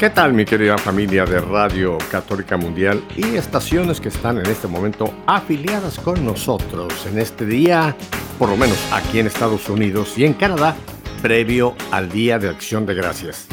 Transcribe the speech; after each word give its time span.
¿Qué 0.00 0.08
tal 0.08 0.32
mi 0.32 0.46
querida 0.46 0.78
familia 0.78 1.26
de 1.26 1.42
Radio 1.42 1.98
Católica 2.10 2.56
Mundial 2.56 3.04
y 3.18 3.36
estaciones 3.36 4.00
que 4.00 4.08
están 4.08 4.38
en 4.38 4.46
este 4.46 4.66
momento 4.66 5.12
afiliadas 5.26 5.98
con 5.98 6.24
nosotros 6.24 7.04
en 7.04 7.18
este 7.18 7.44
día, 7.44 7.94
por 8.38 8.48
lo 8.48 8.56
menos 8.56 8.78
aquí 8.94 9.18
en 9.18 9.26
Estados 9.26 9.68
Unidos 9.68 10.16
y 10.16 10.24
en 10.24 10.32
Canadá, 10.32 10.74
previo 11.20 11.74
al 11.90 12.08
Día 12.08 12.38
de 12.38 12.48
Acción 12.48 12.86
de 12.86 12.94
Gracias? 12.94 13.46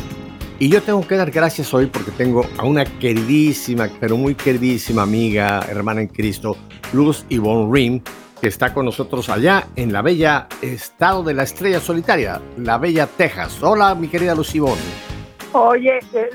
Y 0.58 0.70
yo 0.70 0.82
tengo 0.82 1.06
que 1.06 1.18
dar 1.18 1.32
gracias 1.32 1.74
hoy 1.74 1.88
porque 1.88 2.12
tengo 2.12 2.46
a 2.58 2.64
una 2.64 2.86
queridísima, 2.86 3.90
pero 4.00 4.16
muy 4.16 4.34
queridísima 4.34 5.02
amiga, 5.02 5.66
hermana 5.68 6.00
en 6.00 6.08
Cristo, 6.08 6.56
Luz 6.94 7.26
Yvonne 7.28 7.70
Rim, 7.70 8.02
que 8.40 8.48
está 8.48 8.74
con 8.74 8.86
nosotros 8.86 9.28
allá 9.28 9.68
en 9.76 9.92
la 9.92 10.02
bella 10.02 10.48
estado 10.62 11.24
de 11.24 11.34
la 11.34 11.44
estrella 11.44 11.82
solitaria, 11.82 12.42
la 12.56 12.78
bella 12.78 13.06
Texas. 13.06 13.62
Hola, 13.62 13.94
mi 13.96 14.08
querida 14.08 14.34
Luz 14.34 14.54
Yvonne. 14.54 15.17
Oye, 15.54 16.00
eh, 16.14 16.30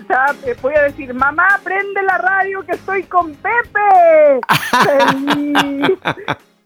voy 0.63 0.75
a 0.75 0.83
decir, 0.83 1.13
mamá, 1.15 1.61
prende 1.63 2.03
la 2.03 2.19
radio 2.19 2.65
que 2.65 2.73
estoy 2.73 3.03
con 3.05 3.35
Pepe. 3.35 4.41
Feliz. 4.85 5.99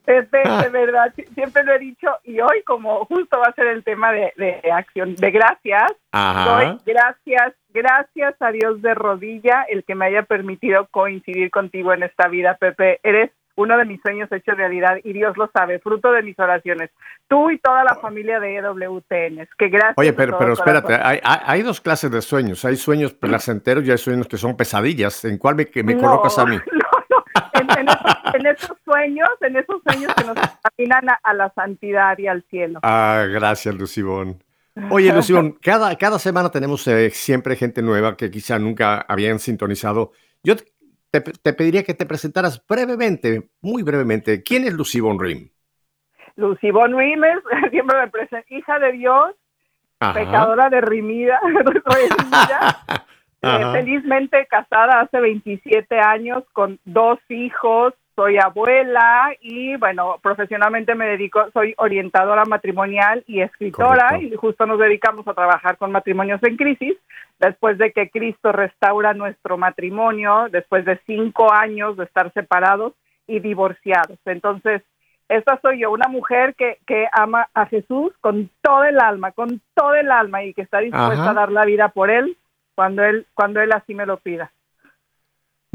Pepe, 0.05 0.39
de 0.63 0.69
verdad, 0.69 1.13
si- 1.17 1.25
siempre 1.35 1.65
lo 1.65 1.75
he 1.75 1.81
dicho 1.81 2.09
y 2.23 2.39
hoy 2.41 2.63
como 2.65 3.05
justo 3.07 3.41
va 3.41 3.47
a 3.49 3.53
ser 3.55 3.67
el 3.67 3.83
tema 3.83 4.13
de, 4.13 4.33
de 4.37 4.71
acción, 4.71 5.17
de 5.17 5.31
gracias, 5.33 5.93
Ajá. 6.13 6.45
doy 6.45 6.79
gracias, 6.87 7.55
gracias 7.75 8.35
a 8.41 8.53
Dios 8.53 8.81
de 8.83 8.95
rodilla 8.95 9.67
el 9.69 9.83
que 9.83 9.97
me 9.97 10.07
haya 10.07 10.23
permitido 10.23 10.87
coincidir 10.93 11.51
contigo 11.51 11.93
en 11.93 12.05
esta 12.05 12.29
vida, 12.29 12.55
Pepe. 12.55 13.01
Eres 13.03 13.33
uno 13.57 13.77
de 13.79 13.85
mis 13.85 14.01
sueños 14.01 14.31
hechos 14.31 14.57
realidad 14.57 14.99
y 15.03 15.13
Dios 15.13 15.37
lo 15.37 15.51
sabe, 15.53 15.79
fruto 15.81 16.13
de 16.13 16.23
mis 16.23 16.39
oraciones. 16.39 16.91
Tú 17.29 17.51
y 17.51 17.59
toda 17.59 17.83
la 17.85 17.97
familia 17.97 18.39
de 18.41 18.57
EWTN. 18.57 19.49
Que 19.59 19.69
gracias. 19.69 19.95
Oye, 19.97 20.13
pero, 20.13 20.39
pero 20.39 20.53
espérate, 20.53 20.95
hay, 20.95 21.19
hay- 21.23 21.41
hay 21.45 21.63
dos 21.63 21.81
clases 21.81 22.11
de 22.11 22.23
sueños. 22.23 22.65
Hay 22.65 22.77
sueños 22.77 23.13
placenteros 23.15 23.85
y 23.85 23.91
hay 23.91 23.99
sueños 23.99 24.29
que 24.29 24.37
son 24.37 24.57
pesadillas. 24.57 25.25
¿En 25.25 25.39
cuál 25.39 25.57
me, 25.57 25.69
me 25.83 25.95
No, 25.95 26.01
colocas 26.01 26.39
a 26.39 26.47
mí? 26.47 26.57
No, 26.73 27.05
no. 27.11 27.25
En, 27.61 27.71
en 27.79 27.89
esos, 27.89 28.35
en 28.35 28.47
esos 28.47 28.77
sueños, 28.85 29.29
en 29.41 29.57
esos 29.57 29.83
sueños 29.87 30.15
que 30.15 30.25
nos 30.25 30.35
caminan 30.77 31.09
a, 31.11 31.19
a 31.23 31.35
la 31.35 31.53
santidad 31.55 32.17
y 32.19 32.27
al 32.27 32.43
cielo. 32.51 32.81
Ah, 32.83 33.25
gracias, 33.31 33.75
Lucibón. 33.75 34.43
Oye, 34.91 35.11
Lucibón, 35.13 35.53
cada, 35.63 35.95
cada 35.97 36.19
semana 36.19 36.51
tenemos 36.51 36.87
eh, 36.87 37.09
siempre 37.11 37.57
gente 37.57 37.81
nueva 37.83 38.17
que 38.17 38.31
quizá 38.31 38.59
nunca 38.59 39.05
habían 39.09 39.39
sintonizado. 39.39 40.13
Yo 40.43 40.55
te, 41.11 41.21
te 41.21 41.53
pediría 41.53 41.83
que 41.83 41.95
te 41.95 42.07
presentaras 42.07 42.65
brevemente, 42.67 43.51
muy 43.61 43.83
brevemente. 43.83 44.43
¿Quién 44.43 44.65
es 44.65 44.75
Lucibón 44.75 45.19
Rim? 45.19 45.51
Lucy 46.37 46.71
Von 46.71 46.97
Rimes, 46.97 47.39
siempre 47.71 47.99
me 47.99 48.09
presenta, 48.09 48.55
hija 48.55 48.79
de 48.79 48.93
Dios, 48.93 49.35
Ajá. 50.01 50.13
pecadora 50.13 50.71
de 50.71 50.81
Rimida, 50.83 51.41
eh, 53.43 53.65
felizmente 53.73 54.47
casada 54.47 55.01
hace 55.01 55.21
27 55.21 55.99
años 55.99 56.45
con 56.53 56.79
dos 56.85 57.19
hijos, 57.31 57.95
soy 58.17 58.39
abuela 58.39 59.31
y 59.41 59.77
bueno, 59.77 60.19
profesionalmente 60.23 60.95
me 60.95 61.07
dedico, 61.07 61.51
soy 61.53 61.75
orientadora 61.77 62.45
matrimonial 62.47 63.23
y 63.27 63.43
escritora 63.43 64.09
Correcto. 64.09 64.35
y 64.35 64.37
justo 64.37 64.67
nos 64.67 64.79
dedicamos 64.79 65.29
a 65.29 65.35
trabajar 65.35 65.77
con 65.77 65.93
matrimonios 65.93 66.43
en 66.43 66.57
crisis 66.57 66.97
después 67.39 67.77
de 67.77 67.93
que 67.93 68.09
Cristo 68.11 68.53
restaura 68.53 69.13
nuestro 69.13 69.59
matrimonio, 69.59 70.49
después 70.51 70.87
de 70.87 70.99
cinco 71.07 71.53
años 71.53 71.99
de 71.99 72.05
estar 72.05 72.33
separados 72.33 72.95
y 73.27 73.41
divorciados. 73.41 74.19
Entonces, 74.25 74.83
esta 75.29 75.61
soy 75.61 75.81
yo, 75.81 75.91
una 75.91 76.09
mujer 76.09 76.55
que, 76.55 76.79
que 76.87 77.07
ama 77.13 77.49
a 77.53 77.67
Jesús 77.67 78.13
con 78.21 78.49
todo 78.63 78.85
el 78.85 78.99
alma, 78.99 79.33
con 79.33 79.61
todo 79.75 79.95
el 79.95 80.11
alma 80.11 80.43
y 80.43 80.55
que 80.55 80.63
está 80.63 80.79
dispuesta 80.79 81.23
Ajá. 81.23 81.31
a 81.31 81.35
dar 81.35 81.53
la 81.53 81.67
vida 81.67 81.89
por 81.89 82.11
él 82.11 82.37
cuando 82.75 83.05
él 83.05 83.27
cuando 83.35 83.61
él 83.61 83.73
así 83.73 83.95
me 83.95 84.07
lo 84.07 84.19
pida. 84.19 84.53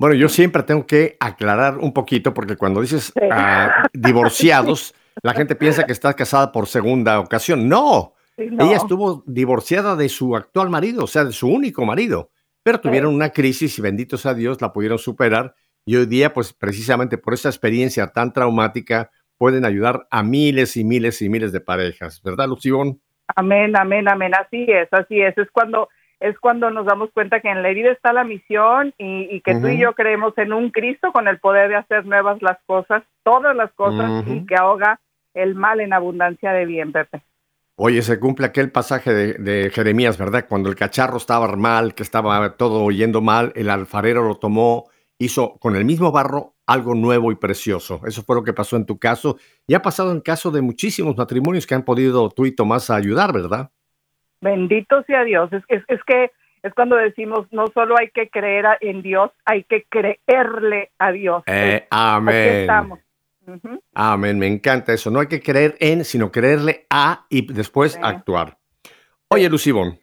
Bueno, 0.02 0.16
yo 0.16 0.30
siempre 0.30 0.64
tengo 0.64 0.88
que 0.88 1.16
aclarar 1.20 1.78
un 1.78 1.94
poquito 1.94 2.34
porque 2.34 2.56
cuando 2.58 2.82
dices 2.82 3.14
Sí. 3.16 3.28
ah, 3.32 3.88
divorciados, 3.94 4.96
la 5.22 5.36
gente 5.36 5.56
piensa 5.56 5.86
que 5.86 5.92
estás 5.92 6.16
casada 6.16 6.52
por 6.52 6.66
segunda 6.66 7.20
ocasión. 7.20 7.70
No, 7.70 8.16
Sí, 8.36 8.48
no. 8.50 8.66
ella 8.66 8.78
estuvo 8.78 9.24
divorciada 9.28 9.96
de 9.96 10.10
su 10.10 10.36
actual 10.36 10.72
marido, 10.72 11.04
o 11.04 11.08
sea, 11.08 11.24
de 11.24 11.32
su 11.32 11.48
único 11.48 11.86
marido, 11.86 12.32
pero 12.64 12.82
tuvieron 12.82 13.14
una 13.14 13.30
crisis 13.30 13.78
y 13.78 13.82
bendito 13.84 14.18
sea 14.18 14.34
Dios 14.34 14.60
la 14.60 14.74
pudieron 14.74 14.98
superar 14.98 15.54
y 15.86 15.98
hoy 15.98 16.08
día, 16.08 16.34
pues 16.34 16.52
precisamente 16.52 17.20
por 17.20 17.36
esa 17.36 17.50
experiencia 17.50 18.08
tan 18.08 18.34
traumática, 18.34 19.12
pueden 19.38 19.66
ayudar 19.66 20.08
a 20.10 20.24
miles 20.24 20.78
y 20.78 20.84
miles 20.84 21.22
y 21.22 21.30
miles 21.30 21.52
de 21.52 21.60
parejas, 21.62 22.24
¿verdad, 22.24 22.48
Lucibón? 22.48 23.00
Amén, 23.36 23.78
amén, 23.78 24.10
amén. 24.10 24.32
Así 24.34 24.66
es, 24.68 24.88
así 24.92 25.22
es. 25.22 25.38
Es 25.38 25.48
cuando 25.52 25.90
es 26.22 26.38
cuando 26.40 26.70
nos 26.70 26.86
damos 26.86 27.10
cuenta 27.14 27.40
que 27.40 27.50
en 27.50 27.64
la 27.64 27.70
herida 27.70 27.92
está 27.92 28.14
la 28.14 28.24
misión 28.24 28.94
y, 29.00 29.28
y 29.36 29.42
que 29.42 29.56
tú 29.56 29.68
y 29.68 29.80
yo 29.80 29.94
creemos 29.94 30.38
en 30.38 30.54
un 30.54 30.70
Cristo 30.70 31.12
con 31.12 31.28
el 31.28 31.40
poder 31.40 31.70
de 31.70 31.76
hacer 31.76 32.06
nuevas 32.06 32.42
las 32.42 32.60
cosas, 32.68 33.04
todas 33.24 33.56
las 33.56 33.72
cosas 33.74 34.24
y 34.28 34.46
que 34.46 34.56
ahoga 34.56 35.00
el 35.34 35.56
mal 35.56 35.80
en 35.82 35.94
abundancia 35.94 36.54
de 36.54 36.66
bien, 36.66 36.92
Pepe. 36.92 37.22
Oye, 37.76 38.04
se 38.04 38.20
cumple 38.20 38.46
aquel 38.46 38.72
pasaje 38.72 39.12
de, 39.12 39.34
de 39.34 39.72
Jeremías, 39.72 40.20
¿verdad? 40.20 40.46
Cuando 40.48 40.70
el 40.70 40.76
cacharro 40.76 41.18
estaba 41.18 41.48
mal, 41.56 41.96
que 41.96 42.04
estaba 42.04 42.56
todo 42.56 42.92
yendo 42.92 43.22
mal, 43.22 43.52
el 43.56 43.72
alfarero 43.72 44.28
lo 44.28 44.36
tomó, 44.36 44.90
hizo 45.18 45.58
con 45.58 45.76
el 45.76 45.86
mismo 45.86 46.12
barro 46.12 46.54
algo 46.68 46.94
nuevo 46.94 47.32
y 47.32 47.36
precioso. 47.36 48.02
Eso 48.06 48.22
fue 48.22 48.36
lo 48.36 48.44
que 48.44 48.54
pasó 48.54 48.76
en 48.76 48.86
tu 48.86 49.00
caso 49.00 49.38
y 49.66 49.74
ha 49.74 49.82
pasado 49.82 50.12
en 50.12 50.22
caso 50.22 50.52
de 50.52 50.62
muchísimos 50.62 51.18
matrimonios 51.18 51.66
que 51.66 51.74
han 51.74 51.84
podido 51.84 52.30
tú 52.30 52.46
y 52.46 52.52
Tomás 52.52 52.92
ayudar, 52.92 53.34
¿verdad? 53.34 53.72
Bendito 54.42 55.04
sea 55.04 55.24
Dios. 55.24 55.52
Es, 55.54 55.64
es, 55.68 55.84
es 55.88 56.04
que 56.06 56.32
es 56.64 56.74
cuando 56.74 56.96
decimos 56.96 57.48
no 57.52 57.68
solo 57.68 57.96
hay 57.98 58.10
que 58.10 58.30
creer 58.30 58.66
en 58.82 59.02
Dios, 59.02 59.32
hay 59.46 59.64
que 59.64 59.86
creerle 59.90 60.92
a 61.00 61.12
Dios. 61.12 61.44
Eh, 61.48 61.88
amén. 61.90 62.62
estamos. 62.62 63.00
Amén, 63.94 64.38
me 64.38 64.48
encanta 64.48 64.94
eso. 64.94 65.10
No 65.10 65.20
hay 65.20 65.28
que 65.28 65.42
creer 65.42 65.76
en, 65.80 66.06
sino 66.06 66.32
creerle 66.32 66.86
a 66.90 67.26
y 67.30 67.52
después 67.52 67.94
Sí. 67.94 68.00
actuar. 68.04 68.58
Oye, 69.30 69.50
Lucibón, 69.50 70.00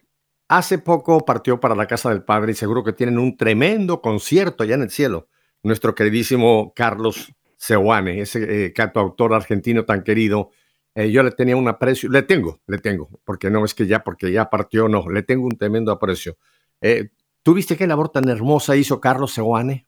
hace 0.49 0.79
poco 0.79 1.23
partió 1.25 1.59
para 1.59 1.75
la 1.75 1.87
casa 1.87 2.09
del 2.09 2.23
Padre 2.23 2.51
y 2.51 2.55
seguro 2.55 2.83
que 2.83 2.93
tienen 2.93 3.17
un 3.17 3.37
tremendo 3.37 4.01
concierto 4.01 4.63
allá 4.63 4.75
en 4.75 4.81
el 4.83 4.89
cielo. 4.89 5.27
Nuestro 5.63 5.95
queridísimo 5.95 6.73
Carlos 6.75 7.33
Seoane, 7.55 8.21
ese 8.21 8.65
eh, 8.65 8.73
cantautor 8.73 9.33
argentino 9.33 9.85
tan 9.85 10.03
querido. 10.03 10.51
Eh, 10.95 11.11
yo 11.11 11.23
le 11.23 11.31
tenía 11.31 11.55
un 11.55 11.67
aprecio, 11.67 12.09
le 12.09 12.23
tengo, 12.23 12.59
le 12.67 12.77
tengo, 12.79 13.09
porque 13.23 13.49
no 13.49 13.63
es 13.65 13.73
que 13.73 13.87
ya, 13.87 13.99
porque 14.03 14.31
ya 14.31 14.49
partió, 14.49 14.87
no, 14.87 15.09
le 15.09 15.23
tengo 15.23 15.45
un 15.45 15.57
tremendo 15.57 15.91
aprecio. 15.91 16.37
Eh, 16.81 17.09
¿Tú 17.43 17.53
viste 17.53 17.77
qué 17.77 17.87
labor 17.87 18.09
tan 18.09 18.27
hermosa 18.29 18.75
hizo 18.75 18.99
Carlos 18.99 19.31
Seoane? 19.33 19.85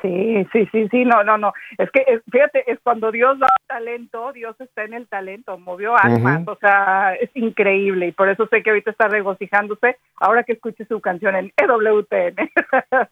Sí, 0.00 0.46
sí, 0.52 0.68
sí, 0.70 0.86
sí, 0.90 1.04
no, 1.04 1.24
no, 1.24 1.36
no. 1.38 1.52
Es 1.76 1.90
que, 1.90 2.04
es- 2.06 2.22
fíjate, 2.30 2.70
es 2.70 2.78
cuando 2.84 3.10
Dios 3.10 3.36
da 3.38 3.48
talento, 3.66 4.32
Dios 4.32 4.54
está 4.60 4.84
en 4.84 4.94
el 4.94 5.08
talento, 5.08 5.58
movió 5.58 5.96
almas, 5.96 6.46
o 6.46 6.56
sea, 6.56 7.14
es 7.14 7.30
increíble 7.34 8.06
y 8.06 8.12
por 8.12 8.28
eso 8.28 8.46
sé 8.46 8.62
que 8.62 8.70
ahorita 8.70 8.92
está 8.92 9.08
regocijándose 9.08 9.96
ahora 10.16 10.44
que 10.44 10.52
escuche 10.52 10.84
su 10.84 11.00
canción 11.00 11.34
en 11.34 11.52
EWTN. 11.56 12.36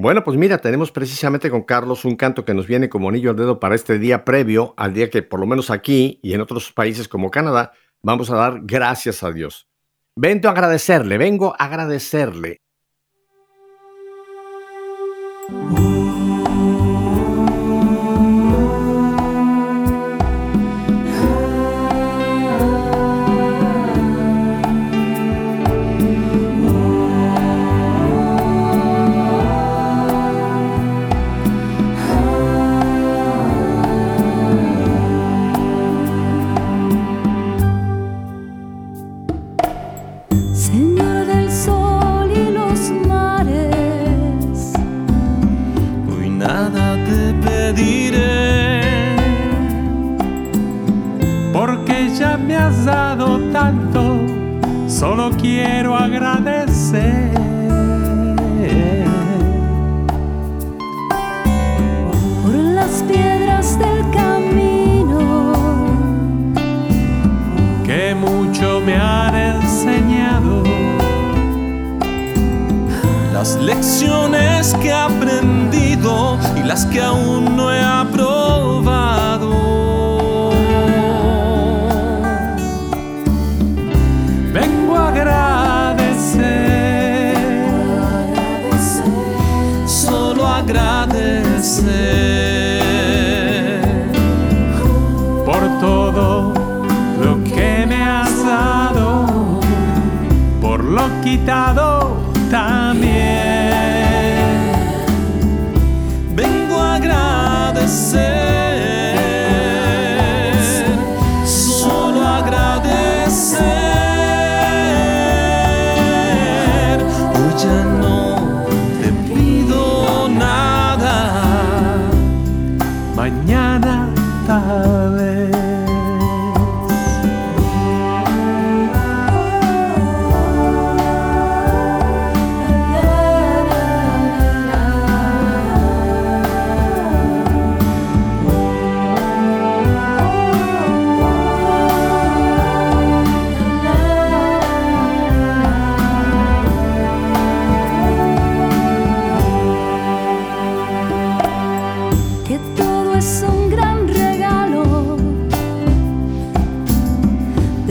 Bueno, 0.00 0.22
pues 0.22 0.36
mira, 0.36 0.58
tenemos 0.58 0.92
precisamente 0.92 1.50
con 1.50 1.62
Carlos 1.62 2.04
un 2.04 2.14
canto 2.14 2.44
que 2.44 2.54
nos 2.54 2.68
viene 2.68 2.88
como 2.88 3.08
anillo 3.08 3.30
al 3.30 3.36
dedo 3.36 3.58
para 3.58 3.74
este 3.74 3.98
día 3.98 4.24
previo 4.24 4.72
al 4.76 4.94
día 4.94 5.10
que 5.10 5.24
por 5.24 5.40
lo 5.40 5.46
menos 5.46 5.70
aquí 5.70 6.20
y 6.22 6.34
en 6.34 6.40
otros 6.40 6.72
países 6.72 7.08
como 7.08 7.32
Canadá 7.32 7.72
vamos 8.00 8.30
a 8.30 8.36
dar 8.36 8.60
gracias 8.62 9.24
a 9.24 9.32
Dios. 9.32 9.68
Vengo 10.14 10.46
a 10.46 10.52
agradecerle, 10.52 11.18
vengo 11.18 11.52
a 11.58 11.64
agradecerle. 11.64 12.60
porque 51.58 52.08
ya 52.16 52.36
me 52.36 52.56
has 52.56 52.84
dado 52.84 53.40
tanto, 53.52 54.20
solo 54.86 55.32
quiero 55.32 55.96
agradecer. 55.96 57.32
Por 62.44 62.54
las 62.54 63.02
piedras 63.08 63.76
del 63.76 64.08
camino, 64.12 65.52
que 67.84 68.14
mucho 68.14 68.80
me 68.86 68.94
han 68.94 69.34
enseñado, 69.34 70.62
las 73.32 73.56
lecciones 73.56 74.76
que 74.80 74.90
he 74.90 74.92
aprendido 74.92 76.38
y 76.56 76.62
las 76.62 76.86
que 76.86 77.00
aún 77.00 77.56
no 77.56 77.72
he 77.72 77.82
aprendido 77.82 78.47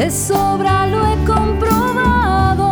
Sobra 0.10 0.88
lo 0.88 1.06
he 1.06 1.16
comprobado. 1.26 2.70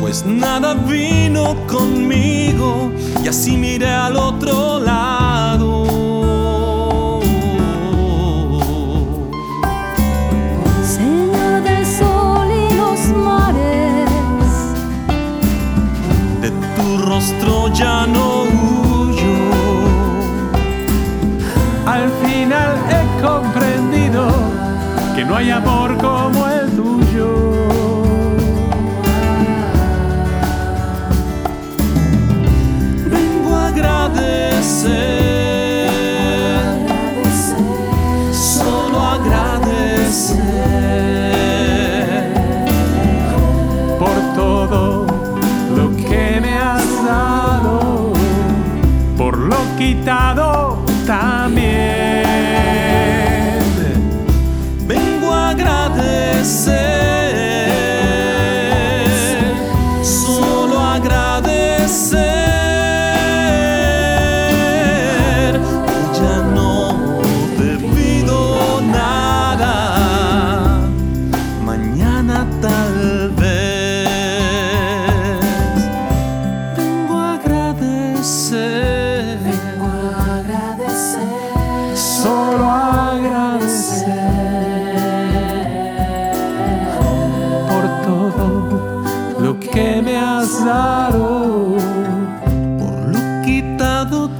Pues 0.00 0.24
nada 0.24 0.74
vino 0.74 1.56
conmigo 1.66 2.92
y 3.24 3.28
así 3.28 3.56
miré 3.56 3.90
al 3.90 4.16
otro 4.16 4.78
lado. 4.78 5.09
No 25.30 25.36
hay 25.36 25.50
amor 25.50 25.96
como 25.96 26.48
el 26.48 26.68
tuyo. 26.72 27.52
Vengo 33.08 33.56
a 33.56 33.68
agradecer, 33.68 34.98
solo 38.32 39.00
agradecer 39.00 40.40
por 44.00 44.16
todo 44.34 45.06
lo 45.76 45.96
que 45.96 46.40
me 46.40 46.58
has 46.58 47.04
dado, 47.04 48.12
por 49.16 49.38
lo 49.38 49.58
quitado 49.78 50.82
también. 51.06 51.39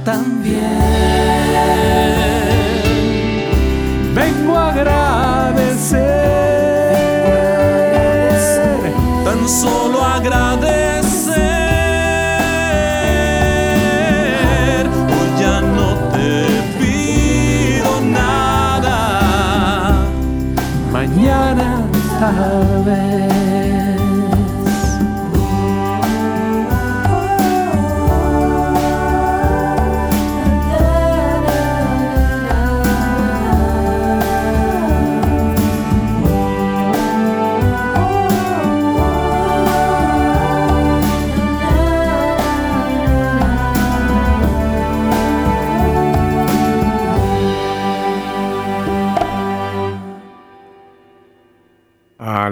También. 0.03 1.30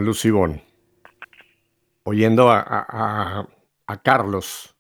Lucibón. 0.06 0.62
Oyendo 2.04 2.50
a, 2.50 2.60
a- 2.60 2.86
a- 2.90 3.48
a 3.88 4.02
Carlos, 4.02 4.76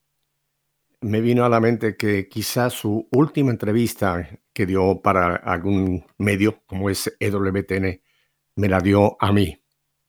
me 1.01 1.21
vino 1.21 1.45
a 1.45 1.49
la 1.49 1.59
mente 1.59 1.95
que 1.95 2.27
quizás 2.27 2.73
su 2.73 3.07
última 3.11 3.51
entrevista 3.51 4.27
que 4.53 4.65
dio 4.65 5.01
para 5.01 5.35
algún 5.35 6.05
medio 6.17 6.61
como 6.65 6.89
es 6.89 7.15
EWTN 7.19 8.01
me 8.55 8.67
la 8.67 8.79
dio 8.79 9.15
a 9.19 9.31
mí 9.31 9.57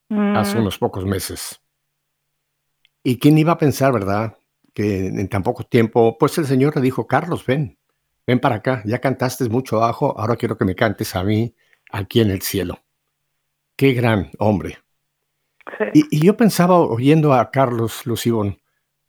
hace 0.08 0.56
Mm, 0.56 0.60
unos 0.62 0.78
pocos 0.78 1.04
meses. 1.06 1.60
¿Y 3.04 3.18
quién 3.18 3.38
iba 3.38 3.52
a 3.52 3.58
pensar, 3.58 3.92
verdad? 3.92 4.36
Que 4.74 5.06
en 5.06 5.28
tan 5.28 5.42
poco 5.44 5.64
tiempo, 5.64 6.18
pues 6.18 6.36
el 6.38 6.46
Señor 6.46 6.74
le 6.74 6.82
dijo, 6.82 7.06
Carlos, 7.06 7.46
ven, 7.46 7.78
ven 8.26 8.40
para 8.40 8.56
acá, 8.56 8.82
ya 8.84 9.00
cantaste 9.00 9.48
mucho 9.48 9.76
abajo, 9.76 10.18
ahora 10.18 10.36
quiero 10.36 10.58
que 10.58 10.64
me 10.64 10.74
cantes 10.74 11.14
a 11.14 11.22
mí 11.22 11.54
aquí 11.92 12.20
en 12.20 12.30
el 12.30 12.42
cielo. 12.42 12.80
Qué 13.76 13.92
gran 13.92 14.30
hombre. 14.38 14.78
Y, 15.94 16.06
y 16.10 16.24
yo 16.24 16.36
pensaba, 16.36 16.78
oyendo 16.78 17.34
a 17.34 17.50
Carlos 17.50 18.06
Lucibón, 18.06 18.60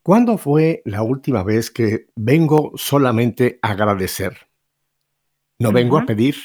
¿cuándo 0.04 0.38
fue 0.38 0.82
la 0.86 1.02
última 1.02 1.44
vez 1.44 1.72
que 1.72 2.08
vengo 2.16 2.72
solamente 2.76 3.60
a 3.62 3.72
agradecer? 3.72 4.48
No 5.60 5.72
vengo 5.72 5.98
a 5.98 6.06
pedir. 6.06 6.36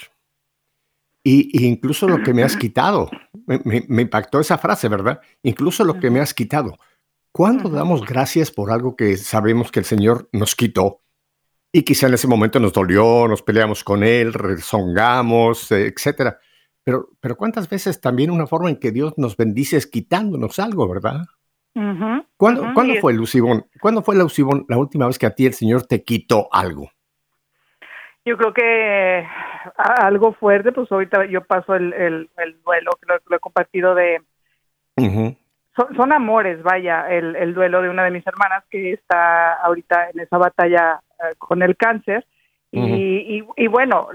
Y, 1.25 1.49
y 1.53 1.67
incluso 1.67 2.07
lo 2.07 2.23
que 2.23 2.35
me 2.35 2.43
has 2.43 2.57
quitado, 2.59 3.11
me, 3.47 4.03
impactó 4.03 4.41
esa 4.41 4.59
frase, 4.59 4.89
¿verdad? 4.89 5.21
Incluso 5.43 5.85
lo 5.85 5.99
que 5.99 6.11
me 6.11 6.21
has 6.21 6.35
quitado. 6.35 6.77
¿Cuándo 7.33 7.69
damos 7.69 8.05
gracias 8.05 8.51
por 8.51 8.71
algo 8.71 8.97
que 8.97 9.17
sabemos 9.17 9.71
que 9.71 9.81
el 9.81 9.85
Señor 9.85 10.29
nos 10.33 10.55
quitó? 10.55 11.03
Y 11.73 11.83
quizá 11.83 12.07
en 12.07 12.15
ese 12.15 12.29
momento 12.29 12.61
nos 12.61 12.73
dolió, 12.73 13.29
nos 13.29 13.43
peleamos 13.43 13.85
con 13.85 14.03
Él, 14.03 14.33
rezongamos, 14.33 15.71
etcétera. 15.73 16.39
Pero, 16.87 17.09
pero 17.19 17.37
¿cuántas 17.37 17.69
veces 17.69 18.01
también 18.01 18.31
una 18.31 18.47
forma 18.47 18.71
en 18.71 18.79
que 18.79 18.93
Dios 18.93 19.15
nos 19.17 19.37
bendice 19.37 19.77
es 19.77 19.89
quitándonos 19.89 20.61
algo, 20.61 20.89
¿verdad? 20.89 21.23
¿Cuándo, 22.37 22.63
fue, 23.01 23.13
Lucibón? 23.13 23.67
¿Cuándo 23.81 24.03
fue, 24.03 24.15
Lucibón, 24.15 24.65
la 24.69 24.79
última 24.79 25.09
vez 25.09 25.19
que 25.19 25.27
a 25.27 25.35
ti 25.35 25.47
el 25.47 25.53
Señor 25.53 25.85
te 25.89 26.05
quitó 26.05 26.47
algo? 26.53 26.89
Yo 28.25 28.37
creo 28.37 28.55
que 28.55 29.27
algo 29.77 30.33
fuerte, 30.35 30.71
pues 30.71 30.91
ahorita 30.93 31.27
yo 31.27 31.43
paso 31.43 31.75
el, 31.75 31.93
el, 31.93 32.63
duelo, 32.65 32.93
que 33.01 33.13
lo, 33.29 33.37
he 33.37 33.41
compartido 33.41 33.97
de... 33.97 34.23
son, 35.97 36.13
amores, 36.13 36.63
vaya, 36.63 37.11
el, 37.11 37.35
el, 37.35 37.53
duelo 37.53 37.83
de 37.83 37.89
una 37.89 38.05
de 38.05 38.13
mis 38.13 38.27
hermanas 38.29 38.63
que 38.71 38.93
está 38.93 39.55
ahorita 39.55 40.11
en 40.11 40.21
esa 40.21 40.39
batalla 40.39 41.01
eh, 41.19 41.35
con 41.37 41.63
el 41.63 41.77
cáncer. 41.77 42.25
y, 42.71 43.43
y, 43.57 43.67
bueno, 43.67 44.09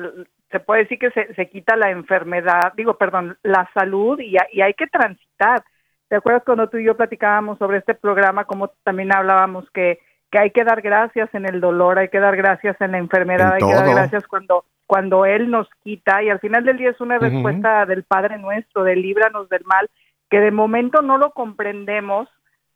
se 0.52 0.60
puede 0.60 0.82
decir 0.82 1.00
que 1.00 1.12
se, 1.12 1.34
se 1.34 1.50
quita 1.50 1.76
la 1.76 1.92
enfermedad, 1.92 2.74
digo, 2.76 2.98
perdón, 2.98 3.38
la 3.44 3.70
salud 3.74 4.20
y, 4.20 4.36
y 4.52 4.62
hay 4.62 4.74
que 4.74 4.88
transitar. 4.88 5.64
¿Te 6.10 6.18
acuerdas 6.18 6.44
cuando 6.46 6.68
tú 6.68 6.78
y 6.78 6.84
yo 6.86 6.98
platicábamos 6.98 7.58
sobre 7.58 7.78
este 7.78 7.96
programa, 7.96 8.46
como 8.46 8.70
también 8.84 9.16
hablábamos 9.16 9.70
que, 9.72 10.00
que 10.30 10.40
hay 10.40 10.52
que 10.52 10.64
dar 10.64 10.82
gracias 10.82 11.34
en 11.34 11.46
el 11.46 11.62
dolor, 11.62 12.00
hay 12.00 12.10
que 12.10 12.20
dar 12.20 12.36
gracias 12.36 12.80
en 12.82 12.92
la 12.92 12.98
enfermedad, 12.98 13.54
hay 13.54 13.62
que 13.62 13.74
dar 13.74 13.90
gracias 13.90 14.28
cuando, 14.28 14.66
cuando 14.88 15.26
Él 15.26 15.50
nos 15.50 15.70
quita 15.84 16.24
y 16.24 16.30
al 16.30 16.40
final 16.40 16.66
del 16.66 16.78
día 16.78 16.90
es 16.90 17.02
una 17.02 17.18
respuesta 17.18 17.86
del 17.86 18.04
Padre 18.04 18.38
nuestro, 18.38 18.84
de 18.84 18.96
líbranos 18.96 19.50
del 19.50 19.64
mal, 19.66 19.90
que 20.30 20.40
de 20.40 20.52
momento 20.52 21.02
no 21.02 21.18
lo 21.18 21.32
comprendemos, 21.32 22.30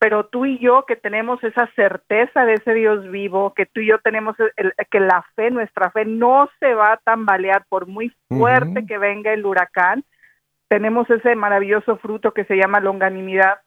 pero 0.06 0.28
tú 0.28 0.46
y 0.46 0.60
yo 0.60 0.86
que 0.86 0.96
tenemos 0.96 1.44
esa 1.44 1.68
certeza 1.76 2.46
de 2.46 2.54
ese 2.54 2.76
Dios 2.76 3.10
vivo, 3.10 3.56
que 3.56 3.66
tú 3.66 3.80
y 3.80 3.88
yo 3.88 3.98
tenemos 3.98 4.36
el, 4.56 4.72
que 4.92 5.00
la 5.00 5.26
fe, 5.36 5.50
nuestra 5.50 5.90
fe 5.90 6.06
no 6.06 6.48
se 6.60 6.76
va 6.76 6.92
a 6.92 6.98
tambalear 6.98 7.66
por 7.70 7.88
muy 7.88 8.14
fuerte 8.28 8.86
que 8.86 9.00
venga 9.00 9.34
el 9.34 9.44
huracán, 9.44 10.04
tenemos 10.68 11.10
ese 11.10 11.34
maravilloso 11.34 11.98
fruto 11.98 12.36
que 12.36 12.46
se 12.46 12.56
llama 12.56 12.82
longanimidad, 12.82 13.62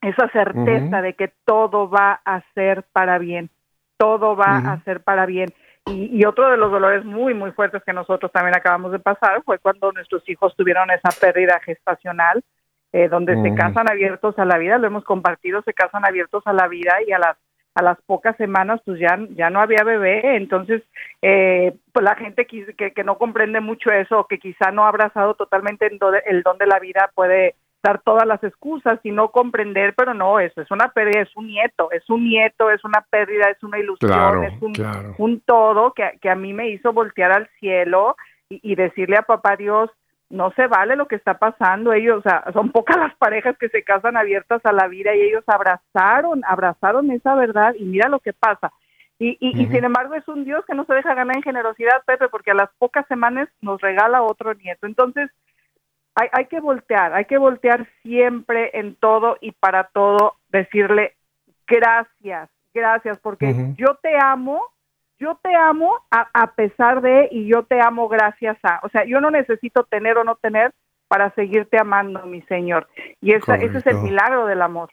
esa 0.00 0.28
certeza 0.30 1.02
de 1.02 1.14
que 1.14 1.32
todo 1.44 1.88
va 1.88 2.20
a 2.24 2.42
ser 2.52 2.82
para 2.92 3.18
bien, 3.18 3.48
todo 3.96 4.34
va 4.34 4.56
a 4.56 4.82
ser 4.82 5.04
para 5.04 5.24
bien. 5.24 5.50
Y, 5.86 6.24
otro 6.24 6.50
de 6.50 6.56
los 6.56 6.72
dolores 6.72 7.04
muy, 7.04 7.32
muy 7.32 7.52
fuertes 7.52 7.84
que 7.86 7.92
nosotros 7.92 8.32
también 8.32 8.56
acabamos 8.56 8.90
de 8.90 8.98
pasar 8.98 9.40
fue 9.44 9.60
cuando 9.60 9.92
nuestros 9.92 10.28
hijos 10.28 10.52
tuvieron 10.56 10.90
esa 10.90 11.10
pérdida 11.20 11.60
gestacional, 11.60 12.42
eh, 12.92 13.08
donde 13.08 13.40
se 13.42 13.54
casan 13.54 13.88
abiertos 13.88 14.38
a 14.38 14.44
la 14.44 14.58
vida, 14.58 14.78
lo 14.78 14.86
hemos 14.86 15.04
compartido, 15.04 15.62
se 15.62 15.74
casan 15.74 16.04
abiertos 16.04 16.42
a 16.46 16.52
la 16.52 16.68
vida 16.68 16.94
y 17.06 17.12
a 17.12 17.18
las 17.18 17.36
a 17.74 17.82
las 17.82 18.00
pocas 18.02 18.36
semanas 18.36 18.80
pues 18.84 18.98
ya, 18.98 19.18
ya 19.30 19.48
no 19.50 19.60
había 19.60 19.84
bebé, 19.84 20.36
entonces 20.36 20.82
eh, 21.22 21.74
pues 21.92 22.04
la 22.04 22.16
gente 22.16 22.46
que, 22.46 22.74
que, 22.92 23.04
no 23.04 23.16
comprende 23.16 23.60
mucho 23.60 23.90
eso, 23.90 24.26
que 24.28 24.38
quizá 24.38 24.72
no 24.72 24.84
ha 24.84 24.88
abrazado 24.88 25.34
totalmente 25.34 25.86
el 25.86 25.98
don, 25.98 26.12
de, 26.12 26.22
el 26.26 26.42
don 26.42 26.58
de 26.58 26.66
la 26.66 26.80
vida 26.80 27.10
puede 27.14 27.54
dar 27.82 28.02
todas 28.02 28.26
las 28.26 28.42
excusas 28.44 28.98
y 29.04 29.10
no 29.10 29.30
comprender, 29.30 29.94
pero 29.96 30.12
no, 30.14 30.40
eso 30.40 30.60
es 30.60 30.70
una 30.70 30.88
pérdida, 30.88 31.22
es 31.22 31.34
un 31.36 31.46
nieto, 31.46 31.90
es 31.92 32.08
un 32.10 32.24
nieto, 32.24 32.70
es 32.70 32.84
una 32.84 33.06
pérdida, 33.08 33.48
es 33.48 33.62
una 33.62 33.78
ilusión, 33.78 34.44
es 34.44 34.60
un, 34.60 34.72
un 35.16 35.40
todo 35.40 35.92
que, 35.92 36.18
que, 36.20 36.28
a 36.28 36.34
mí 36.34 36.52
me 36.52 36.68
hizo 36.68 36.92
voltear 36.92 37.32
al 37.32 37.48
cielo 37.58 38.16
y, 38.50 38.60
y 38.72 38.74
decirle 38.74 39.16
a 39.16 39.22
papá 39.22 39.56
Dios, 39.56 39.90
no 40.30 40.52
se 40.52 40.66
vale 40.66 40.96
lo 40.96 41.06
que 41.06 41.16
está 41.16 41.38
pasando. 41.38 41.92
Ellos, 41.92 42.18
o 42.18 42.22
sea, 42.22 42.44
son 42.52 42.70
pocas 42.70 42.96
las 42.96 43.14
parejas 43.16 43.58
que 43.58 43.68
se 43.68 43.82
casan 43.82 44.16
abiertas 44.16 44.64
a 44.64 44.72
la 44.72 44.88
vida 44.88 45.14
y 45.14 45.20
ellos 45.20 45.44
abrazaron, 45.46 46.42
abrazaron 46.46 47.10
esa 47.10 47.34
verdad 47.34 47.74
y 47.78 47.84
mira 47.84 48.08
lo 48.08 48.20
que 48.20 48.32
pasa. 48.32 48.72
Y, 49.18 49.36
y, 49.38 49.66
sin 49.66 49.84
embargo 49.84 50.14
es 50.14 50.26
un 50.28 50.44
Dios 50.44 50.64
que 50.64 50.74
no 50.74 50.86
se 50.86 50.94
deja 50.94 51.14
ganar 51.14 51.36
en 51.36 51.42
generosidad, 51.42 52.02
Pepe, 52.06 52.28
porque 52.30 52.52
a 52.52 52.54
las 52.54 52.70
pocas 52.78 53.06
semanas 53.06 53.50
nos 53.60 53.78
regala 53.82 54.22
otro 54.22 54.54
nieto. 54.54 54.86
Entonces, 54.86 55.30
hay, 56.14 56.28
hay 56.32 56.46
que 56.46 56.58
voltear, 56.58 57.12
hay 57.12 57.26
que 57.26 57.36
voltear 57.36 57.86
siempre 58.00 58.70
en 58.72 58.94
todo 58.94 59.36
y 59.42 59.52
para 59.52 59.84
todo, 59.92 60.36
decirle 60.48 61.16
gracias, 61.70 62.50
gracias, 62.74 63.18
porque 63.18 63.74
yo 63.76 63.94
te 64.02 64.16
amo, 64.20 64.60
yo 65.20 65.38
te 65.42 65.54
amo 65.54 65.92
a, 66.10 66.52
pesar 66.54 67.02
de 67.02 67.28
y 67.30 67.46
yo 67.46 67.64
te 67.64 67.80
amo 67.80 68.08
gracias 68.08 68.56
a, 68.62 68.80
o 68.82 68.88
sea, 68.88 69.04
yo 69.04 69.20
no 69.20 69.30
necesito 69.30 69.84
tener 69.84 70.16
o 70.16 70.24
no 70.24 70.36
tener 70.36 70.72
para 71.08 71.32
seguirte 71.34 71.78
amando, 71.78 72.24
mi 72.26 72.40
Señor. 72.42 72.88
Y 73.20 73.32
ese 73.32 73.54
es 73.54 73.86
el 73.86 73.98
milagro 73.98 74.46
del 74.46 74.62
amor. 74.62 74.90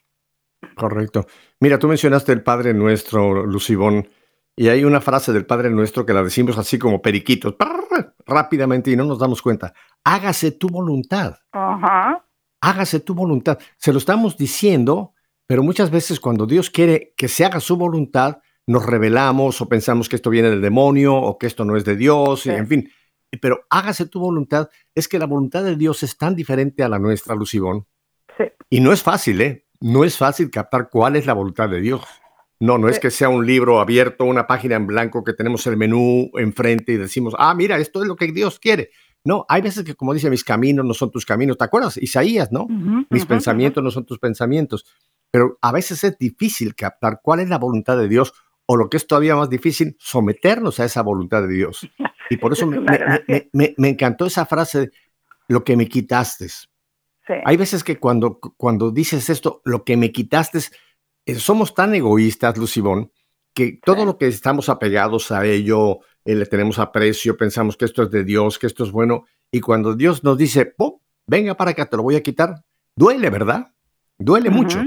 Correcto. 0.76 1.26
Mira, 1.60 1.80
tú 1.80 1.88
mencionaste 1.88 2.34
el 2.34 2.44
Padre 2.44 2.74
Nuestro, 2.74 3.46
Lucibón, 3.46 4.10
y 4.56 4.70
hay 4.70 4.84
una 4.84 5.00
frase 5.00 5.32
del 5.32 5.46
Padre 5.46 5.70
Nuestro 5.70 6.06
que 6.06 6.14
la 6.14 6.24
decimos 6.24 6.58
así 6.58 6.78
como 6.80 7.02
periquitos, 7.02 7.56
rápidamente 8.26 8.92
y 8.92 8.96
no 8.96 9.06
nos 9.06 9.20
damos 9.20 9.42
cuenta. 9.42 9.74
Hágase 10.04 10.52
tu 10.52 10.68
voluntad. 10.68 11.36
Ajá. 11.52 12.26
Hágase 12.60 13.00
tu 13.00 13.14
voluntad. 13.14 13.60
Se 13.78 13.94
lo 13.94 14.00
estamos 14.00 14.36
diciendo, 14.36 15.14
pero 15.46 15.64
muchas 15.64 15.92
veces 15.92 16.20
cuando 16.20 16.46
Dios 16.46 16.70
quiere 16.70 17.14
que 17.16 17.28
se 17.28 17.46
haga 17.46 17.60
su 17.60 17.78
voluntad, 17.78 18.40
nos 18.68 18.86
revelamos 18.86 19.62
o 19.62 19.70
pensamos 19.70 20.10
que 20.10 20.18
esto 20.18 20.30
viene 20.30 20.50
del 20.50 20.62
demonio 20.62 21.16
o 21.16 21.38
que 21.38 21.48
esto 21.48 21.66
no 21.66 21.78
es 21.78 21.86
de 21.86 21.96
Dios, 21.96 22.46
y, 22.46 22.50
en 22.50 22.68
fin. 22.68 22.90
Pero 23.42 23.62
hágase 23.70 24.06
tu 24.06 24.20
voluntad. 24.20 24.70
Es 24.94 25.08
que 25.08 25.20
la 25.20 25.26
voluntad 25.26 25.64
de 25.64 25.76
Dios 25.76 26.04
es 26.04 26.18
tan 26.18 26.36
diferente 26.36 26.84
a 26.84 26.90
la 26.90 27.00
nuestra, 27.00 27.36
Lucibón. 27.36 27.88
Sí. 28.38 28.46
Y 28.70 28.82
no 28.82 28.92
es 28.92 29.02
fácil, 29.02 29.42
¿eh? 29.42 29.66
No 29.80 30.04
es 30.04 30.18
fácil 30.18 30.50
captar 30.50 30.90
cuál 30.90 31.16
es 31.16 31.26
la 31.26 31.34
voluntad 31.34 31.70
de 31.70 31.82
Dios. 31.82 32.04
No, 32.60 32.78
no 32.78 32.90
es 32.90 33.00
que 33.00 33.12
sea 33.12 33.30
un 33.30 33.46
libro 33.46 33.80
abierto, 33.80 34.26
una 34.26 34.48
página 34.48 34.76
en 34.76 34.88
blanco 34.88 35.24
que 35.24 35.34
tenemos 35.34 35.68
el 35.68 35.78
menú 35.78 36.32
enfrente 36.36 36.94
y 36.94 36.98
decimos, 36.98 37.36
ah, 37.38 37.54
mira, 37.54 37.78
esto 37.78 38.02
es 38.02 38.08
lo 38.08 38.16
que 38.16 38.32
Dios 38.32 38.60
quiere. 38.60 38.90
No, 39.24 39.46
hay 39.48 39.62
veces 39.62 39.84
que, 39.84 39.94
como 39.94 40.14
dice, 40.14 40.30
mis 40.30 40.44
caminos 40.44 40.86
no 40.86 40.94
son 40.94 41.12
tus 41.12 41.26
caminos. 41.26 41.58
¿Te 41.58 41.66
acuerdas? 41.66 41.98
Isaías, 41.98 42.52
¿no? 42.52 42.66
mis 43.10 43.26
pensamientos 43.26 43.84
no 43.84 43.92
son 43.92 44.06
tus 44.06 44.18
pensamientos. 44.18 44.86
Pero 45.30 45.58
a 45.62 45.72
veces 45.72 46.04
es 46.04 46.18
difícil 46.18 46.74
captar 46.76 47.20
cuál 47.22 47.42
es 47.42 47.50
la 47.50 47.58
voluntad 47.58 47.98
de 47.98 48.08
Dios 48.08 48.34
o 48.68 48.76
lo 48.76 48.90
que 48.90 48.98
es 48.98 49.08
todavía 49.08 49.36
más 49.36 49.50
difícil, 49.50 49.96
someternos 49.98 50.80
a 50.80 50.86
esa 50.86 51.02
voluntad 51.02 51.42
de 51.42 51.54
Dios. 51.54 51.90
Y 52.30 52.38
por 52.38 52.54
eso 52.54 52.68
me, 53.54 53.76
encantó 53.90 54.26
esa 54.26 54.46
frase, 54.46 54.92
lo 55.48 55.64
que 55.64 55.78
me 55.78 55.88
quitaste. 55.88 56.48
Hay 57.46 57.58
veces 57.58 57.84
que 57.84 57.98
cuando, 57.98 58.40
cuando 58.40 58.92
dices 58.92 59.30
esto, 59.30 59.62
lo 59.66 59.84
que 59.84 59.98
me 59.98 60.12
quitaste, 60.12 60.60
eh, 61.26 61.36
somos 61.36 61.74
tan 61.74 61.96
egoístas, 61.96 62.58
Lucibón, 62.58 63.12
que 63.54 63.80
todo 63.84 64.06
lo 64.06 64.18
que 64.18 64.28
estamos 64.28 64.70
apegados 64.70 65.32
a 65.32 65.46
ello, 65.46 66.00
eh, 66.26 66.36
le 66.36 66.46
tenemos 66.46 66.78
aprecio, 66.78 67.38
pensamos 67.38 67.78
que 67.78 67.86
esto 67.86 68.04
es 68.04 68.12
de 68.12 68.24
Dios, 68.24 68.60
que 68.60 68.68
esto 68.68 68.84
es 68.84 68.92
bueno, 68.92 69.26
y 69.50 69.62
cuando 69.62 69.96
Dios 69.96 70.24
nos 70.24 70.38
dice, 70.38 70.76
venga 71.26 71.56
para 71.56 71.72
acá, 71.72 71.86
te 71.86 71.98
lo 71.98 72.04
voy 72.04 72.18
a 72.18 72.24
quitar, 72.24 72.64
duele, 72.96 73.30
¿verdad? 73.30 73.72
Duele 74.18 74.50
mucho. 74.50 74.82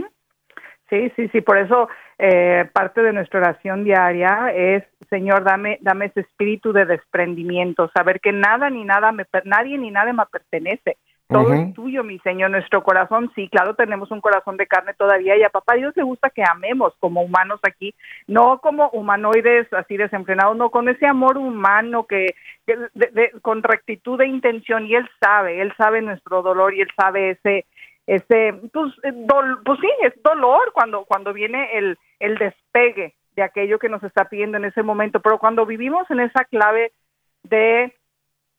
Sí, 0.90 1.12
sí, 1.14 1.28
sí, 1.28 1.40
por 1.40 1.56
eso 1.56 1.88
eh, 2.18 2.68
parte 2.72 3.00
de 3.00 3.12
nuestra 3.12 3.38
oración 3.38 3.84
diaria 3.84 4.52
es, 4.52 4.84
Señor, 5.08 5.44
dame, 5.44 5.78
dame 5.80 6.06
ese 6.06 6.20
espíritu 6.20 6.72
de 6.72 6.84
desprendimiento, 6.84 7.90
saber 7.94 8.20
que 8.20 8.32
nada 8.32 8.68
ni 8.68 8.84
nada, 8.84 9.12
me, 9.12 9.24
nadie 9.44 9.78
ni 9.78 9.92
nada 9.92 10.12
me 10.12 10.26
pertenece. 10.26 10.96
Todo 11.30 11.54
es 11.54 11.72
tuyo, 11.74 12.02
mi 12.02 12.18
Señor. 12.18 12.50
Nuestro 12.50 12.82
corazón, 12.82 13.30
sí, 13.36 13.48
claro, 13.48 13.74
tenemos 13.74 14.10
un 14.10 14.20
corazón 14.20 14.56
de 14.56 14.66
carne 14.66 14.94
todavía 14.94 15.36
y 15.36 15.44
a 15.44 15.48
papá 15.48 15.74
Dios 15.74 15.96
le 15.96 16.02
gusta 16.02 16.30
que 16.30 16.42
amemos 16.42 16.92
como 16.98 17.22
humanos 17.22 17.60
aquí, 17.62 17.94
no 18.26 18.58
como 18.58 18.88
humanoides 18.90 19.72
así 19.72 19.96
desenfrenados, 19.96 20.56
no 20.56 20.70
con 20.70 20.88
ese 20.88 21.06
amor 21.06 21.38
humano 21.38 22.04
que, 22.04 22.34
con 23.42 23.62
rectitud 23.62 24.18
de 24.18 24.26
intención 24.26 24.86
y 24.86 24.96
Él 24.96 25.08
sabe, 25.20 25.62
Él 25.62 25.72
sabe 25.76 26.02
nuestro 26.02 26.42
dolor 26.42 26.74
y 26.74 26.80
Él 26.80 26.88
sabe 26.96 27.30
ese, 27.30 27.64
ese, 28.10 28.54
pues, 28.72 28.92
eh, 29.04 29.12
pues 29.64 29.78
sí, 29.80 29.88
es 30.02 30.20
dolor 30.20 30.72
cuando, 30.72 31.04
cuando 31.04 31.32
viene 31.32 31.78
el, 31.78 31.96
el 32.18 32.38
despegue 32.38 33.14
de 33.36 33.42
aquello 33.42 33.78
que 33.78 33.88
nos 33.88 34.02
está 34.02 34.24
pidiendo 34.24 34.56
en 34.56 34.64
ese 34.64 34.82
momento, 34.82 35.20
pero 35.20 35.38
cuando 35.38 35.64
vivimos 35.64 36.10
en 36.10 36.18
esa 36.18 36.44
clave 36.46 36.90
de 37.44 37.94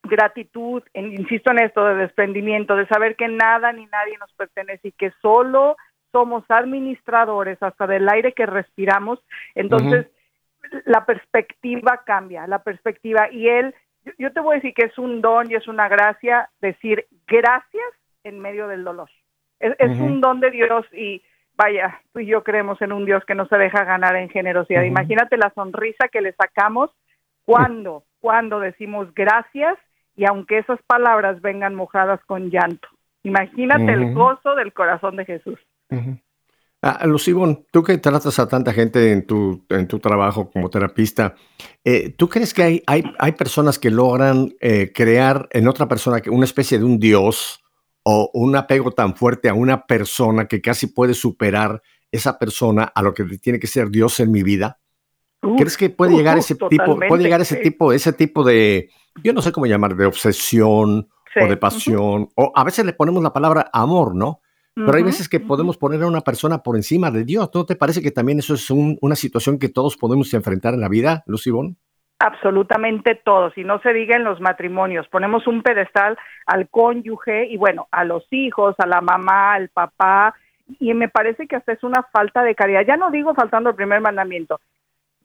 gratitud, 0.04 0.84
insisto 0.94 1.52
en 1.52 1.60
esto, 1.60 1.84
de 1.84 1.96
desprendimiento, 1.96 2.78
de 2.78 2.88
saber 2.88 3.18
que 3.18 3.28
nada 3.28 3.74
ni 3.74 3.88
nadie 3.88 4.18
nos 4.20 4.32
pertenece 4.36 4.88
y 4.88 4.92
que 4.94 5.12
solo 5.22 5.76
somos 6.14 6.46
administradores 6.48 7.62
hasta 7.62 7.88
del 7.88 8.08
aire 8.08 8.32
que 8.32 8.46
respiramos, 8.46 9.20
entonces 9.54 10.08
la 10.86 11.06
perspectiva 11.06 12.04
cambia, 12.06 12.48
la 12.48 12.64
perspectiva 12.64 13.30
y 13.30 13.50
él, 13.50 13.76
yo, 14.18 14.32
te 14.32 14.40
voy 14.40 14.54
a 14.54 14.56
decir 14.60 14.74
que 14.74 14.86
es 14.86 14.98
un 14.98 15.20
don 15.20 15.52
y 15.52 15.56
es 15.56 15.68
una 15.68 15.90
gracia 15.90 16.50
decir 16.62 17.06
gracias 17.28 17.92
en 18.24 18.40
medio 18.40 18.70
del 18.70 18.86
dolor. 18.86 19.10
Es, 19.62 20.00
un 20.00 20.22
don 20.22 20.40
de 20.40 20.52
Dios 20.52 20.86
y 20.94 21.22
vaya, 21.56 22.02
tú 22.14 22.20
y 22.20 22.26
yo 22.26 22.44
creemos 22.44 22.82
en 22.82 22.92
un 22.92 23.06
Dios 23.06 23.24
que 23.26 23.36
no 23.36 23.48
se 23.48 23.58
deja 23.58 23.84
ganar 23.84 24.16
en 24.16 24.30
generosidad. 24.30 24.84
Imagínate 24.84 25.38
la 25.38 25.52
sonrisa 25.54 26.08
que 26.08 26.22
le 26.22 26.34
sacamos 26.34 26.90
cuando, 27.44 28.04
cuando 28.20 28.60
decimos 28.60 29.14
gracias 29.14 29.78
y 30.16 30.26
aunque 30.26 30.60
esas 30.60 30.82
palabras 30.84 31.42
vengan 31.42 31.76
mojadas 31.76 32.20
con 32.26 32.50
llanto. 32.50 32.88
Imagínate 33.24 33.94
el 33.94 34.14
gozo 34.14 34.56
del 34.56 34.74
corazón 34.74 35.16
de 35.16 35.26
Jesús. 35.26 35.60
Ah, 36.84 37.06
Lucibón, 37.06 37.66
tú 37.72 37.84
que 37.84 38.00
tratas 38.00 38.40
a 38.40 38.48
tanta 38.48 38.74
gente 38.74 39.12
en 39.12 39.28
tu, 39.28 39.64
en 39.70 39.88
tu 39.88 40.00
trabajo 40.00 40.50
como 40.50 40.70
terapista, 40.70 41.36
eh, 41.84 42.10
¿tú 42.10 42.28
crees 42.28 42.56
que 42.56 42.64
hay, 42.64 42.84
hay, 42.88 43.04
hay 43.20 43.34
personas 43.34 43.78
que 43.78 43.92
logran 43.92 44.52
eh, 44.60 44.92
crear 44.92 45.48
en 45.52 45.68
otra 45.68 45.88
persona 45.88 46.20
una 46.32 46.46
especie 46.46 46.80
de 46.80 46.86
un 46.86 46.98
Dios 46.98 47.61
o 48.04 48.30
un 48.34 48.56
apego 48.56 48.92
tan 48.92 49.16
fuerte 49.16 49.50
a 49.50 49.54
una 49.54 49.86
persona 49.86 50.48
que 50.48 50.62
casi 50.62 50.88
puede 50.88 51.14
superar 51.14 51.82
esa 52.12 52.38
persona 52.40 52.84
a 52.84 53.02
lo 53.02 53.14
que 53.14 53.24
tiene 53.38 53.60
que 53.60 53.68
ser 53.68 53.90
Dios 53.90 54.20
en 54.20 54.32
mi 54.32 54.44
vida? 54.44 54.80
¿Crees 55.58 55.76
que 55.78 55.90
puede 55.90 56.14
llegar 56.16 56.38
ese 56.38 56.56
tipo, 56.56 57.00
puede 57.08 57.24
llegar 57.24 57.42
ese 57.42 57.56
tipo, 57.58 57.92
ese 57.94 58.14
tipo 58.14 58.44
de, 58.44 58.90
yo 59.24 59.34
no 59.34 59.42
sé 59.42 59.52
cómo 59.52 59.66
llamar, 59.66 59.96
de 59.96 60.06
obsesión 60.06 61.08
Sí. 61.34 61.40
o 61.42 61.48
de 61.48 61.56
pasión, 61.58 62.30
o 62.36 62.52
a 62.54 62.64
veces 62.66 62.86
le 62.86 62.92
ponemos 62.92 63.24
la 63.24 63.32
palabra 63.32 63.70
amor, 63.72 64.14
¿no? 64.14 64.42
Pero 64.76 64.94
hay 64.94 65.04
veces 65.04 65.30
que 65.30 65.40
podemos 65.40 65.78
poner 65.78 66.02
a 66.04 66.08
una 66.08 66.22
persona 66.22 66.62
por 66.62 66.76
encima 66.76 67.10
de 67.10 67.24
Dios. 67.24 67.50
¿No 67.54 67.66
te 67.66 67.76
parece 67.76 68.02
que 68.02 68.12
también 68.12 68.40
eso 68.40 68.54
es 68.54 68.70
un- 68.70 68.98
una 69.02 69.16
situación 69.16 69.58
que 69.58 69.70
todos 69.70 69.96
podemos 69.98 70.34
enfrentar 70.34 70.74
en 70.74 70.82
la 70.82 70.90
vida, 70.90 71.24
Lucibón? 71.28 71.78
Absolutamente 72.22 73.16
todos, 73.16 73.58
y 73.58 73.64
no 73.64 73.80
se 73.80 73.94
diga 73.94 74.16
en 74.16 74.24
los 74.24 74.40
matrimonios, 74.40 75.08
ponemos 75.08 75.48
un 75.48 75.64
pedestal 75.64 76.18
al 76.46 76.70
cónyuge 76.70 77.46
y 77.46 77.58
bueno, 77.58 77.88
a 77.92 78.06
los 78.06 78.26
hijos, 78.32 78.76
a 78.78 78.86
la 78.86 79.02
mamá, 79.02 79.54
al 79.54 79.70
papá, 79.70 80.36
y 80.80 80.94
me 80.94 81.10
parece 81.10 81.48
que 81.48 81.56
hasta 81.56 81.74
es 81.74 81.84
una 81.84 82.04
falta 82.14 82.44
de 82.44 82.56
caridad. 82.56 82.86
Ya 82.86 82.96
no 82.96 83.12
digo 83.12 83.34
faltando 83.34 83.72
el 83.72 83.76
primer 83.76 84.02
mandamiento, 84.02 84.62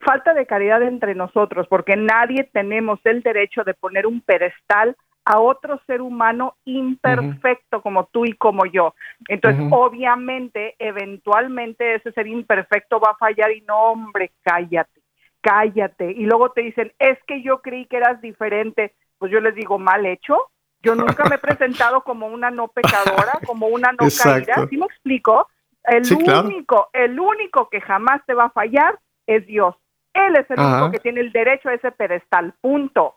falta 0.01 0.35
de 0.35 0.47
caridad 0.47 0.83
entre 0.83 1.15
nosotros, 1.15 1.67
porque 1.69 1.97
nadie 1.97 2.49
tenemos 2.53 2.99
el 3.05 3.23
derecho 3.23 3.63
de 3.63 3.75
poner 3.75 4.07
un 4.07 4.21
pedestal 4.23 4.97
a 5.25 5.41
otro 5.41 5.81
ser 5.87 6.01
humano 6.01 6.55
imperfecto 6.65 7.83
como 7.83 8.07
tú 8.07 8.25
y 8.25 8.33
como 8.33 8.65
yo. 8.65 8.95
Entonces, 9.29 9.65
obviamente, 9.71 10.77
eventualmente 10.79 11.97
ese 11.97 12.13
ser 12.13 12.29
imperfecto 12.29 13.01
va 13.01 13.11
a 13.11 13.17
fallar 13.17 13.51
y 13.51 13.61
no, 13.63 13.77
hombre, 13.91 14.31
cállate, 14.43 15.01
cállate. 15.47 16.11
Y 16.11 16.25
luego 16.25 16.51
te 16.51 16.63
dicen, 16.63 16.93
es 16.99 17.19
que 17.27 17.43
yo 17.43 17.63
creí 17.63 17.87
que 17.87 17.99
eras 17.99 18.21
diferente. 18.21 18.95
Pues 19.19 19.31
yo 19.31 19.41
les 19.41 19.55
digo, 19.55 19.79
mal 19.79 20.05
hecho. 20.07 20.37
Yo 20.83 20.95
nunca 20.95 21.25
me 21.29 21.37
he 21.37 21.39
presentado 21.39 22.03
como 22.03 22.27
una 22.27 22.51
no 22.51 22.69
pecadora, 22.69 23.39
como 23.47 23.69
una 23.69 23.93
no 23.93 24.05
Exacto. 24.07 24.47
caída. 24.53 24.69
¿Sí 24.69 24.77
me 24.77 24.87
explico? 24.87 25.49
El 25.85 26.05
Sí, 26.05 26.17
claro. 26.19 26.49
único, 26.49 26.89
el 26.93 27.19
único 27.19 27.69
que 27.69 27.81
jamás 27.81 28.21
te 28.27 28.35
va 28.35 28.47
a 28.47 28.51
fallar 28.51 28.99
es 29.27 29.47
Dios. 29.47 29.75
Él 30.13 30.37
es 30.37 30.51
el 30.51 30.59
Ajá. 30.59 30.79
único 30.83 30.93
que 30.93 30.99
tiene 31.01 31.21
el 31.21 31.33
derecho 31.33 31.69
a 31.69 31.75
ese 31.75 31.93
pedestal. 31.93 32.55
Punto. 32.61 33.17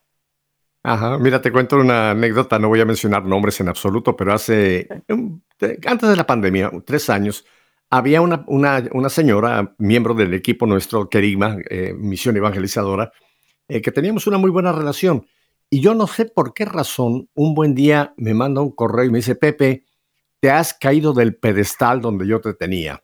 Ajá, 0.83 1.17
mira, 1.17 1.41
te 1.41 1.51
cuento 1.51 1.77
una 1.77 2.11
anécdota, 2.11 2.57
no 2.57 2.69
voy 2.69 2.79
a 2.79 2.85
mencionar 2.85 3.25
nombres 3.25 3.59
en 3.59 3.67
absoluto, 3.67 4.15
pero 4.15 4.33
hace, 4.33 4.87
antes 5.07 6.09
de 6.09 6.15
la 6.15 6.25
pandemia, 6.25 6.71
tres 6.85 7.09
años, 7.09 7.45
había 7.89 8.21
una, 8.21 8.43
una, 8.47 8.83
una 8.91 9.09
señora, 9.09 9.75
miembro 9.77 10.13
del 10.13 10.33
equipo 10.33 10.65
nuestro, 10.65 11.09
Kerigma, 11.09 11.57
eh, 11.69 11.93
Misión 11.97 12.37
Evangelizadora, 12.37 13.11
eh, 13.67 13.81
que 13.81 13.91
teníamos 13.91 14.27
una 14.27 14.37
muy 14.37 14.51
buena 14.51 14.71
relación. 14.71 15.25
Y 15.69 15.81
yo 15.81 15.93
no 15.93 16.07
sé 16.07 16.25
por 16.25 16.53
qué 16.53 16.65
razón, 16.65 17.29
un 17.33 17.53
buen 17.53 17.75
día 17.75 18.13
me 18.17 18.33
manda 18.33 18.61
un 18.61 18.71
correo 18.71 19.05
y 19.05 19.11
me 19.11 19.19
dice, 19.19 19.35
Pepe, 19.35 19.85
te 20.39 20.49
has 20.49 20.73
caído 20.73 21.13
del 21.13 21.35
pedestal 21.35 22.01
donde 22.01 22.27
yo 22.27 22.41
te 22.41 22.53
tenía. 22.53 23.01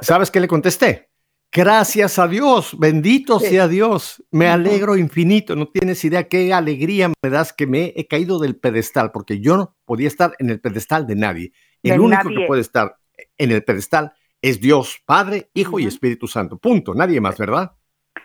¿Sabes 0.00 0.30
qué 0.30 0.40
le 0.40 0.48
contesté? 0.48 1.08
Gracias 1.52 2.18
a 2.18 2.28
Dios, 2.28 2.76
bendito 2.78 3.40
Sí. 3.40 3.46
sea 3.46 3.66
Dios. 3.68 4.22
Me 4.30 4.48
alegro 4.48 4.96
infinito. 4.96 5.56
No 5.56 5.68
tienes 5.68 6.04
idea 6.04 6.28
qué 6.28 6.52
alegría 6.52 7.08
me 7.08 7.30
das 7.30 7.52
que 7.52 7.66
me 7.66 7.94
he 7.96 8.06
caído 8.06 8.38
del 8.38 8.56
pedestal, 8.56 9.10
porque 9.10 9.40
yo 9.40 9.56
no 9.56 9.76
podía 9.86 10.08
estar 10.08 10.34
en 10.38 10.50
el 10.50 10.60
pedestal 10.60 11.06
de 11.06 11.16
nadie. 11.16 11.52
El 11.90 12.00
único 12.00 12.24
nadie. 12.24 12.36
que 12.40 12.46
puede 12.46 12.60
estar 12.60 12.96
en 13.38 13.50
el 13.50 13.62
pedestal 13.64 14.12
es 14.42 14.60
Dios, 14.60 15.02
Padre, 15.06 15.48
Hijo 15.54 15.78
y. 15.78 15.86
Espíritu 15.86 16.26
Santo. 16.26 16.58
Punto. 16.58 16.94
Nadie 16.94 17.20
más, 17.20 17.38
¿verdad? 17.38 17.72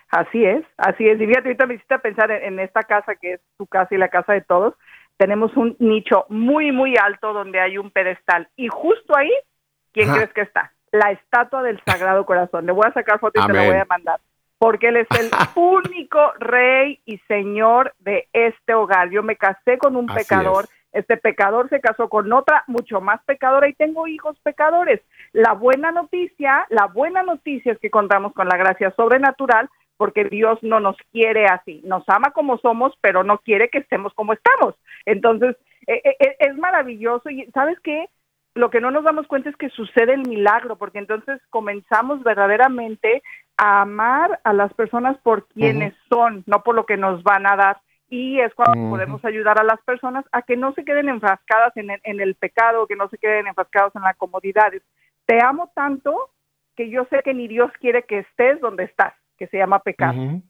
Así 0.09 0.43
es, 0.43 0.63
así 0.77 1.07
es. 1.07 1.19
Y 1.21 1.25
fíjate, 1.25 1.47
ahorita 1.49 1.65
me 1.65 1.75
hiciste 1.75 1.97
pensar 1.99 2.31
en, 2.31 2.43
en 2.43 2.59
esta 2.59 2.83
casa 2.83 3.15
que 3.15 3.33
es 3.33 3.41
tu 3.57 3.65
casa 3.65 3.95
y 3.95 3.97
la 3.97 4.09
casa 4.09 4.33
de 4.33 4.41
todos. 4.41 4.73
Tenemos 5.17 5.55
un 5.55 5.75
nicho 5.79 6.25
muy, 6.29 6.71
muy 6.71 6.95
alto 6.97 7.31
donde 7.31 7.59
hay 7.61 7.77
un 7.77 7.91
pedestal. 7.91 8.49
Y 8.57 8.67
justo 8.67 9.15
ahí, 9.15 9.31
¿quién 9.93 10.09
Ajá. 10.09 10.17
crees 10.17 10.33
que 10.33 10.41
está? 10.41 10.73
La 10.91 11.11
estatua 11.11 11.63
del 11.63 11.81
Sagrado 11.85 12.25
Corazón. 12.25 12.65
Le 12.65 12.73
voy 12.73 12.85
a 12.87 12.93
sacar 12.93 13.19
foto 13.19 13.39
y 13.41 13.45
te 13.47 13.53
la 13.53 13.59
Amén. 13.59 13.71
voy 13.71 13.81
a 13.81 13.85
mandar. 13.85 14.19
Porque 14.57 14.89
él 14.89 14.97
es 14.97 15.07
el 15.17 15.29
único 15.55 16.33
rey 16.39 16.99
y 17.05 17.17
señor 17.27 17.93
de 17.99 18.27
este 18.33 18.73
hogar. 18.73 19.09
Yo 19.11 19.23
me 19.23 19.37
casé 19.37 19.77
con 19.77 19.95
un 19.95 20.09
Así 20.09 20.19
pecador. 20.19 20.65
es. 20.65 20.69
Este 20.91 21.17
pecador 21.17 21.69
se 21.69 21.79
casó 21.79 22.09
con 22.09 22.31
otra 22.33 22.63
mucho 22.67 23.01
más 23.01 23.23
pecadora 23.23 23.67
y 23.69 23.73
tengo 23.73 24.07
hijos 24.07 24.37
pecadores. 24.43 25.01
La 25.33 25.53
buena 25.53 25.91
noticia, 25.91 26.65
la 26.69 26.87
buena 26.87 27.23
noticia 27.23 27.71
es 27.71 27.79
que 27.79 27.89
contamos 27.89 28.33
con 28.33 28.47
la 28.47 28.57
gracia 28.57 28.93
sobrenatural 28.95 29.69
porque 29.97 30.25
Dios 30.25 30.57
no 30.63 30.79
nos 30.79 30.97
quiere 31.11 31.45
así. 31.45 31.81
Nos 31.85 32.03
ama 32.07 32.31
como 32.31 32.57
somos, 32.57 32.93
pero 33.01 33.23
no 33.23 33.37
quiere 33.37 33.69
que 33.69 33.77
estemos 33.77 34.13
como 34.15 34.33
estamos. 34.33 34.75
Entonces, 35.05 35.55
eh, 35.87 36.01
eh, 36.03 36.35
es 36.39 36.57
maravilloso 36.57 37.29
y 37.29 37.45
¿sabes 37.53 37.79
qué? 37.81 38.09
Lo 38.55 38.69
que 38.69 38.81
no 38.81 38.91
nos 38.91 39.03
damos 39.03 39.27
cuenta 39.27 39.49
es 39.49 39.55
que 39.55 39.69
sucede 39.69 40.13
el 40.13 40.27
milagro, 40.27 40.75
porque 40.75 40.99
entonces 40.99 41.39
comenzamos 41.49 42.23
verdaderamente 42.23 43.23
a 43.57 43.81
amar 43.81 44.41
a 44.43 44.53
las 44.53 44.73
personas 44.73 45.17
por 45.19 45.47
quienes 45.47 45.93
son, 46.09 46.43
no 46.47 46.63
por 46.63 46.75
lo 46.75 46.85
que 46.85 46.97
nos 46.97 47.23
van 47.23 47.45
a 47.45 47.55
dar. 47.55 47.77
Y 48.11 48.41
es 48.41 48.53
cuando 48.53 48.89
podemos 48.89 49.23
ayudar 49.23 49.59
a 49.59 49.63
las 49.63 49.81
personas 49.83 50.25
a 50.33 50.41
que 50.41 50.57
no 50.57 50.73
se 50.73 50.83
queden 50.83 51.07
enfrascadas 51.07 51.75
en 51.77 51.89
el, 51.91 52.01
en 52.03 52.19
el 52.19 52.35
pecado, 52.35 52.85
que 52.85 52.97
no 52.97 53.07
se 53.07 53.17
queden 53.17 53.47
enfrascados 53.47 53.95
en 53.95 54.01
la 54.01 54.13
comodidad. 54.13 54.71
Te 55.25 55.41
amo 55.41 55.71
tanto 55.73 56.29
que 56.75 56.89
yo 56.89 57.05
sé 57.09 57.21
que 57.23 57.33
ni 57.33 57.47
Dios 57.47 57.71
quiere 57.79 58.03
que 58.03 58.19
estés 58.19 58.59
donde 58.59 58.83
estás, 58.83 59.13
que 59.37 59.47
se 59.47 59.57
llama 59.57 59.79
pecado. 59.79 60.41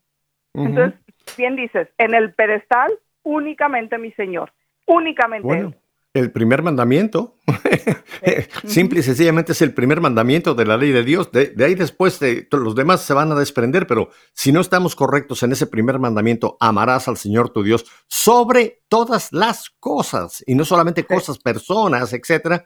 Entonces, 0.56 1.00
bien 1.38 1.56
dices, 1.56 1.88
en 2.00 2.15
el 2.15 2.34
pedestal 2.34 2.91
únicamente 3.24 4.00
mi 4.00 4.12
Señor, 4.13 4.52
únicamente 4.88 5.47
Bueno, 5.47 5.67
Él. 5.69 5.78
El 6.13 6.32
primer 6.32 6.62
mandamiento, 6.62 7.38
simple 8.65 9.00
y 9.00 9.04
sencillamente 9.04 9.54
es 9.54 9.62
el 9.62 9.74
primer 9.74 10.02
mandamiento 10.02 10.54
de 10.54 10.65
la 10.65 10.76
ley 10.76 10.91
de 10.91 11.04
Dios. 11.04 11.32
De, 11.32 11.47
de 11.47 11.65
ahí 11.65 11.76
después 11.76 12.19
los 12.52 12.76
demás 12.76 13.02
se 13.02 13.13
van 13.13 13.32
a 13.32 13.36
desprender, 13.36 13.88
pero 13.88 14.10
si 14.34 14.52
no 14.52 14.60
estamos 14.60 14.95
correctos 14.95 15.41
en 15.43 15.54
ese 15.54 15.67
primer 15.67 16.00
mandamiento, 16.00 16.58
amarás 16.60 17.08
al 17.08 17.17
Señor 17.17 17.50
tu 17.50 17.63
Dios 17.63 17.86
sobre 18.08 18.84
todas 18.89 19.32
las 19.32 19.69
cosas 19.69 20.43
y 20.45 20.56
no 20.56 20.65
solamente 20.65 21.06
cosas, 21.06 21.38
personas, 21.38 22.12
etcétera. 22.12 22.65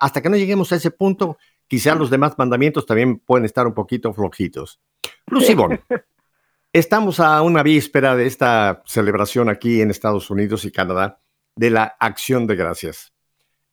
Hasta 0.00 0.22
que 0.22 0.30
no 0.30 0.36
lleguemos 0.36 0.72
a 0.72 0.76
ese 0.76 0.90
punto, 0.90 1.36
quizá 1.66 1.94
los 1.94 2.08
demás 2.08 2.34
mandamientos 2.38 2.86
también 2.86 3.18
pueden 3.18 3.44
estar 3.44 3.66
un 3.66 3.74
poquito 3.74 4.14
flojitos. 4.14 4.80
Lucibón, 5.26 5.80
estamos 6.72 7.20
a 7.20 7.42
una 7.42 7.62
víspera 7.62 8.16
de 8.16 8.26
esta 8.26 8.82
celebración 8.86 9.50
aquí 9.50 9.82
en 9.82 9.90
Estados 9.90 10.30
Unidos 10.30 10.64
y 10.64 10.72
Canadá 10.72 11.20
de 11.56 11.70
la 11.70 11.96
acción 12.00 12.46
de 12.46 12.56
gracias. 12.56 13.12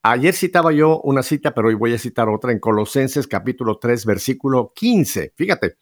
Ayer 0.03 0.33
citaba 0.33 0.71
yo 0.71 0.99
una 1.01 1.21
cita, 1.21 1.53
pero 1.53 1.67
hoy 1.67 1.75
voy 1.75 1.93
a 1.93 1.99
citar 1.99 2.27
otra 2.27 2.51
en 2.51 2.59
Colosenses 2.59 3.27
capítulo 3.27 3.77
3, 3.77 4.05
versículo 4.05 4.73
15. 4.75 5.33
Fíjate, 5.35 5.75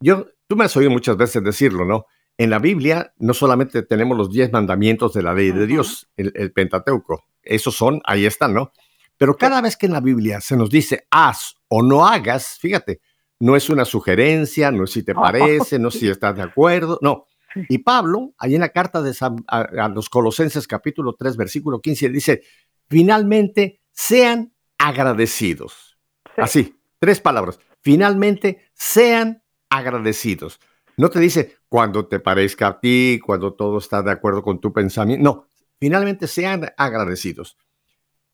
yo, 0.00 0.26
tú 0.46 0.56
me 0.56 0.64
has 0.64 0.76
oído 0.76 0.90
muchas 0.90 1.16
veces 1.16 1.42
decirlo, 1.42 1.84
¿no? 1.84 2.06
En 2.36 2.50
la 2.50 2.60
Biblia 2.60 3.12
no 3.18 3.34
solamente 3.34 3.82
tenemos 3.82 4.16
los 4.16 4.30
10 4.30 4.52
mandamientos 4.52 5.12
de 5.12 5.22
la 5.22 5.34
ley 5.34 5.50
de. 5.50 5.66
Dios, 5.66 6.08
el, 6.16 6.32
el 6.36 6.52
Pentateuco, 6.52 7.24
esos 7.42 7.74
son, 7.74 8.00
ahí 8.04 8.26
están, 8.26 8.54
¿no? 8.54 8.72
Pero 9.16 9.36
cada 9.36 9.60
vez 9.60 9.76
que 9.76 9.86
en 9.86 9.92
la 9.92 10.00
Biblia 10.00 10.40
se 10.40 10.56
nos 10.56 10.70
dice 10.70 11.06
haz 11.10 11.56
o 11.66 11.82
no 11.82 12.06
hagas, 12.06 12.58
fíjate, 12.60 13.00
no 13.40 13.56
es 13.56 13.68
una 13.68 13.84
sugerencia, 13.84 14.70
no 14.70 14.84
es 14.84 14.92
si 14.92 15.02
te 15.02 15.14
parece, 15.14 15.78
no 15.78 15.88
es 15.88 15.94
si 15.94 16.08
estás 16.08 16.36
de 16.36 16.42
acuerdo, 16.42 16.98
no. 17.02 17.26
Y 17.68 17.78
Pablo, 17.78 18.34
ahí 18.38 18.54
en 18.54 18.60
la 18.60 18.68
carta 18.70 19.00
de 19.02 19.14
San- 19.14 19.44
a, 19.48 19.60
a 19.60 19.88
los 19.88 20.08
Colosenses 20.08 20.66
capítulo 20.66 21.14
3, 21.18 21.36
versículo 21.36 21.80
15, 21.80 22.08
dice, 22.10 22.42
finalmente 22.88 23.80
sean 23.92 24.52
agradecidos. 24.78 25.98
Sí. 26.24 26.32
Así, 26.42 26.80
tres 26.98 27.20
palabras. 27.20 27.58
Finalmente 27.80 28.70
sean 28.74 29.42
agradecidos. 29.70 30.60
No 30.96 31.10
te 31.10 31.20
dice 31.20 31.56
cuando 31.68 32.06
te 32.06 32.20
parezca 32.20 32.68
a 32.68 32.80
ti, 32.80 33.20
cuando 33.24 33.54
todo 33.54 33.78
está 33.78 34.02
de 34.02 34.10
acuerdo 34.10 34.42
con 34.42 34.60
tu 34.60 34.72
pensamiento. 34.72 35.22
No, 35.22 35.46
finalmente 35.78 36.26
sean 36.26 36.70
agradecidos. 36.76 37.56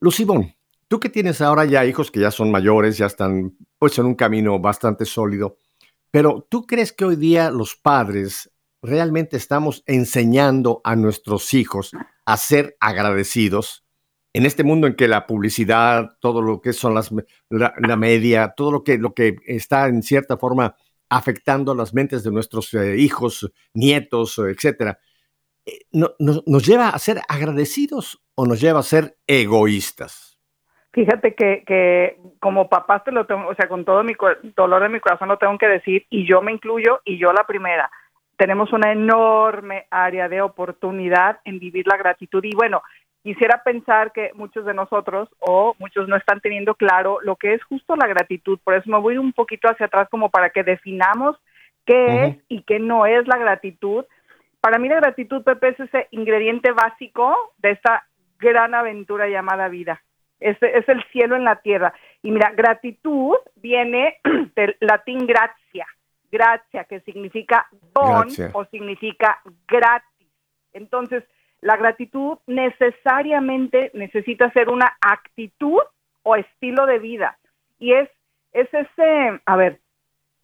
Lucibón, 0.01 0.55
tú 0.89 0.99
que 1.01 1.09
tienes 1.09 1.41
ahora 1.41 1.65
ya 1.65 1.85
hijos 1.85 2.11
que 2.11 2.21
ya 2.21 2.31
son 2.31 2.51
mayores, 2.51 2.99
ya 2.99 3.07
están 3.07 3.57
pues 3.79 3.99
en 3.99 4.07
un 4.07 4.15
camino 4.15 4.59
bastante 4.59 5.05
sólido, 5.05 5.59
pero 6.11 6.47
¿tú 6.49 6.67
crees 6.67 6.93
que 6.93 7.05
hoy 7.05 7.17
día 7.17 7.51
los 7.51 7.75
padres 7.77 8.51
realmente 8.85 9.37
estamos 9.37 9.83
enseñando 9.87 10.81
a 10.85 10.95
nuestros 10.97 11.55
hijos 11.55 11.93
a 12.25 12.37
ser 12.37 12.77
agradecidos? 12.81 13.85
En 14.33 14.47
este 14.47 14.65
mundo 14.65 14.87
en 14.87 14.95
que 14.95 15.09
la 15.09 15.27
publicidad, 15.27 16.17
todo 16.21 16.43
lo 16.43 16.61
que 16.61 16.73
son 16.73 16.95
las 16.95 17.11
la, 17.51 17.97
media, 17.97 18.55
todo 18.57 18.73
lo 18.73 18.85
que, 18.85 18.99
lo 18.99 19.15
que 19.15 19.37
está 19.47 19.87
en 19.87 20.03
cierta 20.03 20.37
forma 20.37 20.75
afectando 21.09 21.75
las 21.75 21.95
mentes 21.95 22.25
de 22.25 22.33
nuestros 22.33 22.73
eh, 22.75 22.97
hijos, 22.97 23.51
nietos, 23.75 24.39
etcétera. 24.39 24.99
eh, 25.67 25.79
nos 25.93 26.67
lleva 26.67 26.89
a 26.89 26.99
ser 26.99 27.21
agradecidos 27.29 28.21
o 28.35 28.47
nos 28.47 28.61
lleva 28.61 28.81
a 28.81 28.85
ser 28.85 29.17
egoístas? 29.27 30.35
Fíjate 30.93 31.35
que, 31.35 31.65
que 31.67 32.19
como 32.39 32.69
papás 32.69 33.03
te 33.03 33.11
lo 33.11 33.27
tengo, 33.27 33.49
o 33.49 33.55
sea, 33.57 33.69
con 33.69 33.85
todo 33.85 34.05
mi 34.05 34.15
dolor 34.57 34.81
de 34.83 34.89
mi 34.89 35.01
corazón 35.01 35.29
lo 35.29 35.39
tengo 35.39 35.59
que 35.59 35.67
decir 35.67 36.07
y 36.09 36.29
yo 36.29 36.41
me 36.41 36.53
incluyo 36.53 37.01
y 37.05 37.19
yo 37.19 37.33
la 37.33 37.45
primera. 37.47 37.91
Tenemos 38.37 38.73
una 38.73 38.93
enorme 38.93 39.87
área 39.91 40.29
de 40.29 40.43
oportunidad 40.43 41.39
en 41.45 41.59
vivir 41.59 41.87
la 41.87 41.97
gratitud 41.97 42.43
y 42.45 42.55
bueno, 42.55 42.83
quisiera 43.23 43.63
pensar 43.65 44.13
que 44.13 44.33
muchos 44.35 44.67
de 44.67 44.75
nosotros 44.75 45.29
o 45.41 45.75
muchos 45.79 46.09
no 46.09 46.17
están 46.17 46.41
teniendo 46.41 46.75
claro 46.75 47.21
lo 47.23 47.37
que 47.37 47.55
es 47.55 47.65
justo 47.65 47.97
la 47.97 48.07
gratitud. 48.07 48.59
Por 48.63 48.75
eso 48.75 48.91
me 48.91 48.99
voy 48.99 49.17
un 49.17 49.33
poquito 49.33 49.69
hacia 49.69 49.87
atrás 49.87 50.09
como 50.11 50.31
para 50.31 50.51
que 50.51 50.63
definamos 50.63 51.37
qué 51.87 52.25
es 52.27 52.37
y 52.49 52.63
qué 52.63 52.79
no 52.79 53.07
es 53.07 53.27
la 53.27 53.39
gratitud. 53.39 54.05
Para 54.61 54.79
mí 54.79 54.89
la 54.89 54.97
gratitud, 54.97 55.43
Pepe, 55.43 55.69
es 55.69 55.81
ese 55.81 56.09
ingrediente 56.11 56.73
básico 56.73 57.55
de 57.59 57.73
esta 57.73 58.07
gran 58.39 58.75
aventura 58.75 59.29
llamada 59.29 59.69
vida. 59.69 60.03
Es, 60.39 60.57
es 60.63 60.89
el 60.89 61.03
cielo 61.13 61.37
en 61.37 61.45
la 61.45 61.57
tierra. 61.57 61.95
Y 62.23 62.31
mira, 62.31 62.53
gratitud 62.55 63.37
viene 63.57 64.19
del 64.55 64.77
latín 64.81 65.27
gracia, 65.27 65.87
gracia, 66.35 66.85
que 66.85 67.01
significa 67.01 67.67
don 67.95 68.29
o 68.53 68.65
significa 68.67 69.41
gratis. 69.69 70.29
Entonces, 70.73 71.23
la 71.61 71.77
gratitud 71.77 72.39
necesariamente 72.47 73.91
necesita 73.95 74.51
ser 74.51 74.69
una 74.69 74.97
actitud 75.01 75.81
o 76.25 76.37
estilo 76.37 76.87
de 76.87 76.99
vida. 76.99 77.39
Y 77.79 77.93
es, 77.93 78.11
es 78.53 78.69
ese, 78.75 79.41
a 79.47 79.57
ver, 79.57 79.81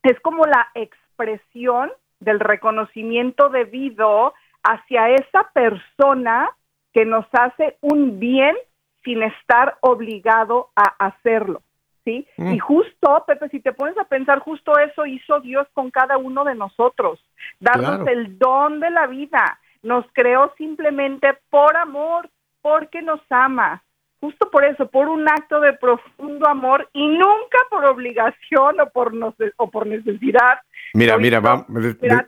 es 0.04 0.18
como 0.20 0.46
la 0.46 0.68
expresión 0.74 1.90
del 2.20 2.38
reconocimiento 2.38 3.48
debido 3.48 4.32
hacia 4.62 5.10
esa 5.10 5.50
persona 5.52 6.50
que 6.92 7.04
nos 7.04 7.26
hace 7.32 7.76
un 7.80 8.20
bien 8.20 8.56
sin 9.04 9.22
estar 9.22 9.78
obligado 9.80 10.70
a 10.76 11.06
hacerlo. 11.06 11.62
¿Sí? 12.04 12.26
Mm. 12.36 12.54
Y 12.54 12.58
justo, 12.58 13.24
Pepe, 13.26 13.48
si 13.50 13.60
te 13.60 13.72
pones 13.72 13.96
a 13.98 14.04
pensar, 14.04 14.38
justo 14.38 14.78
eso 14.78 15.04
hizo 15.04 15.40
Dios 15.40 15.66
con 15.74 15.90
cada 15.90 16.16
uno 16.16 16.44
de 16.44 16.54
nosotros, 16.54 17.22
darnos 17.58 18.06
el 18.08 18.38
don 18.38 18.80
de 18.80 18.90
la 18.90 19.06
vida 19.06 19.58
nos 19.82 20.04
creó 20.12 20.52
simplemente 20.56 21.28
por 21.48 21.76
amor, 21.76 22.28
porque 22.62 23.02
nos 23.02 23.20
ama. 23.30 23.82
Justo 24.20 24.50
por 24.50 24.64
eso, 24.66 24.90
por 24.90 25.08
un 25.08 25.26
acto 25.26 25.60
de 25.60 25.72
profundo 25.72 26.46
amor 26.46 26.86
y 26.92 27.06
nunca 27.06 27.58
por 27.70 27.86
obligación 27.86 28.78
o 28.78 28.90
por, 28.90 29.14
o 29.56 29.70
por 29.70 29.86
necesidad. 29.86 30.58
Mira, 30.92 31.16
mira, 31.16 31.40
va, 31.40 31.64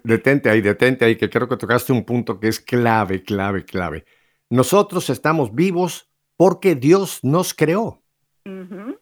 detente 0.02 0.48
ahí, 0.48 0.62
detente 0.62 1.04
ahí, 1.04 1.16
que 1.16 1.28
creo 1.28 1.46
que 1.46 1.58
tocaste 1.58 1.92
un 1.92 2.04
punto 2.04 2.40
que 2.40 2.48
es 2.48 2.60
clave, 2.60 3.22
clave, 3.22 3.64
clave. 3.66 4.06
Nosotros 4.48 5.10
estamos 5.10 5.54
vivos 5.54 6.10
porque 6.38 6.74
Dios 6.74 7.20
nos 7.22 7.52
creó. 7.52 8.01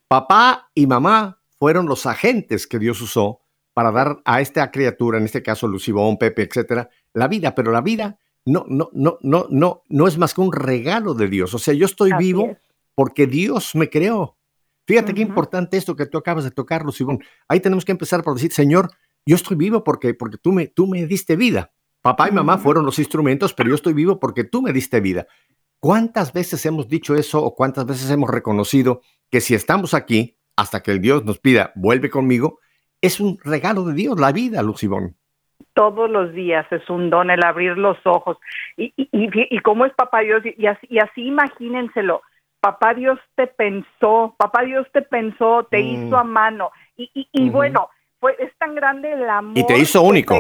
Papá 0.08 0.70
y 0.74 0.86
mamá 0.86 1.40
fueron 1.58 1.86
los 1.86 2.06
agentes 2.06 2.66
que 2.66 2.78
Dios 2.78 3.00
usó 3.00 3.40
para 3.74 3.92
dar 3.92 4.20
a 4.24 4.40
esta 4.40 4.70
criatura, 4.70 5.18
en 5.18 5.24
este 5.24 5.42
caso 5.42 5.68
Lucibón, 5.68 6.18
Pepe, 6.18 6.42
etcétera, 6.42 6.90
la 7.14 7.28
vida, 7.28 7.54
pero 7.54 7.72
la 7.72 7.80
vida 7.80 8.18
no, 8.44 8.64
no, 8.68 8.90
no, 8.92 9.18
no, 9.22 9.46
no, 9.50 9.82
no 9.88 10.08
es 10.08 10.18
más 10.18 10.34
que 10.34 10.40
un 10.40 10.52
regalo 10.52 11.14
de 11.14 11.28
Dios. 11.28 11.54
O 11.54 11.58
sea, 11.58 11.74
yo 11.74 11.86
estoy 11.86 12.12
vivo 12.18 12.56
porque 12.94 13.26
Dios 13.26 13.74
me 13.74 13.88
creó. 13.88 14.36
Fíjate 14.86 15.14
qué 15.14 15.22
importante 15.22 15.76
esto 15.76 15.94
que 15.94 16.06
tú 16.06 16.18
acabas 16.18 16.44
de 16.44 16.50
tocar, 16.50 16.84
Lucibón. 16.84 17.20
Ahí 17.48 17.60
tenemos 17.60 17.84
que 17.84 17.92
empezar 17.92 18.22
por 18.24 18.34
decir, 18.34 18.52
Señor, 18.52 18.90
yo 19.24 19.36
estoy 19.36 19.56
vivo 19.56 19.84
porque, 19.84 20.14
porque 20.14 20.38
tú, 20.38 20.52
me, 20.52 20.66
tú 20.66 20.86
me 20.86 21.06
diste 21.06 21.36
vida. 21.36 21.72
Papá 22.02 22.28
y 22.28 22.32
mamá 22.32 22.58
fueron 22.58 22.86
los 22.86 22.98
instrumentos, 22.98 23.52
pero 23.52 23.68
yo 23.68 23.74
estoy 23.74 23.92
vivo 23.92 24.18
porque 24.18 24.42
tú 24.42 24.62
me 24.62 24.72
diste 24.72 25.00
vida. 25.00 25.26
¿Cuántas 25.78 26.32
veces 26.32 26.64
hemos 26.66 26.88
dicho 26.88 27.14
eso 27.14 27.42
o 27.42 27.54
cuántas 27.54 27.86
veces 27.86 28.10
hemos 28.10 28.30
reconocido 28.30 29.02
que 29.30 29.40
si 29.40 29.54
estamos 29.54 29.94
aquí 29.94 30.36
hasta 30.56 30.82
que 30.82 30.90
el 30.90 31.00
Dios 31.00 31.24
nos 31.24 31.38
pida, 31.38 31.72
vuelve 31.74 32.10
conmigo, 32.10 32.58
es 33.00 33.20
un 33.20 33.38
regalo 33.44 33.84
de 33.84 33.94
Dios, 33.94 34.20
la 34.20 34.32
vida, 34.32 34.62
Lucibón? 34.62 35.16
todos 35.74 36.10
los 36.10 36.32
días 36.32 36.66
es 36.70 36.88
un 36.90 37.10
don 37.10 37.30
el 37.30 37.44
abrir 37.44 37.76
los 37.78 37.96
ojos. 38.04 38.38
Y, 38.76 38.92
y, 38.96 39.08
y, 39.12 39.58
cómo 39.60 39.86
es 39.86 39.94
papá 39.94 40.20
Dios, 40.20 40.42
y 40.44 40.66
así, 40.66 40.86
y 40.90 40.98
así 40.98 41.26
imagínenselo, 41.26 42.22
papá 42.60 42.94
Dios 42.94 43.18
te 43.34 43.46
pensó, 43.46 44.34
papá 44.36 44.62
Dios 44.62 44.86
te 44.92 45.02
pensó, 45.02 45.66
te 45.70 45.78
mm. 45.78 45.86
hizo 45.86 46.16
a 46.16 46.24
mano. 46.24 46.70
Y, 46.96 47.28
y, 47.32 47.48
bueno, 47.48 47.88
pues 48.18 48.38
es 48.40 48.54
tan 48.58 48.74
grande 48.74 49.12
el 49.12 49.28
amor. 49.28 49.56
Y 49.56 49.66
te 49.66 49.78
hizo 49.78 50.02
único. 50.02 50.34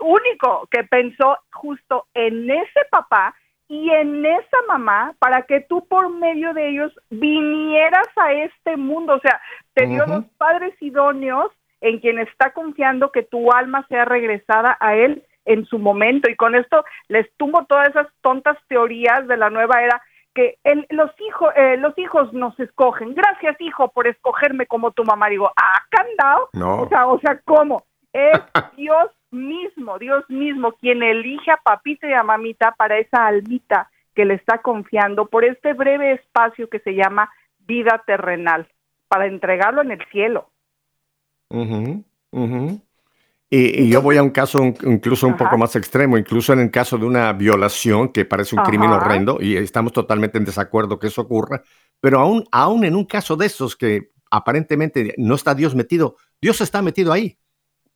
único, 0.00 0.68
que 0.70 0.82
pensó 0.84 1.36
justo 1.52 2.06
en 2.14 2.50
ese 2.50 2.80
papá 2.90 3.34
y 3.70 3.88
en 3.88 4.26
esa 4.26 4.56
mamá 4.66 5.14
para 5.20 5.42
que 5.42 5.60
tú 5.60 5.86
por 5.86 6.10
medio 6.10 6.52
de 6.54 6.70
ellos 6.70 6.92
vinieras 7.08 8.08
a 8.16 8.32
este 8.32 8.76
mundo. 8.76 9.14
O 9.14 9.20
sea, 9.20 9.40
te 9.74 9.86
dio 9.86 10.04
los 10.06 10.24
padres 10.38 10.74
idóneos 10.80 11.52
en 11.80 12.00
quien 12.00 12.18
está 12.18 12.52
confiando 12.52 13.12
que 13.12 13.22
tu 13.22 13.52
alma 13.52 13.86
sea 13.88 14.04
regresada 14.06 14.76
a 14.80 14.96
él 14.96 15.22
en 15.44 15.66
su 15.66 15.78
momento. 15.78 16.28
Y 16.28 16.34
con 16.34 16.56
esto 16.56 16.84
les 17.06 17.32
tumbo 17.36 17.64
todas 17.66 17.90
esas 17.90 18.08
tontas 18.22 18.58
teorías 18.66 19.28
de 19.28 19.36
la 19.36 19.50
nueva 19.50 19.84
era 19.84 20.02
que 20.34 20.58
los 20.88 21.12
hijos 21.20 21.52
eh, 21.54 21.76
los 21.76 21.96
hijos 21.96 22.32
nos 22.32 22.58
escogen. 22.58 23.14
Gracias, 23.14 23.54
hijo, 23.60 23.92
por 23.92 24.08
escogerme 24.08 24.66
como 24.66 24.90
tu 24.90 25.04
mamá. 25.04 25.28
Digo, 25.28 25.48
ah, 25.54 25.82
candado. 25.90 26.48
No. 26.54 26.82
O 26.82 26.88
sea, 26.88 27.06
o 27.06 27.20
sea, 27.20 27.40
¿cómo? 27.44 27.84
Es 28.12 28.32
Dios 28.76 29.10
mismo, 29.30 29.98
Dios 29.98 30.24
mismo 30.28 30.72
quien 30.72 31.02
elige 31.02 31.50
a 31.50 31.56
papita 31.56 32.08
y 32.08 32.12
a 32.12 32.22
mamita 32.22 32.72
para 32.72 32.98
esa 32.98 33.26
almita 33.26 33.90
que 34.14 34.24
le 34.24 34.34
está 34.34 34.58
confiando 34.58 35.26
por 35.26 35.44
este 35.44 35.72
breve 35.72 36.12
espacio 36.12 36.68
que 36.68 36.80
se 36.80 36.94
llama 36.94 37.30
vida 37.58 38.02
terrenal, 38.06 38.68
para 39.08 39.26
entregarlo 39.26 39.82
en 39.82 39.92
el 39.92 40.04
cielo. 40.10 40.50
Y, 43.52 43.88
yo 43.88 44.00
voy 44.00 44.16
a 44.16 44.22
un 44.22 44.30
caso 44.30 44.62
incluso 44.62 45.26
un 45.26 45.36
poco 45.36 45.58
más 45.58 45.74
extremo, 45.74 46.16
incluso 46.16 46.52
en 46.52 46.60
el 46.60 46.70
caso 46.70 46.96
de 46.96 47.04
una 47.04 47.32
violación 47.32 48.10
que 48.10 48.24
parece 48.24 48.54
un 48.54 48.62
crimen 48.62 48.90
horrendo 48.90 49.38
y 49.40 49.56
estamos 49.56 49.92
totalmente 49.92 50.38
en 50.38 50.44
desacuerdo 50.44 51.00
que 51.00 51.08
eso 51.08 51.22
ocurra, 51.22 51.62
pero 52.00 52.20
aún, 52.20 52.44
aún 52.52 52.84
en 52.84 52.94
un 52.94 53.04
caso 53.04 53.36
de 53.36 53.46
esos 53.46 53.74
que 53.76 54.12
aparentemente 54.30 55.14
no 55.18 55.34
está 55.34 55.56
Dios 55.56 55.74
metido, 55.74 56.14
Dios 56.40 56.60
está 56.60 56.80
metido 56.80 57.12
ahí, 57.12 57.38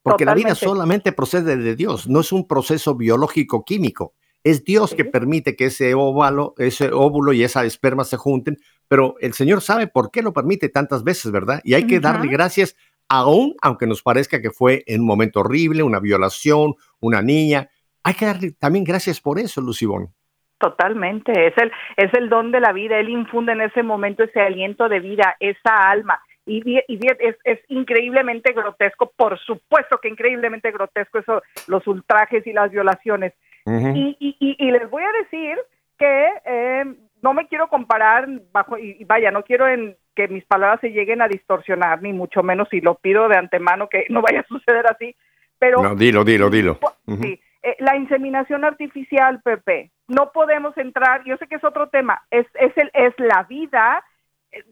porque 0.04 0.26
la 0.26 0.34
vida 0.34 0.54
solamente 0.54 1.12
procede 1.12 1.56
de 1.56 1.74
Dios, 1.74 2.08
no 2.08 2.20
es 2.20 2.30
un 2.30 2.46
proceso 2.46 2.94
biológico 2.94 3.64
químico. 3.64 4.12
Es 4.44 4.62
Dios 4.62 4.94
que 4.94 5.06
permite 5.06 5.56
que 5.56 5.66
ese 5.66 5.94
óvalo, 5.94 6.52
ese 6.58 6.92
óvulo 6.92 7.32
y 7.32 7.42
esa 7.42 7.64
esperma 7.64 8.04
se 8.04 8.18
junten, 8.18 8.58
pero 8.86 9.14
el 9.20 9.32
Señor 9.32 9.62
sabe 9.62 9.86
por 9.86 10.10
qué 10.10 10.20
lo 10.20 10.34
permite 10.34 10.68
tantas 10.68 11.02
veces, 11.04 11.32
¿verdad? 11.32 11.62
Y 11.64 11.72
hay 11.72 11.86
que 11.86 12.00
darle 12.00 12.30
gracias 12.30 12.76
aún 13.08 13.54
aunque 13.62 13.86
nos 13.86 14.02
parezca 14.02 14.42
que 14.42 14.50
fue 14.50 14.82
en 14.86 15.00
un 15.00 15.06
momento 15.06 15.40
horrible, 15.40 15.82
una 15.82 16.00
violación, 16.00 16.74
una 17.00 17.22
niña. 17.22 17.70
Hay 18.02 18.12
que 18.12 18.26
darle 18.26 18.52
también 18.52 18.84
gracias 18.84 19.22
por 19.22 19.38
eso, 19.38 19.62
Lucibón. 19.62 20.10
Totalmente, 20.58 21.46
es 21.46 21.54
el, 21.56 21.72
es 21.96 22.12
el 22.12 22.28
don 22.28 22.52
de 22.52 22.60
la 22.60 22.72
vida, 22.72 22.98
él 22.98 23.08
infunde 23.08 23.52
en 23.52 23.62
ese 23.62 23.82
momento 23.82 24.22
ese 24.22 24.40
aliento 24.40 24.88
de 24.90 25.00
vida, 25.00 25.34
esa 25.40 25.90
alma. 25.90 26.20
Y, 26.46 26.78
y 26.88 26.98
es, 27.20 27.36
es, 27.44 27.58
increíblemente 27.68 28.52
grotesco, 28.52 29.12
por 29.16 29.38
supuesto 29.38 29.98
que 29.98 30.08
increíblemente 30.08 30.70
grotesco 30.72 31.18
eso, 31.18 31.42
los 31.68 31.86
ultrajes 31.86 32.46
y 32.46 32.52
las 32.52 32.70
violaciones. 32.70 33.32
y, 33.66 34.16
y, 34.20 34.36
y, 34.58 34.70
les 34.70 34.90
voy 34.90 35.02
a 35.02 35.12
decir 35.22 35.56
que 35.98 36.28
eh, 36.44 36.84
no 37.22 37.32
me 37.32 37.48
quiero 37.48 37.68
comparar 37.68 38.28
bajo, 38.52 38.76
y, 38.76 39.02
vaya, 39.04 39.30
no 39.30 39.42
quiero 39.42 39.66
en, 39.66 39.96
que 40.14 40.28
mis 40.28 40.44
palabras 40.44 40.80
se 40.80 40.90
lleguen 40.90 41.22
a 41.22 41.28
distorsionar, 41.28 42.02
ni 42.02 42.12
mucho 42.12 42.42
menos, 42.42 42.68
y 42.72 42.80
lo 42.80 42.96
pido 42.96 43.28
de 43.28 43.36
antemano 43.36 43.88
que 43.88 44.04
no 44.10 44.20
vaya 44.20 44.40
a 44.40 44.46
suceder 44.46 44.86
así, 44.86 45.16
pero... 45.58 45.82
No, 45.82 45.94
dilo, 45.96 46.24
dilo, 46.24 46.50
dilo. 46.50 46.78
Sí, 47.06 47.40
eh, 47.62 47.76
la 47.78 47.96
inseminación 47.96 48.64
artificial, 48.64 49.40
Pepe, 49.42 49.90
no 50.08 50.32
podemos 50.32 50.76
entrar, 50.76 51.24
yo 51.24 51.38
sé 51.38 51.46
que 51.46 51.54
es 51.54 51.64
otro 51.64 51.88
tema, 51.88 52.22
es, 52.30 52.46
es, 52.54 52.76
el, 52.76 52.90
es 52.92 53.14
la 53.18 53.44
vida, 53.44 54.04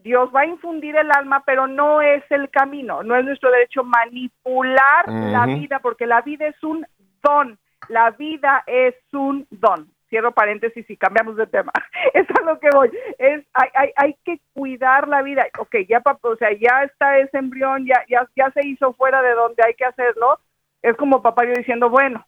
Dios 0.03 0.31
va 0.35 0.40
a 0.40 0.47
infundir 0.47 0.97
el 0.97 1.11
alma, 1.11 1.42
pero 1.45 1.66
no 1.66 2.01
es 2.01 2.23
el 2.31 2.51
camino, 2.51 3.03
no 3.03 3.16
es 3.16 3.25
nuestro 3.25 3.51
derecho 3.51 3.85
manipular 3.85 5.09
la 5.09 5.47
vida, 5.47 5.79
porque 5.81 6.07
la 6.07 6.21
vida 6.21 6.47
es 6.47 6.62
un 6.62 6.87
don, 7.23 7.59
la 7.88 8.11
vida 8.11 8.62
es 8.66 8.95
un 9.12 9.47
don 9.51 9.88
cierro 10.12 10.33
paréntesis 10.33 10.88
y 10.90 10.97
cambiamos 10.99 11.37
de 11.37 11.47
tema. 11.47 11.73
es 12.14 12.27
a 12.38 12.42
lo 12.42 12.59
que 12.61 12.68
voy. 12.71 12.90
Es, 13.18 13.45
hay, 13.55 13.68
hay, 13.75 13.92
hay 13.97 14.16
que 14.25 14.40
cuidar 14.53 15.09
la 15.09 15.23
vida. 15.23 15.47
Ok, 15.59 15.75
ya, 15.88 16.03
o 16.05 16.37
sea, 16.37 16.51
ya 16.53 16.85
está 16.85 17.16
ese 17.16 17.38
embrión, 17.38 17.87
ya, 17.87 18.05
ya, 18.11 18.29
ya 18.37 18.51
se 18.51 18.66
hizo 18.66 18.92
fuera 18.92 19.23
de 19.23 19.33
donde 19.33 19.62
hay 19.66 19.73
que 19.73 19.87
hacerlo. 19.87 20.38
Es 20.83 20.97
como 20.97 21.23
papá 21.23 21.47
yo 21.47 21.55
diciendo, 21.55 21.88
bueno, 21.88 22.27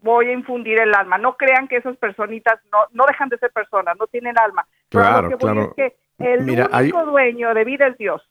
voy 0.00 0.28
a 0.28 0.32
infundir 0.32 0.80
el 0.80 0.94
alma. 0.94 1.18
No 1.18 1.36
crean 1.36 1.68
que 1.68 1.76
esas 1.76 1.96
personitas 1.98 2.58
no, 2.72 2.78
no 2.92 3.04
dejan 3.06 3.28
de 3.28 3.36
ser 3.36 3.52
personas, 3.52 3.96
no 3.98 4.06
tienen 4.06 4.38
alma. 4.38 4.66
Claro, 4.88 5.36
claro. 5.36 5.62
Es 5.62 5.74
que 5.74 5.96
el 6.20 6.48
único 6.50 7.04
dueño 7.06 7.54
de 7.54 7.64
vida 7.64 7.88
es 7.88 7.98
Dios. 7.98 8.22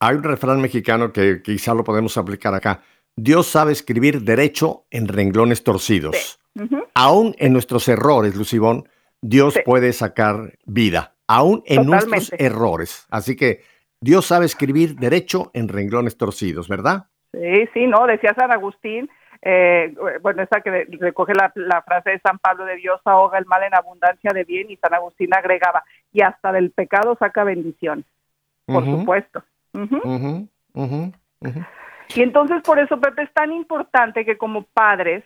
Hay 0.00 0.16
un 0.16 0.22
refrán 0.22 0.60
mexicano 0.60 1.12
que 1.12 1.42
quizá 1.42 1.74
lo 1.74 1.84
podemos 1.84 2.16
aplicar 2.18 2.54
acá. 2.54 2.82
Dios 3.16 3.46
sabe 3.46 3.72
escribir 3.72 4.22
derecho 4.22 4.84
en 4.90 5.06
renglones 5.08 5.62
torcidos. 5.64 6.40
Ujú. 6.54 6.84
Aún 6.94 7.34
en 7.38 7.52
nuestros 7.52 7.86
errores, 7.88 8.34
Lucibón, 8.34 8.88
Dios 9.20 9.54
Sí. 9.54 9.60
puede 9.64 9.92
sacar 9.92 10.58
vida. 10.66 11.14
Aún 11.28 11.62
en 11.66 11.86
nuestros 11.86 12.32
errores. 12.38 13.06
Así 13.10 13.36
que 13.36 13.60
Dios 14.00 14.26
sabe 14.26 14.46
escribir 14.46 14.96
derecho 14.96 15.50
en 15.54 15.68
renglones 15.68 16.16
torcidos, 16.16 16.68
¿verdad? 16.68 17.06
Sí, 17.32 17.68
sí, 17.72 17.86
no, 17.86 18.06
decía 18.06 18.34
San 18.34 18.50
Agustín, 18.50 19.08
eh, 19.42 19.92
bueno, 20.20 20.42
esa 20.42 20.60
que 20.60 20.86
recoge 21.00 21.34
la, 21.34 21.52
la 21.56 21.82
frase 21.82 22.10
de 22.10 22.20
San 22.20 22.38
Pablo 22.38 22.64
de 22.64 22.76
Dios 22.76 23.00
ahoga 23.04 23.38
el 23.38 23.46
mal 23.46 23.64
en 23.64 23.74
abundancia 23.74 24.30
de 24.32 24.44
bien 24.44 24.70
y 24.70 24.76
San 24.76 24.94
Agustín 24.94 25.34
agregaba, 25.34 25.82
y 26.12 26.22
hasta 26.22 26.52
del 26.52 26.70
pecado 26.70 27.16
saca 27.18 27.42
bendición, 27.42 28.04
por 28.66 28.84
supuesto. 28.84 29.42
Y 32.14 32.22
entonces 32.22 32.62
por 32.62 32.78
eso, 32.78 33.00
Pepe, 33.00 33.22
es 33.22 33.32
tan 33.32 33.52
importante 33.52 34.24
que 34.24 34.38
como 34.38 34.62
padres 34.62 35.24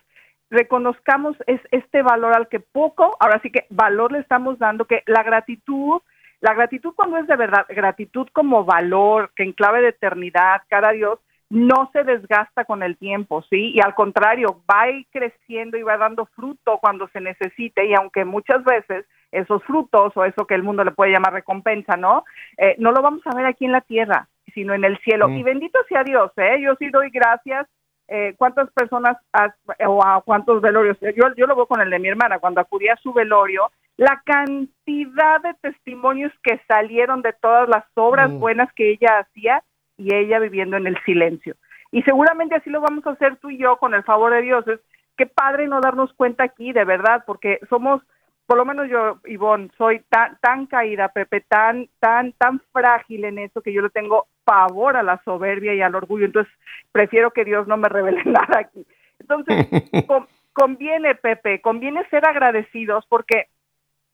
reconozcamos 0.51 1.37
es, 1.47 1.61
este 1.71 2.03
valor 2.03 2.35
al 2.35 2.49
que 2.49 2.61
poco, 2.61 3.17
ahora 3.21 3.41
sí 3.43 3.51
que 3.51 3.67
valor 3.69 4.13
le 4.13 4.21
estamos 4.21 4.59
dando, 4.59 4.87
que 4.87 5.03
la 5.07 5.23
gratitud, 5.25 6.01
la 6.41 6.55
gratitud 6.55 6.95
cuando 6.95 7.19
es 7.19 7.27
de 7.27 7.37
verdad, 7.37 7.67
gratitud 7.69 8.29
como 8.33 8.65
valor, 8.65 9.33
que 9.35 9.43
en 9.43 9.53
clave 9.53 9.83
de 9.83 9.89
eternidad, 9.89 10.63
cara 10.69 10.91
a 10.91 10.93
Dios, 10.93 11.19
no 11.49 11.91
se 11.93 12.03
desgasta 12.03 12.65
con 12.65 12.83
el 12.83 12.97
tiempo, 12.97 13.43
¿sí? 13.43 13.73
Y 13.75 13.81
al 13.81 13.95
contrario, 13.95 14.63
va 14.71 14.83
a 14.83 14.91
ir 14.91 15.07
creciendo 15.13 15.77
y 15.77 15.83
va 15.83 15.97
dando 15.97 16.27
fruto 16.27 16.79
cuando 16.79 17.07
se 17.09 17.21
necesite 17.21 17.87
y 17.87 17.95
aunque 17.95 18.25
muchas 18.25 18.65
veces 18.65 19.07
esos 19.31 19.63
frutos 19.65 20.13
o 20.17 20.25
eso 20.25 20.47
que 20.47 20.55
el 20.55 20.63
mundo 20.63 20.83
le 20.83 20.91
puede 20.91 21.13
llamar 21.13 21.33
recompensa, 21.35 21.97
¿no? 21.97 22.25
Eh, 22.57 22.75
no 22.79 22.91
lo 22.91 23.01
vamos 23.03 23.23
a 23.27 23.35
ver 23.37 23.47
aquí 23.47 23.65
en 23.65 23.73
la 23.73 23.81
tierra, 23.81 24.29
sino 24.55 24.75
en 24.75 24.85
el 24.85 24.99
cielo. 24.99 25.29
Mm. 25.29 25.33
Y 25.37 25.43
bendito 25.43 25.79
sea 25.89 26.03
Dios, 26.05 26.33
¿eh? 26.37 26.61
Yo 26.61 26.75
sí 26.77 26.89
doy 26.91 27.11
gracias. 27.11 27.67
Eh, 28.09 28.35
¿Cuántas 28.39 28.71
personas 28.73 29.17
has- 29.33 29.55
o 29.87 30.05
a 30.05 30.23
cuántos 30.23 30.61
velorios? 30.63 30.97
Yo, 31.01 31.35
yo 31.37 31.47
lo 31.47 31.57
veo 31.57 31.67
con 31.67 31.81
el 31.81 31.91
de 31.91 31.99
mi 31.99 32.09
hermana, 32.09 32.39
cuando 32.39 32.61
acudí 32.61 32.89
a 32.89 32.97
su 32.97 33.13
velorio, 33.13 33.71
la 33.97 34.23
cantidad 34.25 35.41
de 35.43 35.55
testimonios 35.61 36.33
que 36.43 36.61
salieron 36.69 37.23
de 37.23 37.33
todas 37.35 37.69
las 37.69 37.85
obras 37.95 38.31
Mm. 38.31 38.39
buenas 38.39 38.73
que 38.75 38.91
ella 38.91 39.19
hacía 39.21 39.63
y 39.97 40.15
ella 40.15 40.39
viviendo 40.39 40.77
en 40.77 40.87
el 40.87 40.99
silencio. 41.05 41.57
Y 41.93 42.03
seguramente 42.03 42.55
así 42.57 42.71
lo 42.71 42.81
vamos 42.81 43.07
a 43.07 43.11
hacer 43.11 43.37
tú 43.37 43.51
y 43.51 43.59
yo 43.59 43.77
con 43.77 43.95
el 43.95 44.03
favor 44.03 44.33
de 44.33 44.43
Dios. 44.43 44.67
Es 44.69 44.81
qué 45.17 45.27
padre 45.27 45.67
no 45.67 45.81
darnos 45.81 46.13
cuenta 46.15 46.45
aquí, 46.45 46.73
de 46.73 46.85
verdad, 46.85 47.25
porque 47.27 47.61
somos, 47.69 48.03
por 48.47 48.59
lo 48.59 48.65
menos 48.65 48.89
yo, 48.89 49.19
Ivonne, 49.25 49.71
soy 49.79 50.03
tan, 50.09 50.37
tan 50.41 50.67
caída, 50.67 51.09
Pepe, 51.09 51.41
tan, 51.41 51.89
tan, 51.99 52.33
tan 52.33 52.61
frágil 52.73 53.25
en 53.25 53.39
eso 53.39 53.63
que 53.63 53.73
yo 53.73 53.83
le 53.83 53.91
tengo 53.91 54.27
pavor 54.45 54.97
a 54.97 55.03
la 55.03 55.21
soberbia 55.25 55.75
y 55.75 55.81
al 55.83 55.95
orgullo. 55.95 56.27
Entonces, 56.27 56.53
prefiero 56.93 57.31
que 57.31 57.45
Dios 57.45 57.67
no 57.67 57.77
me 57.77 57.89
revele 57.89 58.23
nada 58.27 58.59
aquí. 58.61 58.87
Entonces, 59.19 59.67
con- 60.07 60.29
conviene, 60.53 61.15
Pepe, 61.15 61.61
conviene 61.61 62.09
ser 62.09 62.27
agradecidos 62.27 63.07
porque, 63.07 63.49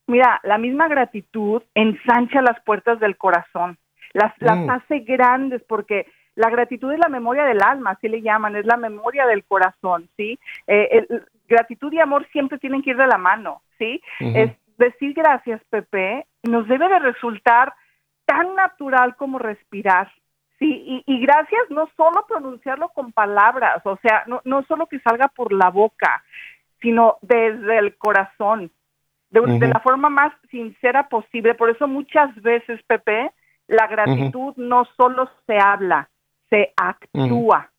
mira, 0.07 0.39
la 0.43 0.57
misma 0.57 0.87
gratitud 0.87 1.63
ensancha 1.73 2.41
las 2.41 2.61
puertas 2.63 2.99
del 2.99 3.17
corazón, 3.17 3.77
las, 4.13 4.33
las 4.39 4.57
Mm. 4.57 4.69
hace 4.69 4.99
grandes 4.99 5.61
porque 5.63 6.07
la 6.35 6.49
gratitud 6.49 6.91
es 6.91 6.99
la 6.99 7.09
memoria 7.09 7.43
del 7.45 7.61
alma, 7.61 7.91
así 7.91 8.07
le 8.07 8.21
llaman, 8.21 8.55
es 8.55 8.65
la 8.65 8.77
memoria 8.77 9.25
del 9.27 9.43
corazón, 9.43 10.09
¿sí? 10.17 10.39
Eh, 10.67 11.05
el- 11.09 11.25
gratitud 11.47 11.91
y 11.93 11.99
amor 11.99 12.27
siempre 12.31 12.57
tienen 12.57 12.81
que 12.81 12.91
ir 12.91 12.97
de 12.97 13.05
la 13.05 13.17
mano, 13.17 13.61
¿sí? 13.77 14.01
Es 14.19 14.51
decir 14.77 15.13
gracias, 15.13 15.61
Pepe, 15.69 16.25
nos 16.43 16.67
debe 16.67 16.87
de 16.89 16.99
resultar 16.99 17.73
tan 18.25 18.55
natural 18.55 19.15
como 19.15 19.37
respirar. 19.37 20.11
Sí, 20.57 20.83
y, 20.87 21.03
y 21.05 21.19
gracias 21.19 21.61
no 21.69 21.89
solo 21.97 22.25
pronunciarlo 22.27 22.89
con 22.89 23.11
palabras, 23.11 23.81
o 23.85 23.97
sea, 23.97 24.23
no, 24.27 24.41
no 24.45 24.63
solo 24.63 24.87
que 24.87 24.99
salga 25.01 25.27
por 25.27 25.51
la 25.51 25.69
boca, 25.69 26.23
sino 26.81 27.17
desde 27.21 27.77
el 27.77 27.95
corazón, 27.97 28.71
de, 29.29 29.41
de 29.41 29.67
la 29.67 29.79
forma 29.81 30.09
más 30.09 30.31
sincera 30.49 31.09
posible. 31.09 31.53
Por 31.55 31.69
eso 31.69 31.87
muchas 31.87 32.33
veces, 32.41 32.81
Pepe, 32.83 33.31
la 33.73 33.87
gratitud 33.87 34.53
no 34.57 34.85
solo 34.95 35.29
se 35.45 35.57
habla, 35.57 36.09
se 36.49 36.73
actúa. 36.77 37.71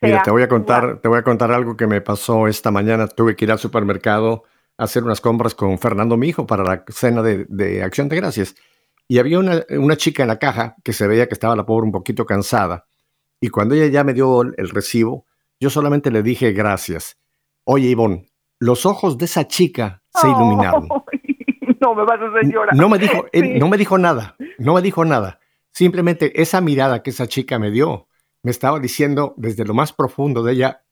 Se 0.00 0.06
Mira, 0.06 0.22
te 0.22 0.30
voy 0.30 0.42
a 0.42 0.48
contar, 0.48 1.00
te 1.00 1.08
voy 1.08 1.18
a 1.18 1.22
contar 1.22 1.50
algo 1.50 1.76
que 1.76 1.86
me 1.86 2.00
pasó 2.00 2.46
esta 2.46 2.70
mañana. 2.70 3.08
Tuve 3.08 3.34
que 3.34 3.46
ir 3.46 3.52
al 3.52 3.58
supermercado 3.58 4.44
a 4.76 4.84
hacer 4.84 5.02
unas 5.02 5.20
compras 5.20 5.54
con 5.54 5.78
Fernando, 5.78 6.16
mi 6.16 6.28
hijo, 6.28 6.46
para 6.46 6.62
la 6.62 6.84
cena 6.88 7.22
de, 7.22 7.46
de 7.48 7.82
Acción 7.82 8.08
de 8.08 8.16
Gracias. 8.16 8.54
Y 9.08 9.18
había 9.18 9.38
una, 9.38 9.64
una 9.70 9.96
chica 9.96 10.22
en 10.22 10.28
la 10.28 10.38
caja 10.38 10.76
que 10.84 10.92
se 10.92 11.06
veía 11.06 11.26
que 11.26 11.34
estaba 11.34 11.56
la 11.56 11.64
pobre 11.64 11.86
un 11.86 11.92
poquito 11.92 12.26
cansada. 12.26 12.86
Y 13.40 13.48
cuando 13.48 13.74
ella 13.74 13.86
ya 13.86 14.04
me 14.04 14.12
dio 14.12 14.42
el, 14.42 14.68
recibo, 14.68 15.24
yo 15.58 15.70
solamente 15.70 16.10
le 16.10 16.22
dije 16.22 16.52
gracias. 16.52 17.16
Oye, 17.64 17.88
Ivonne, 17.88 18.30
los 18.58 18.84
ojos 18.84 19.16
de 19.16 19.24
esa 19.24 19.48
chica 19.48 20.02
se 20.12 20.28
iluminaron. 20.28 20.88
no 21.80 21.94
me 21.94 22.04
vas 22.04 22.20
a 22.20 22.42
llorar. 22.42 22.74
No 22.74 22.88
me 22.88 22.98
dijo, 22.98 23.26
él 23.32 23.58
no 23.58 23.68
me 23.68 23.76
dijo 23.76 23.98
nada, 23.98 24.36
no 24.58 24.74
me 24.74 24.82
dijo 24.82 25.04
nada. 25.04 25.40
Simplemente 25.72 26.40
esa 26.40 26.60
mirada 26.60 27.02
que 27.02 27.10
esa 27.10 27.26
chica 27.26 27.58
me 27.58 27.70
dio, 27.70 28.08
me 28.42 28.50
estaba 28.50 28.78
diciendo 28.80 29.34
desde 29.36 29.64
lo 29.64 29.74
más 29.74 29.92
profundo 29.92 30.42
de 30.42 30.52
ella, 30.52 30.82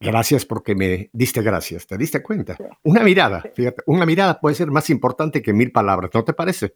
gracias 0.00 0.44
porque 0.44 0.74
me 0.74 1.10
diste 1.12 1.42
gracias, 1.42 1.86
¿te 1.86 1.96
diste 1.96 2.22
cuenta? 2.22 2.56
Una 2.82 3.02
mirada, 3.02 3.42
fíjate, 3.54 3.82
una 3.86 4.06
mirada 4.06 4.40
puede 4.40 4.54
ser 4.54 4.70
más 4.70 4.90
importante 4.90 5.42
que 5.42 5.52
mil 5.52 5.72
palabras, 5.72 6.10
¿no 6.12 6.24
te 6.24 6.32
parece? 6.32 6.74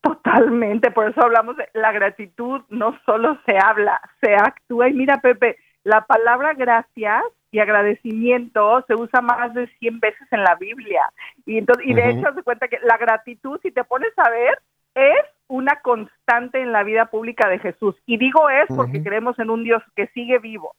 Totalmente, 0.00 0.90
por 0.90 1.10
eso 1.10 1.22
hablamos 1.22 1.56
de 1.56 1.68
la 1.74 1.92
gratitud, 1.92 2.62
no 2.70 2.98
solo 3.04 3.38
se 3.46 3.58
habla, 3.58 4.00
se 4.22 4.34
actúa. 4.34 4.88
Y 4.88 4.94
mira, 4.94 5.20
Pepe, 5.20 5.58
la 5.84 6.06
palabra 6.06 6.54
gracias 6.54 7.22
y 7.50 7.58
agradecimiento 7.58 8.84
se 8.86 8.94
usa 8.94 9.20
más 9.20 9.52
de 9.54 9.66
100 9.78 10.00
veces 10.00 10.26
en 10.30 10.42
la 10.44 10.54
Biblia. 10.54 11.02
Y, 11.46 11.58
entonces, 11.58 11.84
y 11.86 11.94
de 11.94 12.02
Ujú. 12.08 12.10
hecho, 12.20 12.34
se 12.34 12.42
cuenta 12.42 12.68
que 12.68 12.78
la 12.82 12.96
gratitud, 12.96 13.58
si 13.62 13.70
te 13.70 13.84
pones 13.84 14.12
a 14.16 14.30
ver, 14.30 14.58
es 14.94 15.24
una 15.48 15.80
constante 15.82 16.60
en 16.60 16.72
la 16.72 16.82
vida 16.84 17.06
pública 17.06 17.48
de 17.48 17.58
Jesús. 17.58 17.96
Y 18.06 18.18
digo 18.18 18.48
es 18.50 18.66
porque 18.68 18.98
Ujú. 18.98 19.04
creemos 19.04 19.38
en 19.38 19.50
un 19.50 19.64
Dios 19.64 19.82
que 19.96 20.06
sigue 20.08 20.38
vivo. 20.38 20.74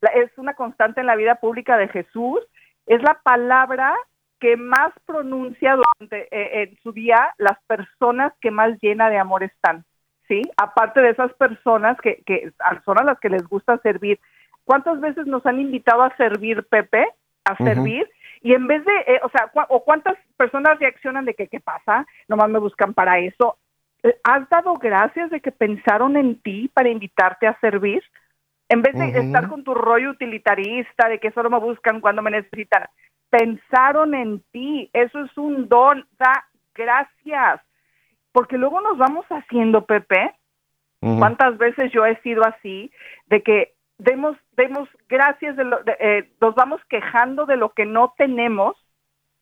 La- 0.00 0.10
Es 0.10 0.30
una 0.38 0.54
constante 0.54 1.00
en 1.00 1.06
la 1.06 1.16
vida 1.16 1.36
pública 1.36 1.76
de 1.76 1.88
Jesús. 1.88 2.40
Es 2.86 3.02
la 3.02 3.18
palabra 3.22 3.94
que 4.40 4.56
más 4.56 4.92
pronuncia 5.06 5.76
durante 5.76 6.28
eh, 6.30 6.62
en 6.62 6.78
su 6.82 6.92
día 6.92 7.34
las 7.38 7.58
personas 7.66 8.32
que 8.40 8.50
más 8.50 8.78
llena 8.80 9.10
de 9.10 9.18
amor 9.18 9.42
están, 9.42 9.84
¿sí? 10.28 10.42
Aparte 10.56 11.00
de 11.02 11.10
esas 11.10 11.32
personas 11.34 11.98
que, 12.00 12.22
que 12.24 12.50
son 12.86 12.98
a 12.98 13.04
las 13.04 13.20
que 13.20 13.28
les 13.28 13.46
gusta 13.46 13.76
servir. 13.78 14.18
¿Cuántas 14.70 15.00
veces 15.00 15.26
nos 15.26 15.44
han 15.46 15.58
invitado 15.58 16.00
a 16.04 16.16
servir, 16.16 16.64
Pepe? 16.68 17.04
A 17.44 17.56
servir. 17.56 18.08
Y 18.40 18.54
en 18.54 18.68
vez 18.68 18.84
de, 18.84 18.92
eh, 19.08 19.20
o 19.24 19.28
sea, 19.30 19.50
o 19.68 19.82
cuántas 19.82 20.16
personas 20.36 20.78
reaccionan 20.78 21.24
de 21.24 21.34
que, 21.34 21.48
¿qué 21.48 21.58
pasa? 21.58 22.06
Nomás 22.28 22.50
me 22.50 22.60
buscan 22.60 22.94
para 22.94 23.18
eso. 23.18 23.58
Eh, 24.04 24.16
¿Has 24.22 24.48
dado 24.48 24.74
gracias 24.74 25.28
de 25.30 25.40
que 25.40 25.50
pensaron 25.50 26.16
en 26.16 26.40
ti 26.40 26.70
para 26.72 26.88
invitarte 26.88 27.48
a 27.48 27.58
servir? 27.58 28.00
En 28.68 28.82
vez 28.82 28.94
de 28.94 29.08
estar 29.18 29.48
con 29.48 29.64
tu 29.64 29.74
rollo 29.74 30.10
utilitarista, 30.10 31.08
de 31.08 31.18
que 31.18 31.32
solo 31.32 31.50
me 31.50 31.58
buscan 31.58 32.00
cuando 32.00 32.22
me 32.22 32.30
necesitan, 32.30 32.84
pensaron 33.28 34.14
en 34.14 34.40
ti. 34.52 34.88
Eso 34.92 35.18
es 35.18 35.36
un 35.36 35.68
don. 35.68 36.06
Da 36.16 36.44
gracias. 36.76 37.60
Porque 38.30 38.56
luego 38.56 38.80
nos 38.80 38.96
vamos 38.98 39.26
haciendo, 39.30 39.84
Pepe. 39.84 40.32
¿Cuántas 41.00 41.58
veces 41.58 41.90
yo 41.90 42.06
he 42.06 42.14
sido 42.20 42.44
así? 42.44 42.92
De 43.26 43.42
que 43.42 43.74
demos, 44.00 44.36
demos 44.56 44.88
gracias, 45.08 45.56
de 45.56 45.64
lo- 45.64 45.82
de- 45.82 45.96
eh, 46.00 46.30
nos 46.40 46.54
vamos 46.54 46.80
quejando 46.88 47.46
de 47.46 47.56
lo 47.56 47.70
que 47.70 47.86
no 47.86 48.14
tenemos. 48.16 48.76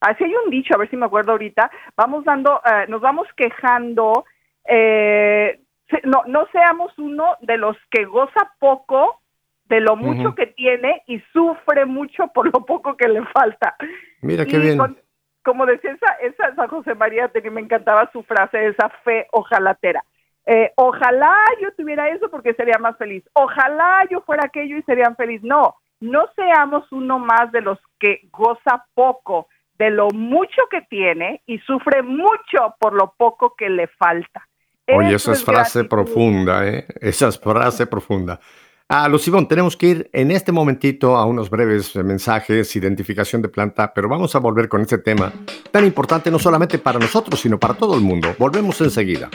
Así 0.00 0.24
hay 0.24 0.34
un 0.44 0.50
dicho, 0.50 0.74
a 0.74 0.78
ver 0.78 0.88
si 0.90 0.96
me 0.96 1.06
acuerdo 1.06 1.32
ahorita. 1.32 1.70
Vamos 1.96 2.24
dando, 2.24 2.60
eh, 2.64 2.86
nos 2.88 3.00
vamos 3.00 3.26
quejando. 3.36 4.24
eh, 4.70 5.60
no, 6.04 6.22
no 6.26 6.46
seamos 6.52 6.92
uno 6.98 7.36
de 7.40 7.56
los 7.56 7.76
que 7.90 8.04
goza 8.04 8.52
poco 8.58 9.22
de 9.64 9.80
lo 9.80 9.96
mucho 9.96 10.34
que 10.34 10.46
tiene 10.46 11.02
y 11.06 11.20
sufre 11.32 11.86
mucho 11.86 12.28
por 12.28 12.46
lo 12.52 12.64
poco 12.66 12.96
que 12.96 13.08
le 13.08 13.24
falta. 13.26 13.76
Mira 14.20 14.44
qué 14.44 14.56
Y 14.56 14.60
bien. 14.60 14.78
con- 14.78 14.98
como 15.42 15.64
decía 15.64 15.92
esa, 15.92 16.12
esa 16.20 16.54
San 16.54 16.68
José 16.68 16.94
María, 16.94 17.30
me 17.50 17.60
encantaba 17.62 18.10
su 18.12 18.22
frase, 18.22 18.66
esa 18.66 18.90
fe 19.04 19.26
ojalatera. 19.32 20.04
Eh, 20.50 20.72
ojalá 20.76 21.36
yo 21.60 21.68
tuviera 21.76 22.08
eso 22.08 22.30
porque 22.30 22.54
sería 22.54 22.78
más 22.78 22.96
feliz. 22.96 23.22
Ojalá 23.34 24.06
yo 24.10 24.22
fuera 24.22 24.46
aquello 24.46 24.78
y 24.78 24.82
serían 24.84 25.14
feliz. 25.14 25.42
No, 25.42 25.74
no 26.00 26.24
seamos 26.34 26.90
uno 26.90 27.18
más 27.18 27.52
de 27.52 27.60
los 27.60 27.78
que 28.00 28.22
goza 28.32 28.86
poco 28.94 29.48
de 29.78 29.90
lo 29.90 30.08
mucho 30.08 30.62
que 30.70 30.80
tiene 30.88 31.42
y 31.46 31.58
sufre 31.58 32.02
mucho 32.02 32.74
por 32.80 32.94
lo 32.94 33.12
poco 33.18 33.54
que 33.58 33.68
le 33.68 33.88
falta. 33.88 34.48
Oye, 34.88 35.14
Eso 35.14 35.32
esa 35.32 35.32
es 35.32 35.44
frase 35.44 35.80
gratitud. 35.80 35.88
profunda, 35.96 36.66
¿eh? 36.66 36.86
Esa 36.98 37.28
es 37.28 37.38
frase 37.38 37.86
profunda. 37.86 38.40
Ah, 38.88 39.06
Lucibón, 39.06 39.46
tenemos 39.46 39.76
que 39.76 39.86
ir 39.86 40.10
en 40.14 40.30
este 40.30 40.50
momentito 40.50 41.14
a 41.14 41.26
unos 41.26 41.50
breves 41.50 41.94
eh, 41.94 42.02
mensajes, 42.02 42.74
identificación 42.74 43.42
de 43.42 43.50
planta, 43.50 43.92
pero 43.92 44.08
vamos 44.08 44.34
a 44.34 44.38
volver 44.38 44.66
con 44.66 44.80
este 44.80 44.96
tema 44.96 45.30
tan 45.70 45.84
importante 45.84 46.30
no 46.30 46.38
solamente 46.38 46.78
para 46.78 46.98
nosotros, 46.98 47.38
sino 47.38 47.58
para 47.58 47.74
todo 47.74 47.94
el 47.94 48.00
mundo. 48.00 48.34
Volvemos 48.38 48.80
enseguida. 48.80 49.28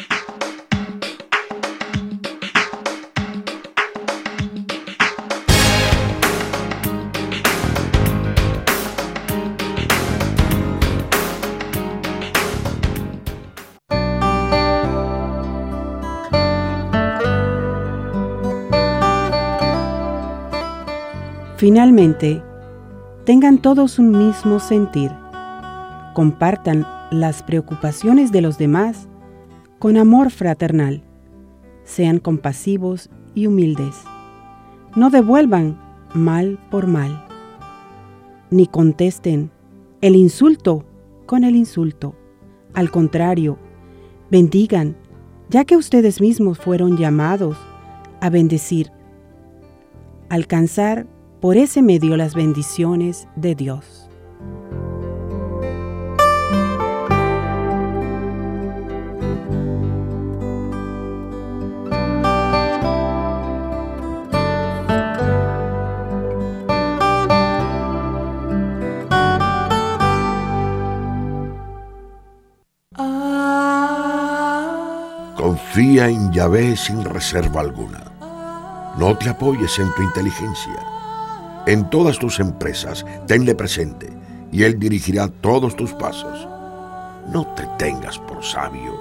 Finalmente, 21.63 22.43
tengan 23.23 23.57
todos 23.57 23.97
un 23.97 24.11
mismo 24.11 24.59
sentir. 24.59 25.13
Compartan 26.13 26.85
las 27.09 27.41
preocupaciones 27.41 28.33
de 28.33 28.41
los 28.41 28.57
demás 28.57 29.07
con 29.79 29.95
amor 29.95 30.29
fraternal. 30.29 31.03
Sean 31.85 32.19
compasivos 32.19 33.09
y 33.33 33.47
humildes. 33.47 33.95
No 34.97 35.09
devuelvan 35.09 35.79
mal 36.13 36.59
por 36.69 36.85
mal, 36.85 37.23
ni 38.49 38.67
contesten 38.67 39.49
el 40.01 40.17
insulto 40.17 40.83
con 41.25 41.45
el 41.45 41.55
insulto. 41.55 42.13
Al 42.73 42.91
contrario, 42.91 43.57
bendigan, 44.29 44.97
ya 45.47 45.63
que 45.63 45.77
ustedes 45.77 46.19
mismos 46.19 46.59
fueron 46.59 46.97
llamados 46.97 47.55
a 48.19 48.29
bendecir, 48.29 48.91
alcanzar 50.27 51.07
por 51.43 51.57
ese 51.57 51.81
medio 51.81 52.15
las 52.15 52.35
bendiciones 52.35 53.27
de 53.35 53.53
Dios. 53.53 54.09
Confía 75.35 76.07
en 76.07 76.31
Yahvé 76.31 76.77
sin 76.77 77.03
reserva 77.03 77.59
alguna. 77.59 78.01
No 78.97 79.17
te 79.17 79.27
apoyes 79.27 79.77
en 79.77 79.93
tu 79.93 80.03
inteligencia. 80.03 81.02
En 81.65 81.89
todas 81.89 82.19
tus 82.19 82.39
empresas, 82.39 83.05
tenle 83.25 83.55
presente 83.55 84.09
y 84.51 84.63
Él 84.63 84.77
dirigirá 84.77 85.29
todos 85.29 85.75
tus 85.75 85.93
pasos. 85.93 86.47
No 87.31 87.47
te 87.55 87.65
tengas 87.77 88.19
por 88.19 88.43
sabio. 88.43 88.93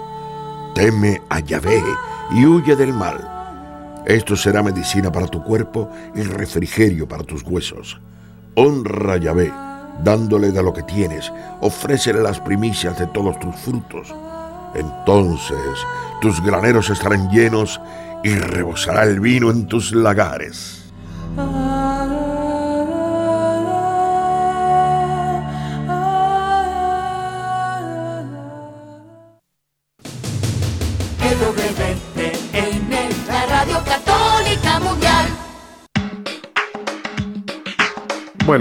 Teme 0.75 1.21
a 1.29 1.41
Yahvé 1.41 1.83
y 2.31 2.47
huye 2.47 2.77
del 2.77 2.95
mal. 2.95 3.29
Esto 4.07 4.37
será 4.37 4.63
medicina 4.63 5.11
para 5.11 5.27
tu 5.27 5.43
cuerpo 5.43 5.91
y 6.15 6.23
refrigerio 6.23 7.09
para 7.09 7.25
tus 7.25 7.43
huesos. 7.43 8.01
Honra 8.55 9.15
a 9.15 9.17
Yahvé, 9.17 9.53
dándole 10.05 10.53
de 10.53 10.63
lo 10.63 10.73
que 10.73 10.83
tienes. 10.85 11.33
Ofrécele 11.61 12.23
las 12.23 12.41
primicias 12.41 12.99
de 12.99 13.09
todos 13.09 13.39
tus 13.41 13.57
frutos. 13.57 14.15
Entonces 14.75 15.59
tus 16.21 16.41
graneros 16.43 16.91
estarán 16.91 17.29
llenos 17.31 17.81
y 18.23 18.35
rebosará 18.35 19.03
el 19.03 19.21
vino 19.21 19.51
en 19.51 19.67
tus 19.67 19.93
lagares. 19.93 20.82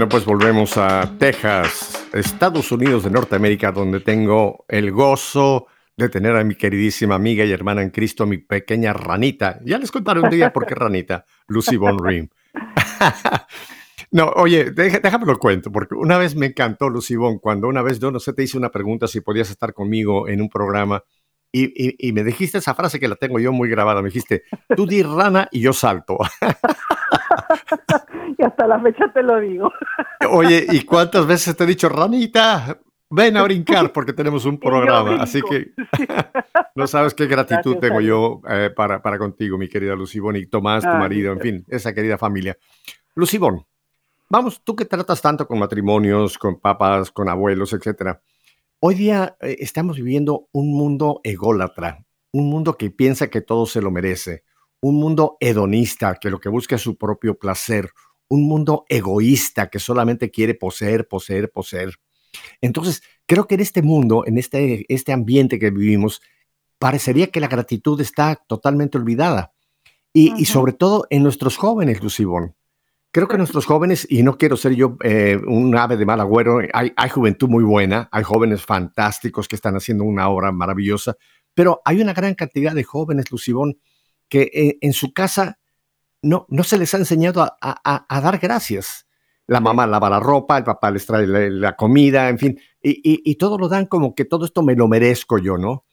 Bueno, 0.02 0.10
pues 0.10 0.24
volvemos 0.24 0.76
a 0.78 1.16
Texas, 1.16 2.08
Estados 2.12 2.72
Unidos 2.72 3.04
de 3.04 3.10
Norteamérica, 3.10 3.70
donde 3.70 4.00
tengo 4.00 4.64
el 4.66 4.90
gozo 4.90 5.68
de 5.96 6.08
tener 6.08 6.34
a 6.34 6.42
mi 6.42 6.56
queridísima 6.56 7.14
amiga 7.14 7.44
y 7.44 7.52
hermana 7.52 7.82
en 7.82 7.90
Cristo, 7.90 8.26
mi 8.26 8.38
pequeña 8.38 8.92
ranita. 8.92 9.60
Ya 9.64 9.78
les 9.78 9.92
contaré 9.92 10.18
un 10.18 10.28
día 10.28 10.52
por 10.52 10.66
qué 10.66 10.74
ranita, 10.74 11.24
Lucy 11.46 11.76
Von 11.76 12.04
Rim. 12.04 12.28
no, 14.10 14.30
oye, 14.30 14.72
déjame 14.72 15.24
lo 15.24 15.38
cuento, 15.38 15.70
porque 15.70 15.94
una 15.94 16.18
vez 16.18 16.34
me 16.34 16.46
encantó 16.46 16.88
Lucy 16.88 17.14
Von, 17.14 17.38
cuando 17.38 17.68
una 17.68 17.82
vez 17.82 18.00
yo 18.00 18.10
no 18.10 18.18
sé, 18.18 18.32
te 18.32 18.42
hice 18.42 18.58
una 18.58 18.72
pregunta 18.72 19.06
si 19.06 19.20
podías 19.20 19.50
estar 19.50 19.72
conmigo 19.72 20.26
en 20.26 20.40
un 20.40 20.48
programa 20.48 21.04
y, 21.52 22.08
y, 22.08 22.12
me 22.12 22.24
dijiste 22.24 22.58
esa 22.58 22.74
frase 22.74 22.98
que 22.98 23.08
la 23.08 23.16
tengo 23.16 23.38
yo 23.38 23.52
muy 23.52 23.68
grabada, 23.68 24.00
me 24.00 24.08
dijiste, 24.08 24.44
tú 24.74 24.86
di 24.86 25.02
rana 25.02 25.48
y 25.50 25.60
yo 25.60 25.74
salto. 25.74 26.18
y 28.38 28.42
hasta 28.42 28.66
la 28.66 28.80
fecha 28.80 29.12
te 29.12 29.22
lo 29.22 29.38
digo. 29.38 29.70
Oye, 30.30 30.66
¿y 30.70 30.84
cuántas 30.84 31.26
veces 31.26 31.54
te 31.54 31.64
he 31.64 31.66
dicho, 31.66 31.90
ranita? 31.90 32.78
Ven 33.10 33.36
a 33.36 33.42
brincar 33.42 33.92
porque 33.92 34.14
tenemos 34.14 34.46
un 34.46 34.58
programa, 34.58 35.16
así 35.22 35.42
que 35.42 35.72
no 36.74 36.86
sabes 36.86 37.12
qué 37.12 37.26
gratitud 37.26 37.76
tengo 37.76 38.00
yo 38.00 38.40
eh, 38.48 38.70
para, 38.74 39.02
para 39.02 39.18
contigo, 39.18 39.58
mi 39.58 39.68
querida 39.68 39.94
Lucibón, 39.94 40.36
y 40.36 40.46
Tomás, 40.46 40.82
tu 40.82 40.88
marido, 40.88 41.32
en 41.32 41.40
fin, 41.40 41.64
esa 41.68 41.92
querida 41.92 42.16
familia. 42.16 42.56
Lucibón, 43.14 43.66
vamos, 44.30 44.62
tú 44.64 44.74
que 44.74 44.86
tratas 44.86 45.20
tanto 45.20 45.46
con 45.46 45.58
matrimonios, 45.58 46.38
con 46.38 46.58
papás, 46.58 47.10
con 47.10 47.28
abuelos, 47.28 47.74
etcétera. 47.74 48.22
Hoy 48.84 48.96
día 48.96 49.36
eh, 49.40 49.58
estamos 49.60 49.96
viviendo 49.96 50.48
un 50.50 50.74
mundo 50.74 51.20
ególatra, 51.22 52.04
un 52.32 52.50
mundo 52.50 52.76
que 52.76 52.90
piensa 52.90 53.30
que 53.30 53.40
todo 53.40 53.64
se 53.64 53.80
lo 53.80 53.92
merece, 53.92 54.42
un 54.80 54.96
mundo 54.96 55.36
hedonista 55.38 56.16
que 56.20 56.30
lo 56.30 56.40
que 56.40 56.48
busca 56.48 56.74
es 56.74 56.82
su 56.82 56.98
propio 56.98 57.38
placer, 57.38 57.90
un 58.28 58.48
mundo 58.48 58.84
egoísta 58.88 59.70
que 59.70 59.78
solamente 59.78 60.32
quiere 60.32 60.56
poseer, 60.56 61.06
poseer, 61.06 61.52
poseer. 61.52 61.94
Entonces, 62.60 63.04
creo 63.24 63.46
que 63.46 63.54
en 63.54 63.60
este 63.60 63.82
mundo, 63.82 64.24
en 64.26 64.36
este, 64.36 64.84
este 64.92 65.12
ambiente 65.12 65.60
que 65.60 65.70
vivimos, 65.70 66.20
parecería 66.80 67.28
que 67.28 67.38
la 67.38 67.46
gratitud 67.46 68.00
está 68.00 68.34
totalmente 68.48 68.98
olvidada. 68.98 69.52
Y, 70.12 70.44
sobre 70.46 70.72
todo 70.72 71.06
en 71.08 71.22
nuestros 71.22 71.56
jóvenes, 71.56 72.02
Lucibón. 72.02 72.56
Creo 73.12 73.28
que 73.28 73.38
nuestros 73.38 73.66
jóvenes, 73.66 74.06
y 74.10 74.22
no 74.22 74.38
quiero 74.38 74.56
ser 74.56 74.74
yo 74.74 74.96
eh, 75.04 75.38
un 75.46 75.76
ave 75.76 75.96
de 75.96 76.06
mal 76.06 76.20
agüero, 76.20 76.60
hay, 76.72 76.92
hay, 76.96 77.10
juventud 77.10 77.48
muy 77.48 77.62
buena, 77.62 78.08
hay 78.10 78.24
jóvenes 78.24 78.64
fantásticos 78.64 79.48
que 79.48 79.56
están 79.56 79.76
haciendo 79.76 80.04
una 80.04 80.28
obra 80.28 80.50
maravillosa, 80.50 81.16
pero 81.52 81.82
hay 81.84 82.00
una 82.00 82.14
gran 82.14 82.34
cantidad 82.34 82.74
de 82.74 82.84
jóvenes, 82.84 83.30
Lucibón, 83.30 83.78
que 84.28 84.50
eh, 84.54 84.78
en 84.80 84.94
su 84.94 85.12
casa 85.12 85.58
no, 86.22 86.46
no 86.48 86.64
se 86.64 86.78
les 86.78 86.94
ha 86.94 86.98
enseñado 86.98 87.42
a 87.60 88.20
dar 88.22 88.38
gracias. 88.38 89.06
La 89.46 89.60
mamá 89.60 89.86
lava 89.86 90.08
la 90.08 90.20
ropa, 90.20 90.58
el 90.58 90.64
papá 90.64 90.90
les 90.90 91.04
trae 91.04 91.26
la, 91.26 91.76
comida, 91.76 92.28
en 92.28 92.38
fin, 92.38 92.60
y, 92.80 93.34
todo 93.36 93.58
lo 93.58 93.68
dan 93.68 93.86
como 93.86 94.14
que 94.14 94.24
todo 94.24 94.44
esto 94.44 94.62
me 94.62 94.76
lo 94.76 94.86
merezco 94.88 95.38
yo, 95.38 95.58
¿no? 95.58 95.84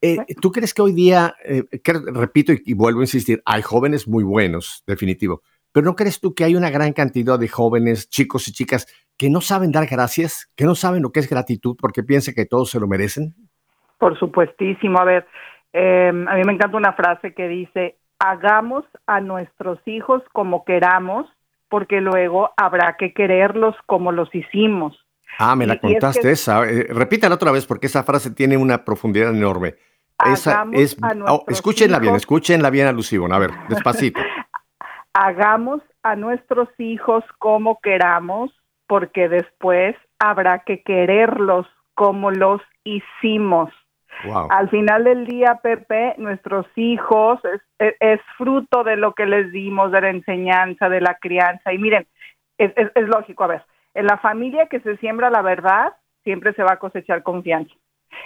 Eh, 0.00 0.18
¿Tú 0.40 0.52
crees 0.52 0.74
que 0.74 0.82
hoy 0.82 0.92
día, 0.92 1.34
eh, 1.44 1.64
repito 2.12 2.52
y, 2.52 2.74
vuelvo 2.74 3.00
a 3.00 3.04
insistir, 3.04 3.40
hay 3.44 3.62
jóvenes 3.62 4.08
muy 4.08 4.24
buenos, 4.24 4.82
definitivo, 4.86 5.42
pero 5.78 5.90
¿no 5.90 5.94
crees 5.94 6.18
tú 6.18 6.34
que 6.34 6.42
hay 6.42 6.56
una 6.56 6.70
gran 6.70 6.92
cantidad 6.92 7.38
de 7.38 7.46
jóvenes, 7.46 8.10
chicos 8.10 8.48
y 8.48 8.52
chicas, 8.52 8.88
que 9.16 9.30
no 9.30 9.40
saben 9.40 9.70
dar 9.70 9.86
gracias, 9.86 10.50
que 10.56 10.64
no 10.64 10.74
saben 10.74 11.02
lo 11.02 11.12
que 11.12 11.20
es 11.20 11.30
gratitud 11.30 11.76
porque 11.80 12.02
piensan 12.02 12.34
que 12.34 12.46
todos 12.46 12.70
se 12.70 12.80
lo 12.80 12.88
merecen? 12.88 13.32
Por 13.96 14.18
supuestísimo. 14.18 14.98
A 14.98 15.04
ver, 15.04 15.28
em, 15.72 16.26
a 16.26 16.34
mí 16.34 16.42
me 16.44 16.54
encanta 16.54 16.76
una 16.76 16.94
frase 16.94 17.32
que 17.32 17.46
dice, 17.46 17.94
hagamos 18.18 18.86
a 19.06 19.20
nuestros 19.20 19.78
hijos 19.86 20.20
como 20.32 20.64
queramos 20.64 21.26
porque 21.68 22.00
luego 22.00 22.50
habrá 22.56 22.96
que 22.98 23.12
quererlos 23.12 23.76
como 23.86 24.10
los 24.10 24.34
hicimos. 24.34 24.98
Ah, 25.38 25.54
me 25.54 25.64
la 25.64 25.78
contaste 25.78 26.32
esa. 26.32 26.68
Eh, 26.68 26.88
repítala 26.90 27.36
otra 27.36 27.52
vez 27.52 27.66
porque 27.66 27.86
esa 27.86 28.02
frase 28.02 28.32
tiene 28.32 28.56
una 28.56 28.84
profundidad 28.84 29.30
enorme. 29.30 29.76
Esa 30.26 30.66
es, 30.72 30.96
oh, 31.28 31.44
escúchenla 31.46 32.00
bien, 32.00 32.16
escúchenla 32.16 32.68
bien 32.70 32.88
alusivo. 32.88 33.32
A 33.32 33.38
ver, 33.38 33.52
despacito. 33.68 34.20
Hagamos 35.20 35.82
a 36.04 36.14
nuestros 36.14 36.68
hijos 36.78 37.24
como 37.38 37.80
queramos, 37.80 38.52
porque 38.86 39.28
después 39.28 39.96
habrá 40.20 40.60
que 40.60 40.84
quererlos 40.84 41.66
como 41.94 42.30
los 42.30 42.62
hicimos. 42.84 43.68
Al 44.48 44.70
final 44.70 45.02
del 45.02 45.26
día, 45.26 45.58
Pepe, 45.60 46.14
nuestros 46.18 46.66
hijos 46.76 47.40
es, 47.80 48.20
fruto 48.36 48.84
de 48.84 48.96
lo 48.96 49.12
que 49.14 49.26
les 49.26 49.50
dimos, 49.50 49.90
de 49.90 50.02
la 50.02 50.10
enseñanza, 50.10 50.88
de 50.88 51.00
la 51.00 51.16
crianza. 51.16 51.72
Y 51.72 51.78
miren, 51.78 52.06
es, 52.56 52.72
lógico, 53.08 53.42
a 53.42 53.48
ver, 53.48 53.62
en 53.94 54.06
la 54.06 54.18
familia 54.18 54.66
que 54.66 54.78
se 54.78 54.98
siembra 54.98 55.30
la 55.30 55.42
verdad, 55.42 55.94
siempre 56.22 56.52
se 56.52 56.62
va 56.62 56.74
a 56.74 56.78
cosechar 56.78 57.24
confianza. 57.24 57.74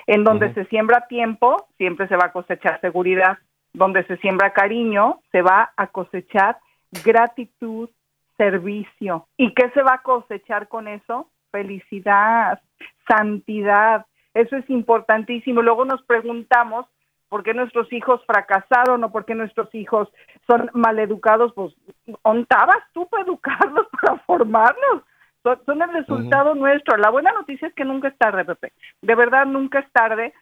En 0.06 0.24
donde 0.24 0.52
se 0.52 0.66
siembra 0.66 1.06
tiempo, 1.08 1.68
siempre 1.78 2.06
se 2.08 2.16
va 2.16 2.26
a 2.26 2.32
cosechar 2.32 2.82
seguridad. 2.82 3.38
Donde 3.72 4.04
se 4.04 4.18
siembra 4.18 4.52
cariño, 4.52 5.20
se 5.30 5.40
va 5.40 5.72
a 5.74 5.86
cosechar 5.86 6.58
gratitud, 7.04 7.90
servicio. 8.36 9.26
¿Y 9.36 9.54
qué 9.54 9.70
se 9.70 9.82
va 9.82 9.94
a 9.94 10.02
cosechar 10.02 10.68
con 10.68 10.88
eso? 10.88 11.30
Felicidad, 11.50 12.60
santidad, 13.08 14.06
eso 14.34 14.56
es 14.56 14.68
importantísimo. 14.70 15.62
Luego 15.62 15.84
nos 15.84 16.02
preguntamos 16.04 16.86
por 17.28 17.42
qué 17.42 17.54
nuestros 17.54 17.92
hijos 17.92 18.20
fracasaron 18.26 19.04
o 19.04 19.12
por 19.12 19.24
qué 19.24 19.34
nuestros 19.34 19.74
hijos 19.74 20.08
son 20.46 20.70
maleducados. 20.74 21.52
Pues, 21.54 21.74
¿ontabas 22.22 22.82
tú 22.92 23.08
para 23.08 23.24
educarlos, 23.24 23.86
para 24.02 24.18
formarlos? 24.20 25.02
Son, 25.42 25.82
el 25.82 25.92
resultado 25.92 26.54
nuestro. 26.54 26.96
La 26.98 27.10
buena 27.10 27.32
noticia 27.32 27.68
es 27.68 27.74
que 27.74 27.84
nunca 27.84 28.08
es 28.08 28.16
tarde, 28.16 28.44
Pepe. 28.44 28.72
De 29.00 29.14
verdad, 29.14 29.44
nunca 29.44 29.80
es 29.80 29.90
tarde. 29.90 30.32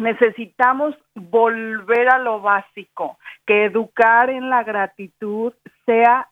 Necesitamos 0.00 0.94
volver 1.14 2.08
a 2.08 2.18
lo 2.18 2.40
básico, 2.40 3.18
que 3.46 3.66
educar 3.66 4.30
en 4.30 4.48
la 4.48 4.64
gratitud 4.64 5.52
sea 5.84 6.26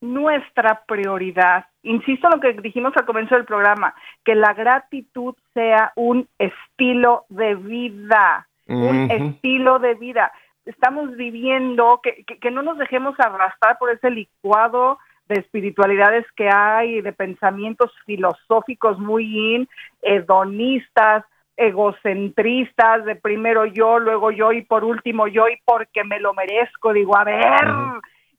nuestra 0.00 0.82
prioridad. 0.86 1.66
Insisto 1.82 2.28
en 2.28 2.34
lo 2.34 2.40
que 2.40 2.60
dijimos 2.62 2.92
al 2.96 3.06
comienzo 3.06 3.34
del 3.34 3.44
programa, 3.44 3.94
que 4.24 4.34
la 4.34 4.54
gratitud 4.54 5.34
sea 5.54 5.92
un 5.96 6.28
estilo 6.38 7.24
de 7.28 7.54
vida, 7.56 8.46
un 8.68 9.10
estilo 9.10 9.78
de 9.78 9.94
vida. 9.94 10.30
Estamos 10.64 11.16
viviendo, 11.16 12.00
que, 12.02 12.24
que, 12.24 12.50
no 12.50 12.62
nos 12.62 12.78
dejemos 12.78 13.18
arrastrar 13.18 13.78
por 13.78 13.90
ese 13.90 14.10
licuado 14.10 14.98
de 15.28 15.40
espiritualidades 15.40 16.26
que 16.36 16.48
hay, 16.50 17.00
de 17.00 17.12
pensamientos 17.12 17.90
filosóficos 18.06 18.98
muy 18.98 19.54
in, 19.54 19.68
hedonistas, 20.02 21.24
egocentristas, 21.58 23.04
de 23.04 23.16
primero 23.16 23.66
yo, 23.66 23.98
luego 23.98 24.30
yo 24.30 24.52
y 24.52 24.62
por 24.62 24.84
último 24.84 25.26
yo 25.26 25.48
y 25.48 25.58
porque 25.64 26.04
me 26.04 26.20
lo 26.20 26.32
merezco. 26.32 26.92
Digo, 26.92 27.16
a 27.16 27.24
ver, 27.24 27.68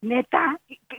neta, 0.02 0.58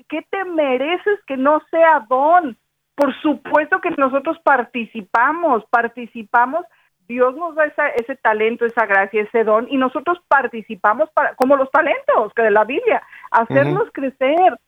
¿qué, 0.08 0.22
te 0.30 0.44
mereces 0.44 1.18
que 1.26 1.38
no 1.38 1.62
sea 1.70 2.04
don? 2.08 2.56
Por 2.94 3.18
supuesto 3.22 3.80
que 3.80 3.90
nosotros 3.96 4.38
participamos, 4.44 5.64
participamos, 5.70 6.66
Dios 7.08 7.34
nos 7.34 7.54
da 7.54 7.64
ese 7.96 8.14
talento, 8.16 8.66
esa 8.66 8.84
gracia, 8.84 9.22
ese 9.22 9.42
don, 9.42 9.66
y 9.70 9.78
nosotros 9.78 10.18
participamos 10.28 11.08
para, 11.14 11.34
como 11.36 11.56
los 11.56 11.70
talentos 11.70 12.32
que 12.36 12.42
de 12.42 12.50
la 12.50 12.64
Biblia, 12.64 13.02
hacernos 13.30 13.88
crecer. 13.92 14.58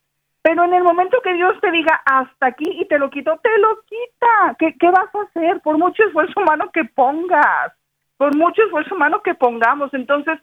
Pero 0.43 0.65
en 0.65 0.75
el 0.75 0.83
momento 0.83 1.21
que 1.23 1.35
Dios 1.35 1.55
te 1.61 1.71
diga 1.71 2.03
hasta 2.05 2.47
aquí 2.47 2.69
y 2.69 2.85
te 2.87 2.99
lo 2.99 3.11
quito, 3.11 3.39
te 3.43 3.59
lo 3.59 3.81
quita. 3.83 4.57
¿Qué, 4.59 4.75
qué 4.79 4.91
vas 4.91 5.15
a 5.15 5.23
hacer? 5.23 5.61
Por 5.61 5.79
mucho 5.79 6.03
esfuerzo 6.05 6.41
humano 6.41 6.71
que 6.73 6.85
pongas 6.85 7.73
por 8.23 8.37
mucho 8.37 8.63
esfuerzo 8.63 8.95
humano 8.95 9.21
que 9.21 9.35
pongamos. 9.35 9.93
Entonces, 9.95 10.39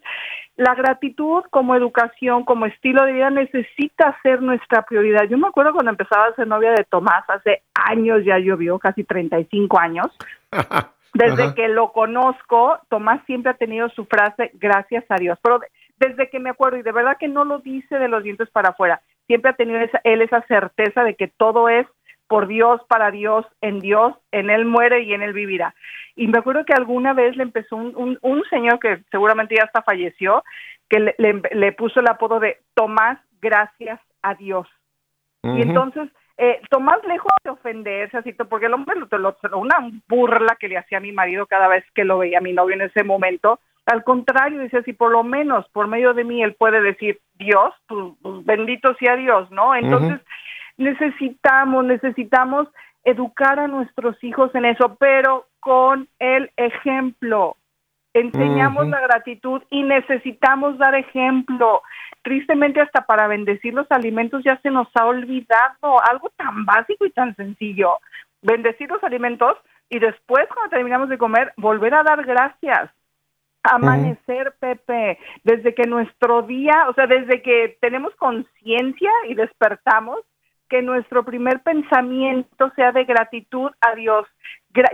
la 0.56 0.74
gratitud 0.74 1.42
como 1.48 1.74
educación, 1.74 2.44
como 2.44 2.66
estilo 2.66 3.06
de 3.06 3.14
vida, 3.14 3.30
necesita 3.30 4.18
ser 4.22 4.42
nuestra 4.42 4.82
prioridad. 4.82 5.24
Yo 5.24 5.38
me 5.38 5.48
acuerdo 5.48 5.72
cuando 5.72 5.90
empezaba 5.90 6.26
a 6.26 6.34
ser 6.34 6.46
novia 6.46 6.72
de 6.72 6.84
Tomás, 6.84 7.24
hace 7.28 7.62
años 7.72 8.22
ya 8.22 8.38
llovió, 8.38 8.78
casi 8.78 9.04
35 9.04 9.78
años. 9.78 10.08
Desde 11.14 11.54
que 11.54 11.68
lo 11.68 11.90
conozco, 11.92 12.78
Tomás 12.90 13.24
siempre 13.24 13.52
ha 13.52 13.54
tenido 13.54 13.88
su 13.88 14.04
frase, 14.04 14.50
gracias 14.54 15.04
a 15.08 15.14
Dios. 15.14 15.38
Pero 15.42 15.60
desde 15.98 16.30
que 16.30 16.38
me 16.38 16.50
acuerdo, 16.50 16.78
y 16.78 16.82
de 16.82 16.92
verdad 16.92 17.16
que 17.18 17.28
no 17.28 17.44
lo 17.44 17.58
dice 17.58 17.98
de 17.98 18.08
los 18.08 18.22
dientes 18.22 18.48
para 18.50 18.70
afuera, 18.70 19.00
siempre 19.30 19.52
ha 19.52 19.54
tenido 19.54 19.78
esa, 19.78 20.00
él 20.02 20.22
esa 20.22 20.42
certeza 20.48 21.04
de 21.04 21.14
que 21.14 21.28
todo 21.28 21.68
es 21.68 21.86
por 22.26 22.48
Dios, 22.48 22.80
para 22.88 23.12
Dios, 23.12 23.46
en 23.60 23.78
Dios, 23.78 24.12
en 24.32 24.50
Él 24.50 24.64
muere 24.64 25.02
y 25.02 25.14
en 25.14 25.22
Él 25.22 25.32
vivirá. 25.32 25.72
Y 26.16 26.26
me 26.26 26.38
acuerdo 26.38 26.64
que 26.64 26.72
alguna 26.72 27.12
vez 27.12 27.36
le 27.36 27.44
empezó 27.44 27.76
un, 27.76 28.18
un, 28.20 28.42
señor 28.50 28.80
que 28.80 29.04
seguramente 29.12 29.54
ya 29.54 29.62
hasta 29.64 29.82
falleció, 29.82 30.42
que 30.88 30.98
le, 30.98 31.14
le, 31.52 31.72
puso 31.72 32.00
el 32.00 32.08
apodo 32.08 32.40
de 32.40 32.58
Tomás, 32.74 33.20
gracias 33.40 34.00
a 34.20 34.34
Dios. 34.34 34.66
Y 35.44 35.62
entonces, 35.62 36.08
eh, 36.36 36.60
Tomás, 36.70 36.98
lejos 37.06 37.30
de 37.44 37.50
ofenderse, 37.50 38.16
así, 38.16 38.32
porque 38.32 38.66
el 38.66 38.74
hombre 38.74 38.96
lo, 38.98 39.06
lo, 39.16 39.58
una 39.58 39.76
burla 40.08 40.56
que 40.58 40.68
le 40.68 40.76
hacía 40.76 40.98
a 40.98 41.02
mi 41.02 41.12
marido 41.12 41.46
cada 41.46 41.68
vez 41.68 41.84
que 41.94 42.04
lo 42.04 42.18
veía 42.18 42.38
a 42.38 42.42
mi 42.42 42.52
novio 42.52 42.74
en 42.74 42.82
ese 42.82 43.04
momento, 43.04 43.60
al 43.90 44.04
contrario, 44.04 44.60
dice, 44.60 44.82
si 44.84 44.92
por 44.92 45.10
lo 45.10 45.24
menos 45.24 45.68
por 45.70 45.88
medio 45.88 46.14
de 46.14 46.22
mí 46.22 46.42
él 46.42 46.54
puede 46.54 46.80
decir 46.80 47.20
Dios, 47.34 47.74
pues, 47.88 48.14
pues 48.22 48.44
bendito 48.44 48.94
sea 48.94 49.16
Dios, 49.16 49.50
¿no? 49.50 49.74
Entonces, 49.74 50.20
necesitamos, 50.76 51.84
necesitamos 51.84 52.68
educar 53.02 53.58
a 53.58 53.66
nuestros 53.66 54.22
hijos 54.22 54.54
en 54.54 54.66
eso, 54.66 54.96
pero 55.00 55.46
con 55.58 56.08
el 56.20 56.52
ejemplo. 56.56 57.56
Enseñamos 58.14 58.88
la 58.88 59.00
gratitud 59.00 59.62
y 59.70 59.82
necesitamos 59.82 60.78
dar 60.78 60.94
ejemplo. 60.94 61.82
Tristemente 62.22 62.80
hasta 62.80 63.06
para 63.06 63.26
bendecir 63.26 63.74
los 63.74 63.90
alimentos 63.90 64.44
ya 64.44 64.56
se 64.62 64.70
nos 64.70 64.88
ha 64.94 65.06
olvidado 65.06 66.00
algo 66.08 66.30
tan 66.36 66.64
básico 66.64 67.06
y 67.06 67.10
tan 67.10 67.34
sencillo. 67.34 67.98
Bendecir 68.42 68.88
los 68.88 69.02
alimentos 69.02 69.56
y 69.88 69.98
después 69.98 70.46
cuando 70.54 70.70
terminamos 70.70 71.08
de 71.08 71.18
comer 71.18 71.52
volver 71.56 71.94
a 71.94 72.04
dar 72.04 72.24
gracias. 72.24 72.90
Amanecer, 73.62 74.54
Pepe, 74.58 75.18
desde 75.44 75.74
que 75.74 75.86
nuestro 75.86 76.42
día, 76.42 76.86
o 76.88 76.94
sea, 76.94 77.06
desde 77.06 77.42
que 77.42 77.76
tenemos 77.80 78.14
conciencia 78.16 79.10
y 79.28 79.34
despertamos, 79.34 80.20
que 80.70 80.80
nuestro 80.82 81.24
primer 81.24 81.60
pensamiento 81.60 82.72
sea 82.76 82.92
de 82.92 83.04
gratitud 83.04 83.70
a 83.80 83.94
Dios. 83.96 84.26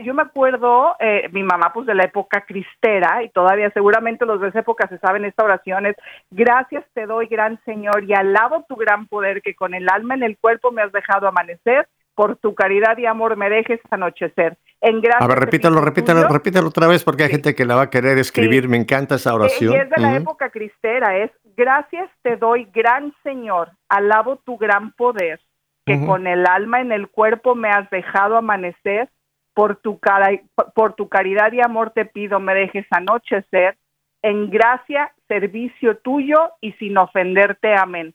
Yo 0.02 0.14
me 0.14 0.22
acuerdo, 0.22 0.96
eh, 0.98 1.28
mi 1.32 1.42
mamá 1.42 1.70
pues 1.72 1.86
de 1.86 1.94
la 1.94 2.04
época 2.04 2.40
cristera 2.46 3.22
y 3.22 3.28
todavía 3.28 3.70
seguramente 3.70 4.24
los 4.24 4.40
de 4.40 4.48
esa 4.48 4.60
época 4.60 4.88
se 4.88 4.98
saben 4.98 5.26
esta 5.26 5.44
oración 5.44 5.84
es, 5.84 5.96
gracias 6.30 6.82
te 6.94 7.04
doy 7.04 7.26
gran 7.26 7.60
Señor 7.66 8.04
y 8.04 8.14
alabo 8.14 8.64
tu 8.66 8.74
gran 8.74 9.06
poder 9.06 9.42
que 9.42 9.54
con 9.54 9.74
el 9.74 9.86
alma 9.90 10.14
en 10.14 10.22
el 10.22 10.38
cuerpo 10.38 10.72
me 10.72 10.80
has 10.80 10.92
dejado 10.92 11.28
amanecer, 11.28 11.86
por 12.14 12.36
tu 12.36 12.54
caridad 12.54 12.96
y 12.96 13.04
amor 13.04 13.36
me 13.36 13.50
dejes 13.50 13.78
anochecer. 13.90 14.56
En 14.80 15.00
a 15.18 15.26
ver, 15.26 15.38
repítalo, 15.38 15.80
repítalo, 15.80 16.28
repítalo 16.28 16.68
otra 16.68 16.86
vez 16.86 17.02
porque 17.02 17.24
hay 17.24 17.30
gente 17.30 17.54
que 17.54 17.64
la 17.64 17.76
va 17.76 17.82
a 17.82 17.90
querer 17.90 18.18
escribir, 18.18 18.68
me 18.68 18.76
encanta 18.76 19.14
esa 19.14 19.34
oración. 19.34 19.72
Y 19.74 19.76
es 19.76 19.90
de 19.90 20.00
la 20.00 20.16
época 20.16 20.50
cristera, 20.50 21.16
es, 21.16 21.30
gracias 21.56 22.10
te 22.22 22.36
doy 22.36 22.68
gran 22.74 23.14
Señor, 23.22 23.70
alabo 23.88 24.36
tu 24.36 24.58
gran 24.58 24.92
poder 24.92 25.40
que 25.86 26.04
con 26.04 26.26
el 26.26 26.44
alma 26.46 26.80
en 26.80 26.90
el 26.90 27.08
cuerpo 27.08 27.54
me 27.54 27.68
has 27.68 27.88
dejado 27.90 28.36
amanecer, 28.36 29.08
por 29.54 29.76
tu, 29.76 29.98
cara, 30.00 30.30
por 30.74 30.94
tu 30.94 31.08
caridad 31.08 31.52
y 31.52 31.60
amor 31.60 31.90
te 31.90 32.04
pido 32.04 32.40
me 32.40 32.54
dejes 32.54 32.84
anochecer, 32.90 33.78
en 34.20 34.50
gracia, 34.50 35.14
servicio 35.28 35.96
tuyo 35.98 36.50
y 36.60 36.72
sin 36.72 36.98
ofenderte. 36.98 37.74
Amén. 37.74 38.14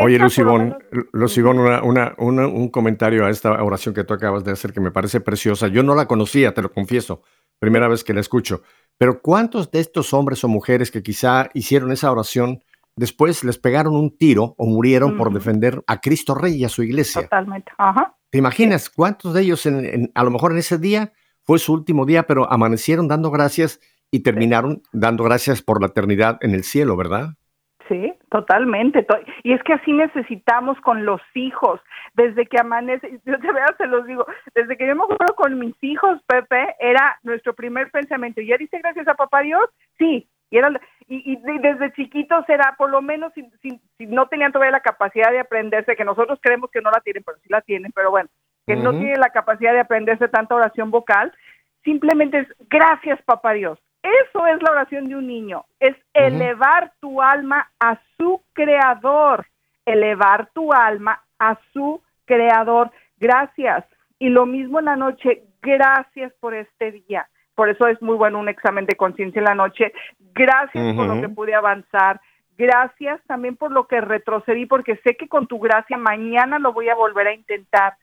Oye, 0.00 0.18
Lucibón, 0.18 0.78
Lucibón 1.12 1.58
una, 1.58 2.14
un 2.16 2.68
comentario 2.70 3.26
a 3.26 3.30
esta 3.30 3.62
oración 3.62 3.94
que 3.94 4.04
tú 4.04 4.14
acabas 4.14 4.44
de 4.44 4.52
hacer 4.52 4.72
que 4.72 4.80
me 4.80 4.90
parece 4.90 5.20
preciosa. 5.20 5.68
Yo 5.68 5.82
no 5.82 5.94
la 5.94 6.06
conocía, 6.06 6.54
te 6.54 6.62
lo 6.62 6.72
confieso, 6.72 7.22
primera 7.58 7.86
vez 7.88 8.02
que 8.02 8.14
la 8.14 8.20
escucho. 8.20 8.62
Pero 8.96 9.20
¿cuántos 9.20 9.70
de 9.70 9.80
estos 9.80 10.14
hombres 10.14 10.42
o 10.44 10.48
mujeres 10.48 10.90
que 10.90 11.02
quizá 11.02 11.50
hicieron 11.52 11.92
esa 11.92 12.10
oración 12.10 12.62
después 12.96 13.44
les 13.44 13.58
pegaron 13.58 13.96
un 13.96 14.16
tiro 14.16 14.54
o 14.56 14.66
murieron 14.66 15.16
por 15.16 15.32
defender 15.32 15.82
a 15.86 16.00
Cristo 16.00 16.34
Rey 16.34 16.54
y 16.54 16.64
a 16.64 16.68
su 16.68 16.82
iglesia. 16.82 17.22
Totalmente. 17.22 17.72
Ajá. 17.78 18.16
¿Te 18.30 18.38
imaginas 18.38 18.90
cuántos 18.90 19.34
de 19.34 19.42
ellos, 19.42 19.66
en, 19.66 20.10
a 20.14 20.24
lo 20.24 20.30
mejor 20.30 20.52
en 20.52 20.58
ese 20.58 20.78
día 20.78 21.12
fue 21.42 21.58
su 21.58 21.72
último 21.72 22.06
día, 22.06 22.24
pero 22.24 22.50
amanecieron 22.50 23.08
dando 23.08 23.30
gracias 23.30 23.80
y 24.10 24.20
terminaron 24.20 24.82
dando 24.92 25.24
gracias 25.24 25.62
por 25.62 25.80
la 25.80 25.88
eternidad 25.88 26.38
en 26.40 26.54
el 26.54 26.64
cielo, 26.64 26.96
¿verdad? 26.96 27.34
Sí, 27.88 28.14
totalmente. 28.30 29.06
Y 29.42 29.52
es 29.52 29.62
que 29.62 29.74
así 29.74 29.92
necesitamos 29.92 30.80
con 30.80 31.04
los 31.04 31.20
hijos. 31.34 31.80
Desde 32.14 32.46
que 32.46 32.58
amanece, 32.58 33.20
yo 33.26 33.36
de 33.36 33.52
verdad 33.52 33.76
se 33.76 33.86
los 33.86 34.06
digo, 34.06 34.26
desde 34.54 34.76
que 34.76 34.86
yo 34.86 34.96
me 34.96 35.04
acuerdo 35.04 35.34
con 35.34 35.58
mis 35.58 35.74
hijos, 35.82 36.20
Pepe, 36.26 36.76
era 36.80 37.18
nuestro 37.22 37.54
primer 37.54 37.90
pensamiento. 37.90 38.40
¿Ya 38.40 38.56
dice 38.56 38.78
gracias 38.78 39.08
a 39.08 39.14
papá 39.14 39.40
Dios? 39.40 39.68
Sí. 39.98 40.28
Y 40.50 40.58
era, 40.58 40.70
y, 41.08 41.36
desde 41.36 41.92
chiquitos 41.94 42.48
era, 42.48 42.74
por 42.78 42.88
lo 42.90 43.02
menos, 43.02 43.32
si, 43.34 43.42
si, 43.98 44.06
no 44.06 44.28
tenían 44.28 44.52
todavía 44.52 44.72
la 44.72 44.80
capacidad 44.80 45.30
de 45.30 45.40
aprenderse, 45.40 45.96
que 45.96 46.04
nosotros 46.04 46.38
creemos 46.40 46.70
que 46.70 46.80
no 46.80 46.90
la 46.90 47.00
tienen, 47.00 47.24
pero 47.24 47.38
sí 47.38 47.48
la 47.48 47.60
tienen, 47.60 47.90
pero 47.92 48.10
bueno, 48.10 48.28
que 48.66 48.76
no 48.76 48.92
tienen 48.92 49.18
la 49.20 49.30
capacidad 49.30 49.72
de 49.72 49.80
aprenderse 49.80 50.28
tanta 50.28 50.54
oración 50.54 50.90
vocal, 50.90 51.32
simplemente 51.82 52.38
es 52.38 52.48
gracias, 52.68 53.20
papá 53.22 53.52
Dios. 53.52 53.78
Eso 54.04 54.46
es 54.46 54.62
la 54.62 54.70
oración 54.70 55.08
de 55.08 55.16
un 55.16 55.26
niño, 55.26 55.64
es 55.80 55.96
elevar 56.12 56.92
tu 57.00 57.22
alma 57.22 57.70
a 57.80 57.98
su 58.16 58.40
creador, 58.52 59.46
elevar 59.84 60.50
tu 60.52 60.72
alma 60.72 61.22
a 61.38 61.58
su 61.72 62.02
creador. 62.26 62.92
Gracias. 63.16 63.84
Y 64.18 64.28
lo 64.28 64.46
mismo 64.46 64.78
en 64.78 64.84
la 64.84 64.96
noche, 64.96 65.44
gracias 65.62 66.32
por 66.40 66.54
este 66.54 66.92
día 66.92 67.26
por 67.54 67.68
eso 67.68 67.86
es 67.86 68.00
muy 68.02 68.16
bueno 68.16 68.38
un 68.38 68.48
examen 68.48 68.86
de 68.86 68.96
conciencia 68.96 69.38
en 69.38 69.44
la 69.44 69.54
noche. 69.54 69.92
Gracias 70.34 70.94
por 70.94 71.06
lo 71.06 71.20
que 71.20 71.28
pude 71.28 71.54
avanzar. 71.54 72.20
Gracias 72.56 73.20
también 73.26 73.56
por 73.56 73.72
lo 73.72 73.86
que 73.86 74.00
retrocedí, 74.00 74.66
porque 74.66 74.96
sé 75.04 75.16
que 75.16 75.28
con 75.28 75.46
tu 75.46 75.58
gracia 75.58 75.96
mañana 75.96 76.58
lo 76.58 76.72
voy 76.72 76.88
a 76.88 76.94
volver 76.94 77.28
a 77.28 77.34
intentar. 77.34 77.94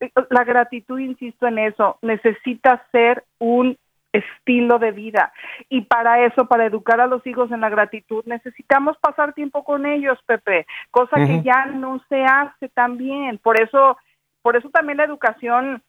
Eh, 0.00 0.10
la 0.30 0.44
gratitud, 0.44 0.98
insisto 0.98 1.46
en 1.46 1.58
eso, 1.58 1.98
necesita 2.02 2.84
ser 2.92 3.24
un 3.38 3.78
estilo 4.14 4.78
de 4.78 4.92
vida. 4.92 5.32
Y 5.68 5.82
para 5.82 6.24
eso, 6.24 6.46
para 6.46 6.66
educar 6.66 7.00
a 7.00 7.06
los 7.06 7.26
hijos 7.26 7.50
en 7.50 7.60
la 7.60 7.68
gratitud, 7.68 8.24
necesitamos 8.26 8.96
pasar 8.98 9.34
tiempo 9.34 9.64
con 9.64 9.86
ellos, 9.86 10.18
Pepe, 10.26 10.66
cosa 10.90 11.16
que 11.16 11.42
ya 11.42 11.66
no 11.66 12.00
se 12.08 12.22
hace 12.22 12.68
tan 12.68 12.96
bien. 12.96 13.38
Por 13.38 13.60
eso, 13.60 13.98
por 14.42 14.56
eso 14.56 14.70
también 14.70 14.98
la 14.98 15.04
educación 15.04 15.82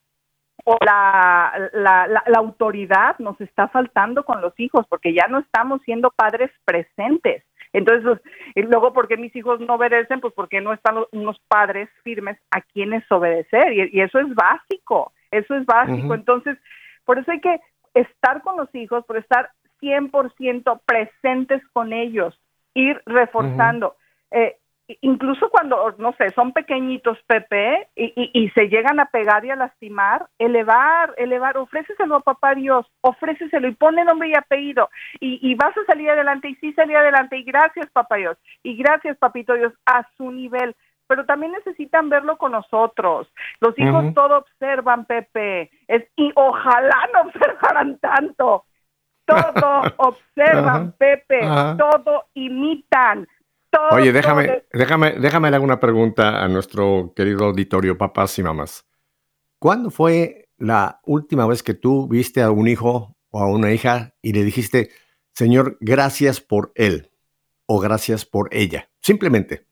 o 0.63 0.78
la, 0.84 1.69
la, 1.73 2.07
la, 2.07 2.38
autoridad 2.39 3.19
nos 3.19 3.39
está 3.41 3.67
faltando 3.67 4.23
con 4.23 4.41
los 4.41 4.53
hijos 4.57 4.86
porque 4.89 5.13
ya 5.13 5.28
no 5.28 5.39
estamos 5.39 5.82
siendo 5.84 6.09
padres 6.11 6.49
presentes. 6.63 7.43
Entonces, 7.73 8.21
y 8.55 8.61
luego, 8.61 8.93
¿por 8.93 9.07
qué 9.07 9.17
mis 9.17 9.36
hijos 9.36 9.59
no 9.59 9.73
obedecen? 9.76 10.21
Pues 10.21 10.34
porque 10.34 10.61
no 10.61 10.71
están 10.71 10.95
unos 11.11 11.39
padres 11.49 11.89
firmes 12.03 12.38
a 12.51 12.61
quienes 12.61 13.03
obedecer. 13.11 13.73
Y, 13.73 13.99
eso 13.99 14.19
es 14.19 14.34
básico, 14.34 15.11
eso 15.30 15.55
es 15.55 15.65
básico. 15.65 16.15
Entonces, 16.15 16.57
por 17.03 17.19
eso 17.19 17.32
hay 17.32 17.41
que 17.41 17.59
estar 17.95 18.43
con 18.43 18.57
los 18.57 18.73
hijos, 18.75 19.03
por 19.05 19.17
estar 19.17 19.49
100% 19.81 20.81
presentes 20.85 21.61
con 21.73 21.93
ellos, 21.93 22.39
ir 22.75 23.01
reforzando. 23.05 23.95
eh, 24.31 24.57
incluso 25.01 25.49
cuando, 25.49 25.95
no 25.97 26.13
sé, 26.13 26.29
son 26.31 26.53
pequeñitos, 26.53 27.17
Pepe, 27.25 27.87
y, 27.95 28.49
se 28.53 28.67
llegan 28.67 28.99
a 28.99 29.05
pegar 29.05 29.43
y 29.45 29.49
a 29.49 29.55
lastimar, 29.55 30.27
elevar, 30.37 31.13
elevar, 31.17 31.57
ofréceselo 31.57 32.17
a 32.17 32.19
papá 32.21 32.53
Dios, 32.53 32.85
ofréceselo 33.01 33.67
y 33.67 33.75
pone 33.75 34.03
nombre 34.03 34.29
y 34.29 34.35
apellido, 34.35 34.89
y, 35.19 35.55
vas 35.55 35.75
a 35.77 35.85
salir 35.85 36.09
adelante, 36.09 36.49
y 36.49 36.55
sí 36.55 36.73
salir 36.73 36.97
adelante, 36.97 37.37
y 37.37 37.43
gracias 37.43 37.89
papá 37.91 38.17
Dios, 38.17 38.37
y 38.63 38.75
gracias 38.75 39.17
papito 39.17 39.53
Dios, 39.53 39.73
a 39.85 40.07
su 40.17 40.31
nivel, 40.31 40.75
pero 41.08 41.26
también 41.26 41.51
necesitan 41.51 42.10
verlo 42.10 42.38
con 42.38 42.51
nosotros. 42.51 43.28
Los 43.60 43.78
hijos 43.78 44.14
todo 44.14 44.39
observan, 44.39 45.06
Pepe, 45.06 45.70
es, 45.88 46.06
y 46.16 46.32
ojalá 46.36 47.10
no 47.14 47.22
observaran 47.30 47.97
tanto. 47.99 48.66
Todo 49.26 49.82
observan, 49.97 50.93
Pepe, 50.93 51.39
todo 51.78 52.26
imitan 52.34 53.28
Oye, 53.91 54.12
déjame, 54.12 54.64
déjame, 54.72 55.14
déjame 55.20 55.51
dar 55.51 55.62
una 55.62 55.80
pregunta 55.80 56.43
a 56.43 56.47
nuestro 56.47 57.14
querido 57.16 57.45
auditorio, 57.45 57.97
papás 57.97 58.38
y 58.39 58.43
mamás. 58.43 58.86
¿Cuándo 59.60 59.89
fue 59.89 60.49
la 60.58 61.01
última 61.06 61.45
vez 61.47 61.64
que 61.64 61.74
tú 61.74 62.08
viste 62.08 62.41
a 62.41 62.51
un 62.51 62.68
hijo 62.68 63.16
o 63.32 63.39
a 63.39 63.47
una 63.47 63.72
hija 63.72 64.14
y 64.22 64.34
le 64.34 64.43
dijiste, 64.43 64.91
Señor, 65.34 65.78
gracias 65.82 66.39
por 66.39 66.72
él 66.76 67.12
o 67.66 67.80
gracias 67.80 68.26
por 68.26 68.49
ella? 68.51 68.89
Simplemente, 69.01 69.68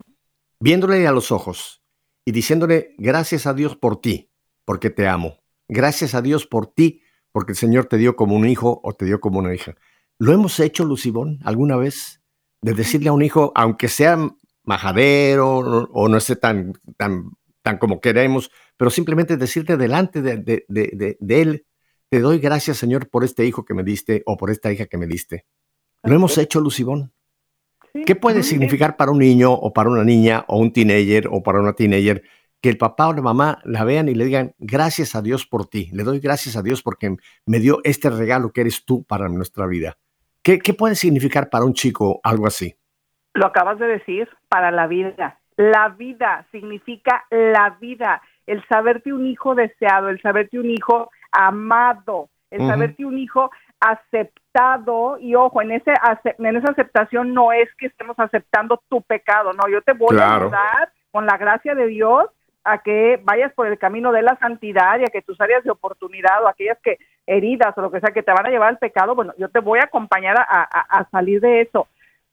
viéndole 0.63 1.05
a 1.07 1.11
los 1.11 1.31
ojos 1.31 1.83
y 2.25 2.31
diciéndole, 2.31 2.95
gracias 2.97 3.45
a 3.45 3.53
Dios 3.53 3.75
por 3.75 3.99
ti, 4.01 4.31
porque 4.65 4.89
te 4.89 5.07
amo. 5.07 5.39
Gracias 5.67 6.15
a 6.15 6.21
Dios 6.21 6.45
por 6.47 6.67
ti, 6.67 7.01
porque 7.31 7.51
el 7.51 7.57
Señor 7.57 7.85
te 7.85 7.97
dio 7.97 8.15
como 8.15 8.35
un 8.35 8.47
hijo 8.47 8.79
o 8.83 8.93
te 8.93 9.05
dio 9.05 9.19
como 9.19 9.39
una 9.39 9.53
hija. 9.53 9.75
¿Lo 10.19 10.31
hemos 10.31 10.59
hecho, 10.59 10.85
Lucibón, 10.85 11.39
alguna 11.43 11.75
vez? 11.75 12.23
de 12.63 12.73
decirle 12.73 13.09
a 13.09 13.13
un 13.13 13.21
hijo, 13.21 13.51
aunque 13.55 13.89
sea 13.89 14.17
majadero 14.63 15.57
o 15.57 16.07
no 16.07 16.17
esté 16.17 16.37
tan, 16.37 16.73
tan, 16.97 17.31
tan 17.61 17.77
como 17.77 17.99
queremos, 17.99 18.49
pero 18.77 18.89
simplemente 18.89 19.37
decirte 19.37 19.75
delante 19.75 20.21
de, 20.21 21.17
él, 21.27 21.65
te 22.09 22.19
doy 22.21 22.39
gracias 22.39 22.77
Señor 22.77 23.09
por 23.09 23.25
este 23.25 23.45
hijo 23.45 23.65
que 23.65 23.73
me 23.73 23.83
diste 23.83 24.23
o 24.25 24.37
por 24.37 24.49
esta 24.49 24.71
hija 24.71 24.85
que 24.85 24.97
me 24.97 25.07
diste. 25.07 25.45
Lo 26.03 26.15
hemos 26.15 26.37
hecho, 26.37 26.61
Lucibón. 26.61 27.13
¿Qué 27.93 28.15
puede 28.15 28.41
significar 28.41 28.97
para 28.97 29.11
un 29.11 29.19
niño 29.19 29.51
o 29.51 29.71
para 29.71 29.89
una 29.89 30.03
niña 30.03 30.45
o 30.47 30.57
un 30.57 30.73
teenager 30.73 31.27
o 31.29 31.43
para 31.43 31.59
una 31.59 31.73
teenager 31.73 32.23
que 32.59 32.69
el 32.69 32.77
papá 32.77 33.09
o 33.09 33.13
la 33.13 33.21
mamá 33.21 33.59
la 33.65 33.83
vean 33.83 34.09
y 34.09 34.15
le 34.15 34.25
digan, 34.25 34.55
gracias 34.57 35.15
a 35.15 35.21
Dios 35.21 35.45
por 35.45 35.67
ti, 35.67 35.89
le 35.93 36.03
doy 36.03 36.19
gracias 36.19 36.55
a 36.57 36.63
Dios 36.63 36.81
porque 36.81 37.15
me 37.45 37.59
dio 37.59 37.81
este 37.83 38.09
regalo 38.09 38.51
que 38.51 38.61
eres 38.61 38.83
tú 38.85 39.03
para 39.03 39.29
nuestra 39.29 39.67
vida? 39.67 39.97
¿Qué, 40.41 40.59
puede 40.73 40.95
significar 40.95 41.49
para 41.49 41.65
un 41.65 41.73
chico 41.73 42.19
algo 42.23 42.47
así? 42.47 42.75
Lo 43.33 43.45
acabas 43.45 43.79
de 43.79 43.87
decir, 43.87 44.27
para 44.49 44.71
la 44.71 44.87
vida. 44.87 45.39
La 45.55 45.89
vida 45.89 46.45
significa 46.51 47.25
la 47.29 47.77
vida. 47.79 48.21
El 48.45 48.65
saberte 48.67 49.13
un 49.13 49.25
hijo 49.27 49.55
deseado, 49.55 50.09
el 50.09 50.21
saberte 50.21 50.59
un 50.59 50.69
hijo 50.69 51.11
amado, 51.31 52.29
el 52.51 52.67
saberte 52.67 53.05
un 53.05 53.17
hijo 53.17 53.51
aceptado 53.83 55.17
y 55.19 55.35
ojo, 55.35 55.61
en 55.61 55.71
ese 55.71 55.93
en 56.23 56.55
esa 56.55 56.71
aceptación 56.71 57.33
no 57.33 57.51
es 57.51 57.67
que 57.75 57.87
estemos 57.87 58.17
aceptando 58.17 58.81
tu 58.89 59.01
pecado, 59.01 59.51
no, 59.53 59.67
yo 59.69 59.81
te 59.81 59.93
voy 59.93 60.17
a 60.17 60.35
ayudar 60.35 60.91
con 61.11 61.25
la 61.25 61.37
gracia 61.37 61.75
de 61.75 61.87
Dios 61.87 62.25
a 62.63 62.77
que 62.81 63.19
vayas 63.23 63.51
por 63.53 63.67
el 63.67 63.77
camino 63.77 64.11
de 64.11 64.21
la 64.21 64.37
santidad 64.37 64.99
y 64.99 65.03
a 65.03 65.11
que 65.11 65.21
tus 65.21 65.39
áreas 65.41 65.63
de 65.63 65.71
oportunidad 65.71 66.43
o 66.43 66.47
aquellas 66.47 66.77
que 66.81 66.97
heridas 67.27 67.77
o 67.77 67.81
lo 67.81 67.91
que 67.91 67.99
sea 67.99 68.13
que 68.13 68.23
te 68.23 68.31
van 68.31 68.45
a 68.45 68.49
llevar 68.49 68.69
al 68.69 68.77
pecado, 68.77 69.15
bueno, 69.15 69.33
yo 69.37 69.49
te 69.49 69.59
voy 69.59 69.79
a 69.79 69.85
acompañar 69.85 70.37
a, 70.39 71.07
salir 71.11 71.41
de 71.41 71.61
eso. 71.61 71.87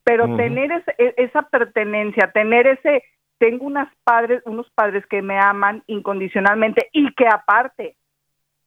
Pero 0.04 0.36
tener 0.36 0.84
e, 0.98 1.14
esa 1.16 1.42
pertenencia, 1.42 2.30
tener 2.32 2.66
ese, 2.66 3.04
tengo 3.38 3.64
unas 3.64 3.92
padres, 4.04 4.42
unos 4.46 4.70
padres 4.70 5.04
que 5.06 5.20
me 5.20 5.38
aman 5.38 5.82
incondicionalmente 5.86 6.88
y 6.92 7.12
que 7.14 7.26
aparte 7.26 7.96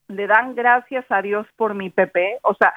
le 0.07 0.27
dan 0.27 0.55
gracias 0.55 1.05
a 1.09 1.21
Dios 1.21 1.47
por 1.55 1.73
mi 1.73 1.89
Pepe, 1.89 2.39
o 2.43 2.53
sea, 2.55 2.73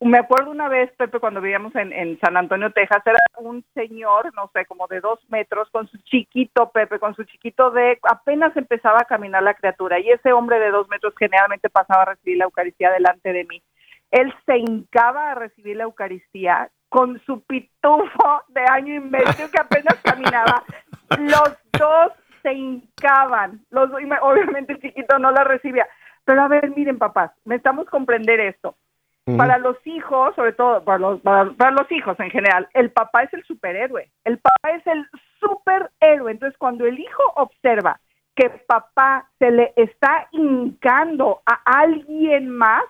me 0.00 0.18
acuerdo 0.18 0.50
una 0.50 0.68
vez, 0.68 0.90
Pepe, 0.96 1.20
cuando 1.20 1.42
vivíamos 1.42 1.74
en, 1.76 2.18
San 2.20 2.36
Antonio, 2.36 2.72
Texas, 2.72 3.02
era 3.04 3.18
un 3.36 3.62
señor, 3.74 4.32
no 4.34 4.50
sé, 4.54 4.64
como 4.64 4.86
de 4.86 5.00
dos 5.00 5.18
metros, 5.28 5.68
con 5.70 5.88
su 5.88 5.98
chiquito, 5.98 6.70
Pepe, 6.70 6.98
con 6.98 7.14
su 7.14 7.24
chiquito 7.24 7.70
de, 7.70 7.98
apenas 8.04 8.56
empezaba 8.56 9.00
a 9.00 9.04
caminar 9.04 9.42
la 9.42 9.52
criatura, 9.52 10.00
y 10.00 10.08
ese 10.08 10.32
hombre 10.32 10.58
de 10.58 10.70
dos 10.70 10.88
metros 10.88 11.12
generalmente 11.18 11.68
pasaba 11.68 12.02
a 12.02 12.14
recibir 12.14 12.38
la 12.38 12.44
Eucaristía 12.44 12.90
delante 12.90 13.32
de 13.34 13.44
mí. 13.44 13.62
Él 14.10 14.34
se 14.46 14.56
hincaba 14.56 15.32
a 15.32 15.34
recibir 15.34 15.76
la 15.76 15.84
Eucaristía 15.84 16.70
con 16.88 17.20
su 17.26 17.42
pitufo 17.42 18.42
de 18.48 18.64
año 18.70 18.94
y 18.94 19.00
medio 19.00 19.50
que 19.52 19.60
apenas 19.60 19.94
caminaba. 20.02 20.64
Los 21.18 21.58
dos 21.78 22.12
se 22.42 22.54
hincaban, 22.54 23.60
los, 23.70 23.90
obviamente 24.22 24.72
el 24.72 24.80
chiquito 24.80 25.18
no 25.18 25.30
la 25.30 25.44
recibía. 25.44 25.86
Pero 26.24 26.42
a 26.42 26.48
ver, 26.48 26.70
miren 26.76 26.98
papás, 26.98 27.32
me 27.44 27.56
estamos 27.56 27.88
comprender 27.88 28.40
esto 28.40 28.76
para 29.36 29.58
los 29.58 29.76
hijos, 29.86 30.34
sobre 30.34 30.52
todo 30.52 30.82
para 30.82 30.98
los, 30.98 31.20
para, 31.20 31.70
los 31.70 31.90
hijos 31.92 32.18
en 32.20 32.30
general, 32.30 32.68
el 32.74 32.90
papá 32.90 33.22
es 33.22 33.32
el 33.34 33.44
superhéroe. 33.44 34.10
El 34.24 34.38
papá 34.38 34.70
es 34.76 34.86
el 34.86 35.06
superhéroe. 35.38 36.32
Entonces, 36.32 36.58
cuando 36.58 36.86
el 36.86 36.98
hijo 36.98 37.22
observa 37.36 38.00
que 38.34 38.50
papá 38.66 39.28
se 39.38 39.50
le 39.50 39.72
está 39.76 40.28
hincando 40.32 41.42
a 41.46 41.60
alguien 41.64 42.50
más, 42.50 42.82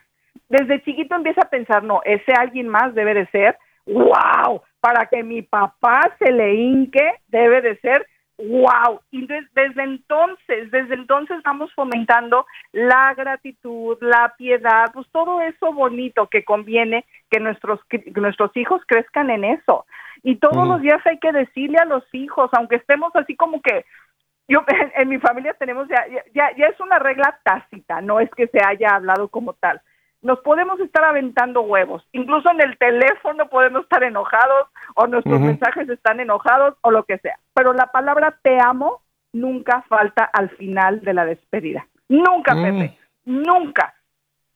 desde 0.48 0.82
chiquito 0.82 1.14
empieza 1.14 1.42
a 1.42 1.50
pensar, 1.50 1.82
no, 1.82 2.00
ese 2.04 2.32
alguien 2.32 2.68
más 2.68 2.94
debe 2.94 3.14
de 3.14 3.26
ser, 3.26 3.58
wow, 3.86 4.62
para 4.80 5.06
que 5.06 5.22
mi 5.22 5.42
papá 5.42 6.14
se 6.18 6.32
le 6.32 6.54
hinque, 6.54 7.14
debe 7.28 7.60
de 7.60 7.76
ser 7.78 8.06
wow. 8.48 9.00
Y 9.10 9.26
desde 9.26 9.82
entonces, 9.82 10.70
desde 10.70 10.94
entonces 10.94 11.42
vamos 11.44 11.72
fomentando 11.74 12.46
la 12.72 13.14
gratitud, 13.14 13.98
la 14.00 14.34
piedad, 14.36 14.86
pues 14.92 15.06
todo 15.12 15.40
eso 15.40 15.72
bonito 15.72 16.28
que 16.28 16.44
conviene 16.44 17.04
que 17.30 17.40
nuestros, 17.40 17.80
nuestros 18.14 18.56
hijos 18.56 18.82
crezcan 18.86 19.30
en 19.30 19.44
eso. 19.44 19.86
Y 20.22 20.36
todos 20.36 20.66
los 20.66 20.80
días 20.82 21.00
hay 21.06 21.18
que 21.18 21.32
decirle 21.32 21.78
a 21.78 21.86
los 21.86 22.04
hijos, 22.12 22.50
aunque 22.52 22.76
estemos 22.76 23.14
así 23.14 23.36
como 23.36 23.60
que 23.62 23.84
yo 24.48 24.64
en, 24.96 25.08
mi 25.08 25.18
familia 25.18 25.54
tenemos 25.54 25.88
ya, 25.88 26.04
ya, 26.34 26.54
ya 26.56 26.66
es 26.66 26.80
una 26.80 26.98
regla 26.98 27.38
tácita, 27.44 28.00
no 28.00 28.20
es 28.20 28.30
que 28.30 28.48
se 28.48 28.58
haya 28.64 28.96
hablado 28.96 29.28
como 29.28 29.54
tal 29.54 29.80
nos 30.22 30.40
podemos 30.40 30.78
estar 30.80 31.04
aventando 31.04 31.62
huevos. 31.62 32.06
Incluso 32.12 32.50
en 32.50 32.60
el 32.60 32.76
teléfono 32.78 33.48
podemos 33.48 33.82
estar 33.82 34.02
enojados 34.02 34.68
o 34.94 35.06
nuestros 35.06 35.40
mensajes 35.40 35.88
están 35.88 36.20
enojados 36.20 36.76
o 36.82 36.90
lo 36.90 37.04
que 37.04 37.18
sea. 37.18 37.38
Pero 37.54 37.72
la 37.72 37.86
palabra 37.86 38.38
te 38.42 38.58
amo 38.60 39.00
nunca 39.32 39.82
falta 39.88 40.24
al 40.24 40.50
final 40.50 41.00
de 41.00 41.14
la 41.14 41.24
despedida. 41.24 41.86
Nunca, 42.08 42.54
mm. 42.54 42.62
Pepe. 42.62 42.98
Nunca. 43.24 43.94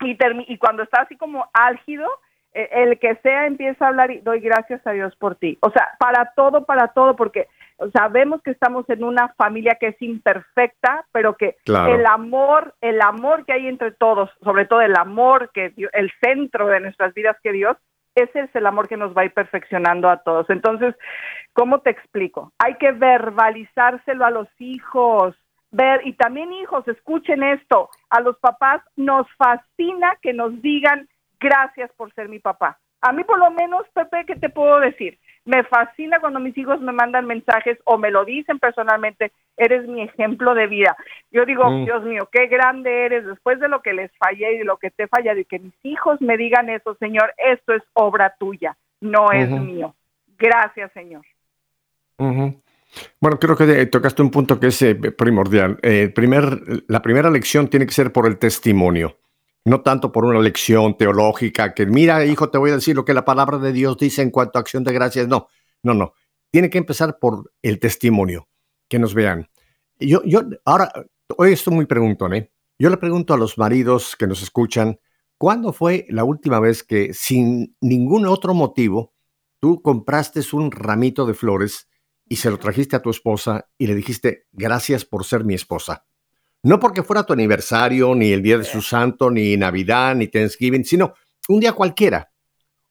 Y, 0.01 0.19
y 0.49 0.59
cuando 0.59 0.83
está 0.83 1.03
así 1.03 1.17
como 1.17 1.47
álgido, 1.53 2.07
e, 2.53 2.69
el 2.73 2.99
que 2.99 3.17
sea 3.17 3.47
empieza 3.47 3.85
a 3.85 3.89
hablar 3.89 4.11
y 4.11 4.21
doy 4.21 4.41
gracias 4.41 4.87
a 4.87 4.93
Dios 4.93 5.15
por 5.17 5.37
ti. 5.37 5.59
O 5.61 5.71
sea, 5.71 5.91
para 5.99 6.33
todo, 6.37 6.65
para 6.65 6.89
todo, 6.89 7.17
porque 7.17 7.49
sabemos 7.93 8.43
que 8.43 8.51
estamos 8.51 8.89
en 8.89 9.05
una 9.05 9.29
familia 9.35 9.77
que 9.79 9.89
es 9.89 10.03
imperfecta, 10.03 11.07
pero 11.12 11.37
que 11.37 11.57
el 11.66 12.07
amor, 12.07 12.75
el 12.81 13.01
amor 13.01 13.45
que 13.45 13.53
hay 13.53 13.66
entre 13.66 13.93
todos, 13.93 14.31
sobre 14.43 14.66
todo 14.66 14.81
el 14.81 14.97
amor 14.97 15.51
que 15.53 15.72
el 15.77 16.12
centro 16.22 16.68
de 16.68 16.81
nuestras 16.81 17.14
vidas 17.14 17.37
que 17.43 17.53
Dios, 17.53 17.77
ese 18.14 18.41
es 18.41 18.55
el 18.55 18.66
amor 18.66 18.89
que 18.89 18.97
nos 18.97 19.16
va 19.16 19.22
a 19.22 19.25
ir 19.25 19.33
perfeccionando 19.33 20.09
a 20.09 20.18
todos. 20.18 20.49
Entonces, 20.49 20.95
¿cómo 21.53 21.81
te 21.81 21.91
explico? 21.91 22.53
Hay 22.59 22.75
que 22.75 22.93
verbalizárselo 22.93 24.25
a 24.25 24.31
los 24.31 24.49
hijos, 24.61 25.35
ver, 25.72 26.07
y 26.07 26.12
también 26.12 26.53
hijos, 26.53 26.87
escuchen 26.87 27.43
esto, 27.43 27.91
a 28.11 28.20
los 28.20 28.39
papás 28.39 28.83
nos 28.95 29.27
fascina 29.37 30.16
que 30.22 30.33
nos 30.33 30.62
digan 30.62 31.09
gracias 31.41 31.91
por 31.97 32.14
ser 32.14 32.29
mi 32.29 32.39
papá. 32.39 32.79
A 33.01 33.12
mí 33.12 33.25
por 33.25 33.39
lo 33.39 33.51
menos, 33.51 33.87
Pepe, 33.93 34.25
¿qué 34.27 34.37
te 34.37 34.49
puedo 34.49 34.81
decir? 34.81 35.18
Me 35.45 35.63
fascina 35.65 36.21
cuando 36.21 36.41
mis 36.41 36.57
hijos 36.57 36.81
me 36.81 36.93
mandan 36.93 37.27
mensajes 37.27 37.79
o 37.85 37.99
me 37.99 38.11
lo 38.11 38.25
dicen 38.25 38.59
personalmente, 38.59 39.33
eres 39.57 39.87
mi 39.87 40.03
ejemplo 40.03 40.55
de 40.55 40.67
vida. 40.67 40.97
Yo 41.31 41.45
digo, 41.45 41.69
mm. 41.69 41.85
Dios 41.85 42.05
mío, 42.05 42.29
qué 42.33 42.47
grande 42.47 43.05
eres 43.05 43.27
después 43.27 43.61
de 43.61 43.69
lo 43.69 43.83
que 43.83 43.93
les 43.93 44.11
fallé 44.17 44.55
y 44.55 44.59
de 44.59 44.65
lo 44.65 44.79
que 44.79 44.91
te 44.91 45.05
he 45.05 45.09
fallado 45.09 45.39
y 45.39 45.45
que 45.45 45.59
mis 45.59 45.75
hijos 45.83 46.21
me 46.21 46.37
digan 46.37 46.71
eso, 46.71 46.95
Señor, 46.95 47.35
esto 47.37 47.75
es 47.75 47.83
obra 47.93 48.35
tuya, 48.39 48.77
no 49.01 49.31
es 49.33 49.51
mío. 49.51 49.95
Gracias, 50.39 50.91
Señor. 50.93 51.25
Bueno, 52.17 53.39
creo 53.39 53.57
que 53.57 53.87
tocaste 53.87 54.23
un 54.23 54.31
punto 54.31 54.59
que 54.59 54.69
es 54.69 54.83
eh, 54.83 54.95
primordial. 54.95 55.79
Eh, 55.83 56.11
primer, 56.15 56.45
la 56.89 57.03
primera 57.03 57.31
lección 57.31 57.69
tiene 57.69 57.87
que 57.87 57.93
ser 57.93 58.13
por 58.13 58.27
el 58.27 58.39
testimonio 58.39 59.19
no 59.65 59.81
tanto 59.81 60.12
por 60.12 60.25
una 60.25 60.41
lección 60.41 60.97
teológica 60.97 61.75
que, 61.75 61.87
mira, 61.87 62.25
hijo, 62.25 62.51
te 62.51 62.59
voy 62.59 62.71
a 62.71 62.77
decir 62.77 62.97
lo 62.97 63.05
que 63.05 63.15
la 63.15 63.25
palabra 63.25 63.59
de 63.59 63.73
Dios 63.73 63.97
dice 63.97 64.23
en 64.23 64.31
cuanto 64.31 64.59
a 64.59 64.61
acción 64.61 64.85
de 64.85 64.93
gracias. 64.93 65.29
No, 65.29 65.49
no, 65.83 65.95
no. 65.95 66.12
Tiene 66.51 66.71
que 66.71 66.79
empezar 66.79 67.19
por 67.19 67.53
el 67.62 67.81
testimonio, 67.81 68.49
que 68.89 68.99
nos 68.99 69.15
vean. 69.15 69.49
Yo, 69.99 70.23
yo, 70.25 70.43
ahora, 70.65 70.93
hoy 71.37 71.53
estoy 71.53 71.75
muy 71.75 71.87
preguntón, 71.87 72.35
¿eh? 72.35 72.53
Yo 72.79 72.91
le 72.91 72.97
pregunto 72.97 73.33
a 73.35 73.39
los 73.39 73.57
maridos 73.57 74.17
que 74.17 74.27
nos 74.27 74.43
escuchan, 74.43 74.99
¿cuándo 75.39 75.73
fue 75.73 76.07
la 76.09 76.25
última 76.25 76.61
vez 76.61 76.83
que 76.83 77.15
sin 77.15 77.77
ningún 77.81 78.27
otro 78.27 78.53
motivo 78.53 79.15
tú 79.61 79.81
compraste 79.81 80.41
un 80.53 80.71
ramito 80.71 81.25
de 81.25 81.35
flores 81.35 81.89
y 82.29 82.37
se 82.37 82.51
lo 82.51 82.59
trajiste 82.59 82.97
a 82.97 83.03
tu 83.03 83.11
esposa 83.11 83.69
y 83.79 83.87
le 83.87 83.95
dijiste, 83.95 84.47
gracias 84.53 85.05
por 85.05 85.25
ser 85.25 85.45
mi 85.45 85.55
esposa. 85.55 86.05
No 86.65 86.81
porque 86.81 87.03
fuera 87.03 87.25
tu 87.25 87.35
aniversario, 87.35 88.15
ni 88.15 88.33
el 88.33 88.43
día 88.43 88.57
de 88.57 88.65
su 88.65 88.81
santo, 88.81 89.31
ni 89.31 89.55
Navidad, 89.57 90.15
ni 90.15 90.29
Thanksgiving, 90.29 90.85
sino 90.85 91.12
un 91.49 91.61
día 91.61 91.73
cualquiera. 91.73 92.31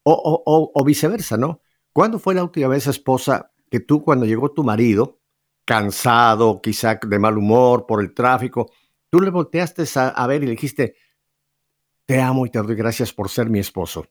O, 0.04 0.70
o, 0.74 0.84
viceversa, 0.84 1.36
¿no? 1.36 1.60
¿Cuándo 1.92 2.18
fue 2.18 2.34
la 2.34 2.44
última 2.44 2.68
vez, 2.68 2.86
esposa, 2.86 3.50
que 3.70 3.80
tú 3.80 4.02
cuando 4.02 4.26
llegó 4.26 4.52
tu 4.52 4.62
marido, 4.62 5.18
cansado, 5.64 6.60
quizá 6.60 7.00
de 7.04 7.18
mal 7.18 7.36
humor 7.38 7.86
por 7.86 8.02
el 8.02 8.12
tráfico, 8.12 8.70
tú 9.10 9.20
le 9.20 9.30
volteaste 9.30 9.84
a, 9.96 10.26
ver 10.26 10.42
y 10.42 10.46
le 10.46 10.52
dijiste, 10.52 10.94
te 12.06 12.20
amo 12.20 12.46
y 12.46 12.50
te 12.50 12.60
doy 12.60 12.76
gracias 12.76 13.12
por 13.12 13.30
ser 13.30 13.48
mi 13.48 13.58
esposo? 13.58 14.06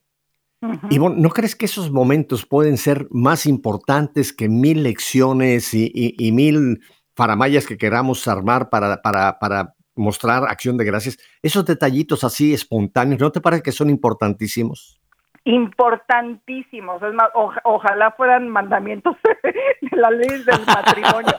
Y 0.90 0.98
¿no 0.98 1.30
crees 1.30 1.56
que 1.56 1.66
esos 1.66 1.92
momentos 1.92 2.46
pueden 2.46 2.78
ser 2.78 3.08
más 3.12 3.46
importantes 3.46 4.34
que 4.34 4.50
mil 4.50 4.82
lecciones 4.82 5.74
y, 5.74 6.32
mil 6.34 6.82
faramayas 7.16 7.66
que 7.66 7.78
queramos 7.78 8.28
armar 8.28 8.70
para, 8.70 9.02
para, 9.02 9.40
para, 9.40 9.74
mostrar 9.96 10.44
acción 10.46 10.76
de 10.78 10.86
gracias? 10.86 11.18
Esos 11.42 11.66
detallitos 11.66 12.24
así 12.24 12.54
espontáneos, 12.54 13.22
¿no 13.22 13.32
te 13.32 13.42
parece 13.42 13.64
que 13.64 13.72
son 13.72 13.90
importantísimos? 13.90 15.00
importantísimos. 15.46 17.02
Es 17.04 17.14
más, 17.14 17.30
ojalá 17.64 18.12
fueran 18.12 18.50
mandamientos 18.50 19.16
de 19.44 19.98
la 19.98 20.10
ley 20.10 20.44
del 20.44 20.66
matrimonio. 20.66 21.34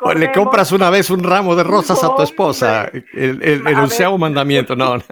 o 0.00 0.14
le 0.14 0.32
compras 0.32 0.72
una 0.72 0.90
vez 0.90 1.10
un 1.10 1.22
ramo 1.22 1.54
de 1.54 1.64
rosas 1.64 2.02
a 2.02 2.14
tu 2.14 2.22
esposa, 2.22 2.90
el, 3.12 3.42
el, 3.42 3.62
mandamiento, 4.18 4.74
no. 4.74 4.96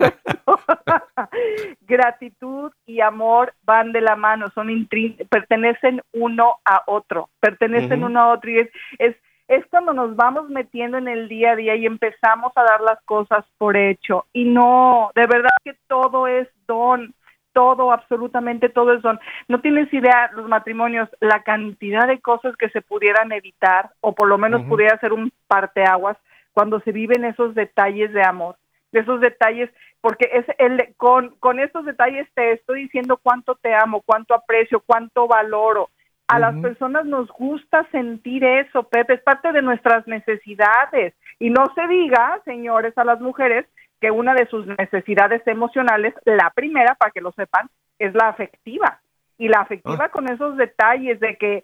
Gratitud 1.87 2.72
y 2.87 3.01
amor 3.01 3.55
van 3.64 3.93
de 3.93 4.01
la 4.01 4.16
mano, 4.16 4.47
son 4.55 4.89
pertenecen 5.29 6.03
uno 6.12 6.57
a 6.64 6.83
otro, 6.87 7.31
pertenecen 7.41 8.05
uno 8.05 8.20
a 8.20 8.33
otro 8.33 8.51
y 8.51 8.59
es, 8.59 8.68
es 8.99 9.16
es 9.49 9.66
cuando 9.66 9.94
nos 9.94 10.14
vamos 10.14 10.49
metiendo 10.51 10.99
en 10.99 11.09
el 11.09 11.28
día 11.28 11.53
a 11.53 11.57
día 11.57 11.74
y 11.74 11.86
empezamos 11.86 12.53
a 12.55 12.62
dar 12.62 12.82
las 12.82 13.03
cosas 13.05 13.44
por 13.57 13.76
hecho. 13.76 14.26
Y 14.32 14.44
no, 14.44 15.11
de 15.14 15.26
verdad 15.26 15.51
que 15.64 15.74
todo 15.88 16.26
es 16.26 16.49
don 16.66 17.14
todo, 17.55 17.90
absolutamente 17.90 18.68
todo 18.68 18.92
eso. 18.92 19.11
No 19.49 19.61
tienes 19.61 19.92
idea, 19.92 20.30
los 20.34 20.49
matrimonios, 20.49 21.09
la 21.18 21.42
cantidad 21.42 22.07
de 22.07 22.20
cosas 22.20 22.55
que 22.57 22.68
se 22.68 22.82
pudieran 22.82 23.32
evitar, 23.32 23.90
o 24.01 24.14
por 24.14 24.28
lo 24.28 24.38
menos 24.38 24.62
pudiera 24.68 24.96
ser 25.01 25.12
un 25.12 25.32
parteaguas, 25.49 26.16
cuando 26.53 26.78
se 26.80 26.92
viven 26.92 27.24
esos 27.24 27.57
detalles 27.57 28.12
de 28.12 28.22
amor, 28.22 28.57
de 28.92 29.01
esos 29.01 29.20
detalles, 29.20 29.70
porque 30.01 30.30
es 30.32 30.44
el, 30.59 30.94
con, 30.96 31.30
con 31.40 31.59
estos 31.59 31.84
detalles 31.84 32.28
te 32.34 32.53
estoy 32.53 32.82
diciendo 32.82 33.18
cuánto 33.20 33.57
te 33.57 33.74
amo, 33.74 34.03
cuánto 34.07 34.34
aprecio, 34.34 34.80
cuánto 34.86 35.26
valoro. 35.26 35.90
A 36.29 36.39
las 36.39 36.55
personas 36.57 37.07
nos 37.07 37.29
gusta 37.29 37.89
sentir 37.91 38.45
eso, 38.45 38.83
Pepe, 38.83 39.14
es 39.14 39.22
parte 39.22 39.51
de 39.51 39.62
nuestras 39.62 40.07
necesidades. 40.07 41.14
Y 41.39 41.49
no 41.49 41.64
se 41.74 41.87
diga, 41.89 42.41
señores, 42.45 42.97
a 42.99 43.05
las 43.05 43.18
mujeres, 43.18 43.64
que 43.99 44.11
una 44.11 44.35
de 44.35 44.47
sus 44.47 44.66
necesidades 44.66 45.45
emocionales, 45.47 46.14
la 46.24 46.51
primera, 46.51 46.95
para 46.97 47.12
que 47.12 47.22
lo 47.22 47.33
sepan, 47.33 47.70
es 47.99 48.14
la 48.14 48.29
afectiva. 48.29 49.01
Y 49.39 49.49
la 49.49 49.61
afectiva 49.61 50.05
ah. 50.05 50.09
con 50.11 50.29
esos 50.29 50.59
detalles 50.59 51.18
de 51.18 51.37
que 51.37 51.62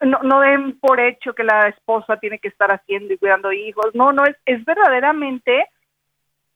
no, 0.00 0.20
no 0.22 0.40
den 0.40 0.78
por 0.78 0.98
hecho 0.98 1.34
que 1.34 1.44
la 1.44 1.68
esposa 1.68 2.16
tiene 2.16 2.38
que 2.38 2.48
estar 2.48 2.70
haciendo 2.70 3.12
y 3.12 3.18
cuidando 3.18 3.52
hijos. 3.52 3.94
No, 3.94 4.12
no, 4.12 4.24
es, 4.24 4.36
es 4.46 4.64
verdaderamente, 4.64 5.66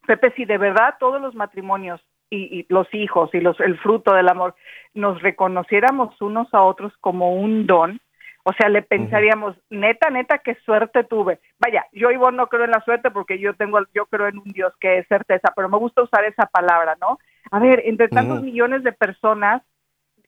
Pepe, 0.06 0.32
si 0.36 0.46
de 0.46 0.56
verdad 0.56 0.94
todos 0.98 1.20
los 1.20 1.34
matrimonios 1.34 2.00
y, 2.30 2.60
y, 2.60 2.66
los 2.68 2.86
hijos 2.94 3.30
y 3.34 3.40
los, 3.40 3.58
el 3.60 3.78
fruto 3.78 4.14
del 4.14 4.28
amor 4.28 4.54
nos 4.94 5.20
reconociéramos 5.20 6.20
unos 6.22 6.52
a 6.54 6.62
otros 6.62 6.92
como 7.00 7.34
un 7.34 7.66
don, 7.66 8.00
o 8.42 8.52
sea, 8.54 8.68
le 8.70 8.82
pensaríamos, 8.82 9.54
neta, 9.68 10.08
neta, 10.08 10.38
qué 10.38 10.54
suerte 10.64 11.04
tuve. 11.04 11.40
Vaya, 11.58 11.86
yo 11.92 12.10
Ivonne 12.10 12.38
no 12.38 12.46
creo 12.46 12.64
en 12.64 12.70
la 12.70 12.80
suerte 12.80 13.10
porque 13.10 13.38
yo 13.38 13.54
tengo, 13.54 13.80
yo 13.94 14.06
creo 14.06 14.28
en 14.28 14.38
un 14.38 14.50
Dios 14.52 14.72
que 14.80 14.98
es 14.98 15.06
certeza, 15.08 15.52
pero 15.54 15.68
me 15.68 15.76
gusta 15.76 16.02
usar 16.02 16.24
esa 16.24 16.46
palabra, 16.46 16.96
¿no? 17.00 17.18
A 17.50 17.58
ver, 17.58 17.82
entre 17.84 18.08
tantos 18.08 18.42
millones 18.42 18.82
de 18.82 18.92
personas, 18.92 19.62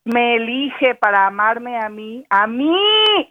me 0.04 0.36
elige 0.36 0.94
para 0.96 1.26
amarme 1.26 1.78
a 1.78 1.88
mí, 1.88 2.26
a 2.28 2.46
mí, 2.46 2.76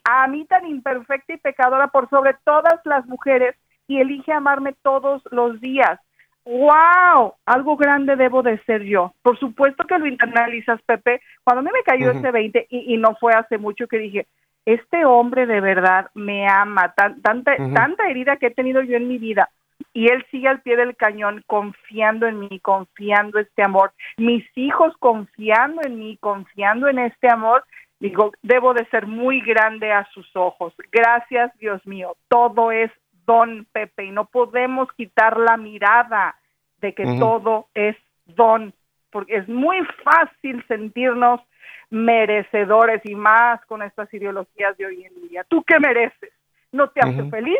a 0.03 0.28
mí 0.28 0.45
tan 0.45 0.65
imperfecta 0.65 1.34
y 1.34 1.38
pecadora 1.38 1.88
por 1.88 2.09
sobre 2.09 2.34
todas 2.43 2.80
las 2.86 3.05
mujeres 3.05 3.55
y 3.88 3.99
elige 3.99 4.32
amarme 4.32 4.74
todos 4.82 5.22
los 5.32 5.59
días. 5.59 5.99
¡Wow! 6.46 7.34
Algo 7.46 7.78
grande 7.78 8.16
debo 8.16 8.42
de 8.42 8.58
ser 8.64 8.84
yo. 8.84 9.14
Por 9.22 9.38
supuesto 9.39 9.84
que 9.86 9.98
lo 9.98 10.08
internalizas, 10.08 10.82
Pepe. 10.84 11.22
Cuando 11.44 11.62
a 11.62 11.64
mí 11.64 11.70
me 11.74 11.84
cayó 11.84 12.12
ese 12.12 12.32
20 12.32 12.68
y, 12.70 12.94
y 12.94 12.98
no 12.98 13.16
fue 13.20 13.34
hace 13.34 13.58
mucho 13.58 13.88
que 13.88 14.00
dije, 14.00 14.28
este 14.66 15.06
hombre 15.06 15.46
de 15.46 15.62
verdad 15.62 16.10
me 16.14 16.48
ama, 16.48 16.94
tanta, 16.96 17.56
tanta 17.74 18.10
herida 18.10 18.38
que 18.38 18.48
he 18.48 18.52
tenido 18.52 18.82
yo 18.82 18.96
en 18.96 19.08
mi 19.08 19.18
vida, 19.18 19.50
y 19.94 20.08
él 20.08 20.26
sigue 20.32 20.48
al 20.48 20.62
pie 20.62 20.78
del 20.78 20.96
cañón 20.96 21.44
confiando 21.48 22.28
en 22.28 22.39
mí, 22.39 22.60
confiando 22.60 23.39
este 23.39 23.64
amor, 23.64 23.92
mis 24.18 24.46
hijos 24.56 24.94
confiando 25.00 25.82
en 25.84 26.00
mí, 26.00 26.18
confiando 26.18 26.88
en 26.88 27.00
este 27.00 27.30
amor, 27.30 27.66
digo, 28.00 28.32
debo 28.42 28.74
de 28.74 28.86
ser 28.86 29.08
muy 29.08 29.42
grande 29.42 29.92
a 29.92 30.08
sus 30.14 30.30
ojos. 30.36 30.74
Gracias, 30.92 31.52
Dios 31.60 31.86
mío, 31.86 32.16
todo 32.28 32.72
es 32.72 32.92
don, 33.26 33.67
Pepe, 33.72 34.05
y 34.05 34.11
no 34.11 34.26
podemos 34.26 34.91
quitar 34.93 35.38
la 35.38 35.57
mirada 35.57 36.36
de 36.80 36.93
que 36.93 37.03
todo 37.19 37.67
es 37.74 37.95
don, 38.26 38.74
porque 39.11 39.38
es 39.38 39.47
muy 39.47 39.78
fácil 40.03 40.63
sentirnos 40.67 41.41
merecedores 41.89 43.01
y 43.03 43.15
más 43.15 43.63
con 43.65 43.82
estas 43.82 44.11
ideologías 44.13 44.78
de 44.78 44.86
hoy 44.86 45.05
en 45.05 45.30
día. 45.30 45.43
¿Tú 45.47 45.63
qué 45.63 45.80
mereces? 45.80 46.32
¿No 46.72 46.89
te 46.89 47.01
hace 47.01 47.30
feliz? 47.30 47.59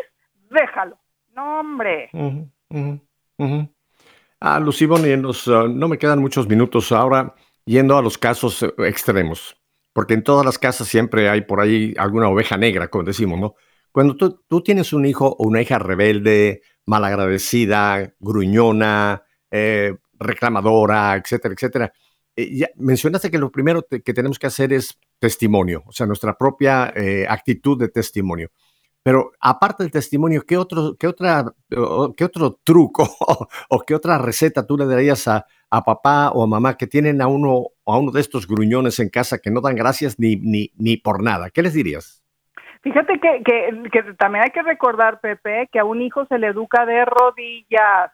Déjalo. 0.50 0.98
No, 1.34 1.60
hombre. 1.60 2.10
Ah, 4.40 4.58
Lucibón, 4.58 5.22
nos, 5.22 5.46
uh, 5.46 5.68
no 5.68 5.86
me 5.86 5.98
quedan 5.98 6.18
muchos 6.18 6.48
minutos 6.48 6.90
ahora 6.90 7.34
yendo 7.64 7.96
a 7.96 8.02
los 8.02 8.18
casos 8.18 8.62
eh, 8.62 8.72
extremos, 8.88 9.56
porque 9.92 10.14
en 10.14 10.24
todas 10.24 10.44
las 10.44 10.58
casas 10.58 10.88
siempre 10.88 11.28
hay 11.28 11.42
por 11.42 11.60
ahí 11.60 11.94
alguna 11.96 12.28
oveja 12.28 12.56
negra, 12.56 12.88
como 12.88 13.04
decimos, 13.04 13.38
¿no? 13.38 13.54
Cuando 13.92 14.16
tú, 14.16 14.62
tienes 14.62 14.94
un 14.94 15.04
hijo 15.04 15.36
o 15.38 15.46
una 15.46 15.60
hija 15.60 15.78
rebelde, 15.78 16.62
malagradecida, 16.86 18.14
gruñona, 18.18 19.22
eh, 19.50 19.94
reclamadora, 20.18 21.14
etcétera, 21.16 21.54
etcétera, 21.54 21.92
eh, 22.34 22.56
ya 22.56 22.68
mencionaste 22.76 23.30
que 23.30 23.38
lo 23.38 23.52
primero 23.52 23.86
que 23.86 24.14
tenemos 24.14 24.38
que 24.38 24.46
hacer 24.46 24.72
es 24.72 24.98
testimonio, 25.18 25.84
o 25.86 25.92
sea, 25.92 26.06
nuestra 26.06 26.36
propia 26.36 26.92
eh, 26.96 27.26
actitud 27.28 27.78
de 27.78 27.88
testimonio. 27.88 28.50
Pero 29.02 29.32
aparte 29.40 29.82
del 29.82 29.92
testimonio, 29.92 30.42
¿qué 30.46 30.56
otro, 30.56 30.96
qué 30.96 31.08
otra, 31.08 31.52
qué 31.68 32.24
otro 32.24 32.60
truco 32.64 33.08
o, 33.68 33.80
qué 33.80 33.94
otra 33.94 34.16
receta 34.18 34.66
tú 34.66 34.78
le 34.78 34.86
darías 34.86 35.28
a, 35.28 35.44
a, 35.70 35.84
papá 35.84 36.30
o 36.30 36.44
a 36.44 36.46
mamá 36.46 36.76
que 36.76 36.86
tienen 36.86 37.20
a 37.20 37.26
uno, 37.26 37.66
a 37.84 37.98
uno 37.98 38.12
de 38.12 38.20
estos 38.20 38.46
gruñones 38.46 39.00
en 39.00 39.10
casa 39.10 39.38
que 39.38 39.50
no 39.50 39.60
dan 39.60 39.74
gracias 39.76 40.18
ni, 40.18 40.36
ni, 40.36 40.72
ni 40.76 40.96
por 40.96 41.22
nada? 41.22 41.50
¿Qué 41.50 41.62
les 41.62 41.74
dirías? 41.74 42.21
Fíjate 42.82 43.20
que, 43.20 43.42
que, 43.42 43.90
que 43.90 44.02
también 44.14 44.44
hay 44.44 44.50
que 44.50 44.62
recordar, 44.62 45.20
Pepe, 45.20 45.68
que 45.72 45.78
a 45.78 45.84
un 45.84 46.02
hijo 46.02 46.26
se 46.26 46.38
le 46.38 46.48
educa 46.48 46.84
de 46.84 47.04
rodillas 47.04 48.10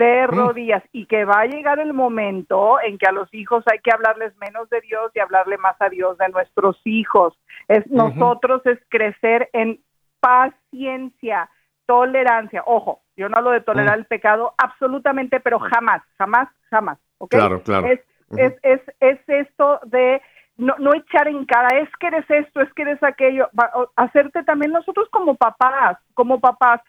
de 0.00 0.26
mm. 0.26 0.30
rodillas 0.30 0.82
y 0.92 1.04
que 1.04 1.26
va 1.26 1.40
a 1.40 1.46
llegar 1.46 1.78
el 1.78 1.92
momento 1.92 2.80
en 2.80 2.96
que 2.96 3.06
a 3.06 3.12
los 3.12 3.32
hijos 3.34 3.62
hay 3.70 3.80
que 3.80 3.92
hablarles 3.92 4.34
menos 4.38 4.68
de 4.70 4.80
Dios 4.80 5.12
y 5.14 5.20
hablarle 5.20 5.58
más 5.58 5.76
a 5.78 5.90
Dios 5.90 6.16
de 6.16 6.30
nuestros 6.30 6.80
hijos. 6.84 7.38
Es 7.68 7.86
nosotros 7.88 8.62
es 8.64 8.78
crecer 8.88 9.50
en 9.52 9.78
paciencia, 10.20 11.50
tolerancia. 11.84 12.62
Ojo, 12.64 13.02
yo 13.14 13.28
no 13.28 13.36
hablo 13.36 13.50
de 13.50 13.60
tolerar 13.60 13.98
mm. 13.98 14.00
el 14.00 14.06
pecado 14.06 14.54
absolutamente, 14.56 15.38
pero 15.38 15.58
jamás, 15.58 16.02
jamás, 16.16 16.48
jamás. 16.70 16.98
Claro, 17.28 17.62
claro. 17.62 17.86
Es, 17.86 18.00
es, 18.38 18.54
es, 18.62 18.80
es 19.00 19.18
esto 19.28 19.80
de 19.84 20.22
no, 20.60 20.74
no 20.78 20.94
echar 20.94 21.26
en 21.26 21.44
cara, 21.46 21.78
es 21.78 21.88
que 21.98 22.08
eres 22.08 22.28
esto, 22.28 22.60
es 22.60 22.72
que 22.74 22.82
eres 22.82 23.02
aquello, 23.02 23.48
hacerte 23.96 24.44
también 24.44 24.72
nosotros 24.72 25.08
como 25.10 25.34
papás, 25.34 25.98
como 26.14 26.38
papás, 26.38 26.80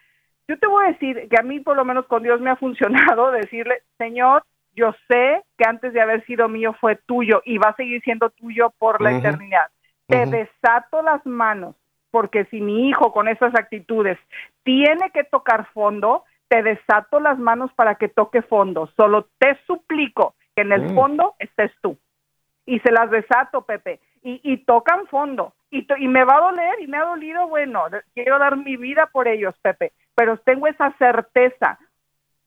yo 0.47 0.59
te 0.59 0.67
voy 0.67 0.85
a 0.85 0.91
decir 0.91 1.29
que 1.29 1.39
a 1.39 1.43
mí 1.43 1.61
por 1.61 1.77
lo 1.77 1.85
menos 1.85 2.05
con 2.07 2.23
Dios 2.23 2.41
me 2.41 2.49
ha 2.49 2.57
funcionado 2.57 3.31
decirle, 3.31 3.83
Señor, 3.97 4.43
yo 4.73 4.93
sé 5.07 5.43
que 5.57 5.67
antes 5.67 5.93
de 5.93 6.01
haber 6.01 6.25
sido 6.25 6.49
mío 6.49 6.75
fue 6.79 6.97
tuyo 7.05 7.41
y 7.45 7.57
va 7.57 7.69
a 7.69 7.75
seguir 7.75 8.01
siendo 8.01 8.29
tuyo 8.31 8.73
por 8.77 9.01
la 9.01 9.17
eternidad. 9.17 9.69
Te 10.07 10.25
desato 10.25 11.01
las 11.01 11.25
manos, 11.25 11.75
porque 12.09 12.45
si 12.45 12.59
mi 12.59 12.89
hijo 12.89 13.13
con 13.13 13.29
esas 13.29 13.55
actitudes 13.55 14.17
tiene 14.63 15.11
que 15.11 15.23
tocar 15.23 15.67
fondo, 15.73 16.25
te 16.49 16.61
desato 16.63 17.21
las 17.21 17.39
manos 17.39 17.71
para 17.73 17.95
que 17.95 18.09
toque 18.09 18.41
fondo. 18.41 18.89
Solo 18.97 19.29
te 19.39 19.57
suplico 19.65 20.35
que 20.53 20.63
en 20.63 20.73
el 20.73 20.91
mm. 20.91 20.95
fondo 20.95 21.35
estés 21.39 21.71
tú. 21.81 21.97
Y 22.73 22.79
se 22.79 22.91
las 22.91 23.09
desato, 23.09 23.61
Pepe. 23.61 23.99
Y, 24.23 24.39
y 24.43 24.57
tocan 24.65 25.07
fondo. 25.07 25.53
Y, 25.69 25.87
y 25.97 26.07
me 26.07 26.23
va 26.23 26.37
a 26.37 26.51
doler 26.51 26.81
y 26.81 26.87
me 26.87 26.97
ha 26.97 27.05
dolido, 27.05 27.47
bueno, 27.47 27.85
quiero 28.13 28.37
dar 28.39 28.57
mi 28.57 28.77
vida 28.77 29.07
por 29.11 29.27
ellos, 29.27 29.55
Pepe 29.61 29.91
pero 30.15 30.37
tengo 30.37 30.67
esa 30.67 30.93
certeza 30.97 31.79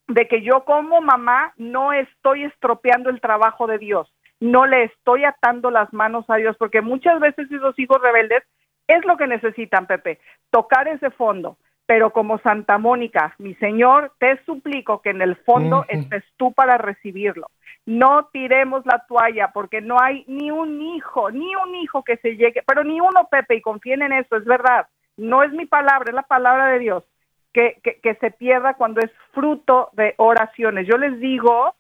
de 0.07 0.29
que 0.29 0.43
yo 0.43 0.65
como 0.65 1.01
mamá 1.01 1.55
no 1.57 1.93
estoy 1.93 2.45
estropeando 2.45 3.11
el 3.11 3.21
trabajo 3.21 3.67
de 3.67 3.79
Dios, 3.79 4.13
no 4.39 4.67
le 4.67 4.85
estoy 4.85 5.25
atando 5.25 5.71
las 5.71 5.93
manos 5.93 6.25
a 6.29 6.37
Dios, 6.37 6.57
porque 6.59 6.83
muchas 6.83 7.19
veces 7.21 7.51
esos 7.51 7.79
hijos 7.79 8.01
rebeldes 8.01 8.45
Es 8.87 9.03
lo 9.07 9.17
que 9.17 9.27
necesitan, 9.27 9.87
Pepe, 9.87 10.21
tocar 10.51 10.87
ese 10.89 11.11
fondo. 11.11 11.57
Pero 11.87 12.11
como 12.11 12.39
Santa 12.39 12.79
Mónica, 12.79 13.35
mi 13.39 13.55
Señor, 13.55 14.13
te 14.19 14.39
suplico 14.45 15.03
que 15.03 15.11
en 15.11 15.21
el 15.21 15.37
fondo 15.37 15.85
estés 15.89 16.23
tú 16.37 16.53
para 16.53 16.79
recibirlo. 16.79 17.49
No 17.87 18.29
tiremos 18.33 18.85
la 18.87 19.05
toalla 19.07 19.51
porque 19.53 19.81
no 19.81 20.01
hay 20.01 20.25
ni 20.27 20.51
un 20.51 20.81
hijo, 20.81 21.31
ni 21.31 21.55
un 21.57 21.75
hijo 21.75 22.03
que 22.03 22.17
se 22.19 22.37
llegue, 22.37 22.63
pero 22.67 22.83
ni 22.83 23.01
uno, 23.01 23.29
Pepe, 23.31 23.57
y 23.57 23.61
confíen 23.61 24.03
en 24.03 24.13
eso, 24.13 24.37
es 24.37 24.45
verdad. 24.45 24.89
No 25.17 25.43
es 25.43 25.53
mi 25.53 25.67
palabra, 25.67 26.09
es 26.09 26.15
la 26.15 26.23
palabra 26.23 26.69
de 26.69 26.79
Dios, 26.79 27.05
que, 27.53 27.79
que, 27.83 28.01
que 28.01 28.15
se 28.17 28.31
pierda 28.31 28.75
cuando 28.75 29.01
es 29.01 29.11
fruto 29.33 29.91
de 29.93 30.15
oraciones. 30.17 30.87
Yo 30.87 30.97
les 30.97 31.21
digo 31.21 31.75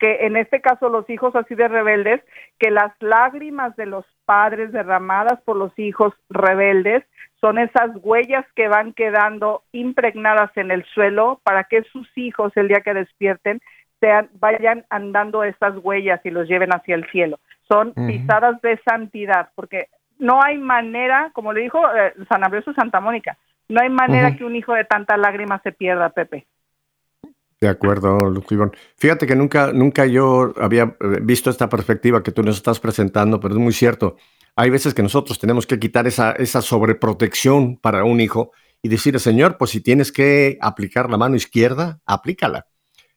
que 0.00 0.24
en 0.26 0.36
este 0.36 0.60
caso 0.60 0.88
los 0.88 1.08
hijos 1.10 1.36
así 1.36 1.54
de 1.54 1.68
rebeldes, 1.68 2.22
que 2.58 2.70
las 2.70 2.92
lágrimas 3.00 3.76
de 3.76 3.86
los 3.86 4.04
padres 4.24 4.72
derramadas 4.72 5.40
por 5.42 5.56
los 5.56 5.78
hijos 5.78 6.14
rebeldes 6.30 7.04
son 7.40 7.58
esas 7.58 7.90
huellas 8.02 8.46
que 8.54 8.68
van 8.68 8.94
quedando 8.94 9.62
impregnadas 9.72 10.50
en 10.56 10.70
el 10.70 10.84
suelo 10.86 11.40
para 11.44 11.64
que 11.64 11.82
sus 11.84 12.08
hijos 12.16 12.52
el 12.56 12.68
día 12.68 12.80
que 12.80 12.94
despierten 12.94 13.60
sean, 14.00 14.28
vayan 14.40 14.84
andando 14.90 15.44
esas 15.44 15.74
huellas 15.82 16.20
y 16.24 16.30
los 16.30 16.48
lleven 16.48 16.72
hacia 16.72 16.94
el 16.94 17.08
cielo. 17.10 17.38
Son 17.68 17.92
pisadas 17.94 18.60
de 18.62 18.80
santidad, 18.84 19.50
porque 19.54 19.88
no 20.18 20.42
hay 20.42 20.58
manera, 20.58 21.30
como 21.32 21.52
le 21.52 21.60
dijo 21.60 21.78
eh, 21.94 22.12
San 22.28 22.44
Abrioso 22.44 22.72
Santa 22.74 23.00
Mónica, 23.00 23.38
no 23.68 23.80
hay 23.80 23.88
manera 23.88 24.36
que 24.36 24.44
un 24.44 24.56
hijo 24.56 24.74
de 24.74 24.84
tanta 24.84 25.16
lágrima 25.16 25.60
se 25.62 25.70
pierda, 25.70 26.10
Pepe. 26.10 26.46
De 27.60 27.68
acuerdo, 27.68 28.18
Lucibón. 28.30 28.72
Fíjate 28.96 29.26
que 29.26 29.36
nunca, 29.36 29.72
nunca 29.72 30.06
yo 30.06 30.52
había 30.60 30.84
eh, 30.84 31.20
visto 31.22 31.50
esta 31.50 31.68
perspectiva 31.68 32.22
que 32.22 32.32
tú 32.32 32.42
nos 32.42 32.56
estás 32.56 32.80
presentando, 32.80 33.38
pero 33.38 33.54
es 33.54 33.60
muy 33.60 33.72
cierto. 33.72 34.16
Hay 34.56 34.70
veces 34.70 34.94
que 34.94 35.02
nosotros 35.02 35.38
tenemos 35.38 35.66
que 35.66 35.78
quitar 35.78 36.06
esa, 36.06 36.32
esa 36.32 36.62
sobreprotección 36.62 37.76
para 37.76 38.02
un 38.04 38.20
hijo 38.20 38.52
y 38.82 38.88
decirle, 38.88 39.20
Señor, 39.20 39.58
pues 39.58 39.70
si 39.70 39.82
tienes 39.82 40.10
que 40.10 40.58
aplicar 40.60 41.10
la 41.10 41.18
mano 41.18 41.36
izquierda, 41.36 42.00
aplícala. 42.06 42.66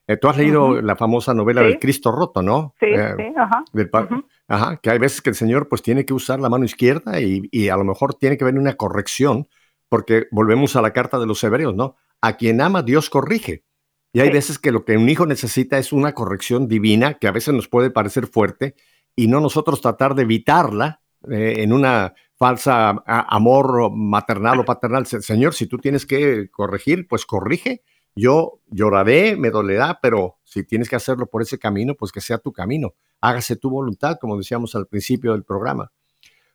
Eh, 0.07 0.17
tú 0.17 0.27
has 0.27 0.37
leído 0.37 0.81
la 0.81 0.95
famosa 0.95 1.33
novela 1.33 1.61
del 1.61 1.79
Cristo 1.79 2.11
roto, 2.11 2.41
¿no? 2.41 2.75
Sí, 2.79 2.87
Eh, 2.87 3.13
sí, 3.17 3.23
ajá. 3.37 3.63
del 3.71 3.89
pa- 3.89 4.07
Ajá, 4.47 4.77
que 4.77 4.89
hay 4.89 4.99
veces 4.99 5.21
que 5.21 5.29
el 5.29 5.35
Señor 5.35 5.69
pues 5.69 5.81
tiene 5.81 6.03
que 6.05 6.13
usar 6.13 6.39
la 6.41 6.49
mano 6.49 6.65
izquierda 6.65 7.21
y, 7.21 7.47
y 7.51 7.69
a 7.69 7.77
lo 7.77 7.85
mejor 7.85 8.13
tiene 8.15 8.37
que 8.37 8.43
venir 8.43 8.59
una 8.59 8.73
corrección, 8.73 9.47
porque 9.87 10.27
volvemos 10.31 10.75
a 10.75 10.81
la 10.81 10.91
carta 10.91 11.17
de 11.19 11.25
los 11.25 11.41
hebreos, 11.43 11.73
¿no? 11.73 11.95
A 12.21 12.35
quien 12.35 12.59
ama, 12.61 12.81
Dios 12.83 13.09
corrige. 13.09 13.63
Y 14.11 14.19
hay 14.19 14.27
Sí. 14.27 14.33
veces 14.33 14.59
que 14.59 14.71
lo 14.71 14.83
que 14.85 14.97
un 14.97 15.07
hijo 15.09 15.25
necesita 15.25 15.77
es 15.77 15.93
una 15.93 16.13
corrección 16.13 16.67
divina, 16.67 17.13
que 17.15 17.27
a 17.27 17.31
veces 17.31 17.53
nos 17.53 17.67
puede 17.69 17.89
parecer 17.89 18.27
fuerte, 18.27 18.75
y 19.15 19.27
no 19.27 19.39
nosotros 19.39 19.79
tratar 19.81 20.15
de 20.15 20.23
evitarla 20.23 20.99
eh, 21.31 21.63
en 21.63 21.71
una 21.71 22.13
falsa 22.37 22.89
a- 22.89 23.35
amor 23.35 23.89
maternal 23.95 24.59
o 24.59 24.65
paternal. 24.65 25.05
Se- 25.05 25.21
Señor, 25.21 25.53
si 25.53 25.67
tú 25.67 25.77
tienes 25.77 26.05
que 26.05 26.49
corregir, 26.51 27.07
pues 27.07 27.25
corrige. 27.25 27.81
Yo 28.15 28.59
lloraré, 28.69 29.35
me 29.35 29.49
dolerá, 29.49 29.99
pero 30.01 30.37
si 30.43 30.63
tienes 30.63 30.89
que 30.89 30.95
hacerlo 30.95 31.25
por 31.25 31.41
ese 31.41 31.57
camino, 31.57 31.95
pues 31.95 32.11
que 32.11 32.21
sea 32.21 32.37
tu 32.37 32.51
camino. 32.51 32.93
Hágase 33.21 33.55
tu 33.55 33.69
voluntad, 33.69 34.17
como 34.19 34.37
decíamos 34.37 34.75
al 34.75 34.85
principio 34.87 35.31
del 35.31 35.43
programa. 35.43 35.89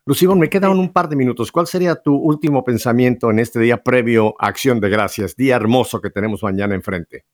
Lucibón, 0.07 0.39
me 0.39 0.49
quedan 0.49 0.71
un 0.71 0.93
par 0.93 1.09
de 1.09 1.17
minutos. 1.17 1.53
¿Cuál 1.53 1.67
sería 1.67 1.95
tu 1.97 2.15
último 2.15 2.65
pensamiento 2.65 3.31
en 3.31 3.41
este 3.41 3.59
día 3.61 3.83
previo 3.83 4.35
a 4.39 4.47
Acción 4.47 4.81
de 4.81 4.89
Gracias, 4.89 5.37
día 5.37 5.57
hermoso 5.57 6.01
que 6.01 6.11
tenemos 6.11 6.43
mañana 6.43 6.75
enfrente? 6.75 7.25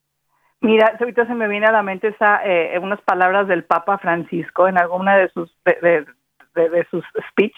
Mira, 0.61 0.97
ahorita 0.99 1.27
se 1.27 1.35
me 1.35 1.47
viene 1.47 1.67
a 1.67 1.73
la 1.73 1.83
mente 1.83 2.09
esa, 2.09 2.41
eh, 2.45 2.79
unas 2.81 3.01
palabras 3.03 3.47
del 3.47 3.65
Papa 3.65 3.99
Francisco 3.99 4.67
en 4.67 4.79
alguna 4.79 5.17
de 5.19 5.29
sus 5.29 5.55
de, 5.65 5.77
de- 5.83 6.07
de- 6.55 6.71
de 6.71 6.87
sus 6.89 7.05
speech, 7.31 7.55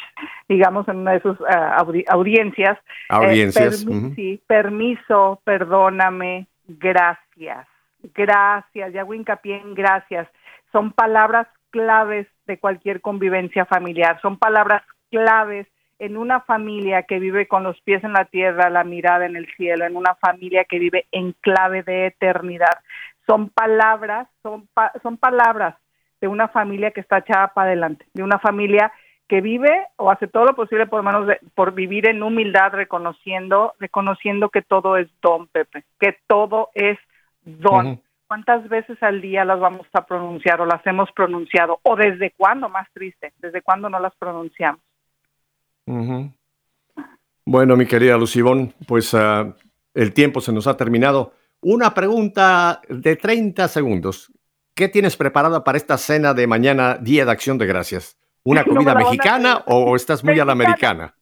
digamos, 0.49 0.89
en 0.89 0.97
una 0.97 1.13
de 1.13 1.21
sus 1.21 1.39
audi- 1.39 2.05
audiencias. 2.09 2.77
Eh, 2.79 2.83
Audiencias, 3.11 3.87
sí, 4.17 4.43
permiso, 4.47 5.41
perdóname, 5.45 6.49
gracias, 6.67 7.67
gracias, 8.15 8.95
y 8.95 8.99
hago 8.99 9.15
hincapié 9.15 9.57
en 9.57 9.75
gracias. 9.75 10.29
Son 10.73 10.93
palabras 10.93 11.47
claves 11.71 12.27
de 12.47 12.59
cualquier 12.59 13.01
convivencia 13.01 13.65
familiar, 13.65 14.21
son 14.21 14.39
palabras 14.39 14.83
claves 15.11 15.67
en 15.99 16.17
una 16.17 16.41
familia 16.41 17.05
que 17.05 17.19
vive 17.19 17.49
con 17.49 17.63
los 17.63 17.81
pies 17.81 18.05
en 18.05 18.13
la 18.13 18.27
tierra, 18.27 18.69
la 18.69 18.85
mirada 18.85 19.25
en 19.25 19.35
el 19.37 19.47
cielo, 19.57 19.87
en 19.87 19.97
una 19.97 20.15
familia 20.17 20.65
que 20.65 20.79
vive 20.79 21.07
en 21.11 21.33
clave 21.41 21.83
de 21.83 22.07
eternidad. 22.07 22.79
Son 23.27 23.49
palabras, 23.49 24.29
son, 24.43 24.67
pa- 24.75 24.93
son 25.03 25.17
palabras 25.17 25.75
de 26.21 26.29
una 26.29 26.49
familia 26.49 26.91
que 26.91 27.01
está 27.01 27.19
echada 27.19 27.49
para 27.49 27.69
adelante, 27.69 28.07
de 28.15 28.23
una 28.23 28.39
familia 28.39 28.93
que 29.29 29.41
vive 29.41 29.87
o 29.97 30.11
hace 30.11 30.29
todo 30.29 30.45
lo 30.45 30.55
posible 30.55 30.87
por 30.87 31.03
menos 31.03 31.27
de- 31.27 31.41
por 31.55 31.73
vivir 31.73 32.09
en 32.09 32.23
humildad, 32.23 32.73
reconociendo, 32.73 33.75
reconociendo 33.81 34.51
que 34.51 34.63
todo 34.63 34.97
es 34.97 35.09
don, 35.21 35.49
Pepe, 35.49 35.85
que 35.99 36.17
todo 36.27 36.71
es 36.75 36.99
don. 37.45 38.01
¿Cuántas 38.29 38.69
veces 38.69 39.01
al 39.05 39.21
día 39.21 39.45
las 39.45 39.61
vamos 39.61 39.87
a 39.93 40.05
pronunciar 40.05 40.61
o 40.61 40.67
las 40.67 40.85
hemos 40.87 41.11
pronunciado? 41.13 41.79
¿O 41.83 41.95
desde 41.95 42.33
cuándo, 42.37 42.69
más 42.69 42.89
triste? 42.93 43.33
¿Desde 43.39 43.63
cuándo 43.63 43.89
no 43.89 44.01
las 44.01 44.15
pronunciamos? 44.17 44.81
Bueno, 47.45 47.77
mi 47.77 47.87
querida 47.87 48.17
Lucibón, 48.17 48.75
pues 48.89 49.15
ah, 49.15 49.55
el 49.95 50.13
tiempo 50.13 50.41
se 50.41 50.53
nos 50.53 50.67
ha 50.67 50.77
terminado. 50.77 51.35
Una 51.61 51.95
pregunta 51.95 52.81
de 52.89 53.15
30 53.17 53.69
segundos. 53.69 54.33
¿Qué 54.75 54.89
tienes 54.89 55.17
preparada 55.17 55.63
para 55.63 55.79
esta 55.79 55.97
cena 55.97 56.35
de 56.35 56.47
mañana, 56.47 56.97
Día 56.97 57.25
de 57.25 57.31
Acción 57.31 57.59
de 57.59 57.67
Gracias? 57.67 58.19
¿Una 58.47 58.65
comida 58.65 58.95
mexicana 58.95 59.63
o 59.67 59.95
estás 59.97 60.23
muy 60.25 60.39
a 60.41 60.45
la 60.45 60.53
americana? 60.53 61.13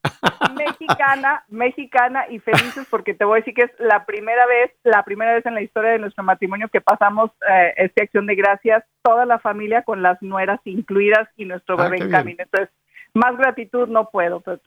mexicana, 0.56 1.44
mexicana 1.48 2.24
y 2.28 2.38
felices 2.38 2.86
porque 2.90 3.14
te 3.14 3.24
voy 3.24 3.36
a 3.36 3.40
decir 3.40 3.54
que 3.54 3.62
es 3.62 3.70
la 3.78 4.04
primera 4.04 4.46
vez, 4.46 4.70
la 4.84 5.02
primera 5.04 5.32
vez 5.34 5.44
en 5.46 5.54
la 5.54 5.62
historia 5.62 5.92
de 5.92 5.98
nuestro 5.98 6.22
matrimonio 6.22 6.68
que 6.68 6.80
pasamos 6.80 7.30
eh, 7.50 7.72
esta 7.76 8.02
acción 8.02 8.26
de 8.26 8.34
gracias, 8.34 8.84
toda 9.02 9.24
la 9.26 9.38
familia 9.38 9.82
con 9.82 10.02
las 10.02 10.20
nueras 10.22 10.60
incluidas 10.64 11.28
y 11.36 11.44
nuestro 11.46 11.78
Ah, 11.80 11.84
bebé 11.88 12.04
en 12.04 12.10
camino. 12.10 12.42
Entonces, 12.42 12.68
más 13.14 13.36
gratitud 13.36 13.88
no 13.88 14.10
puedo. 14.10 14.40
pues. 14.40 14.60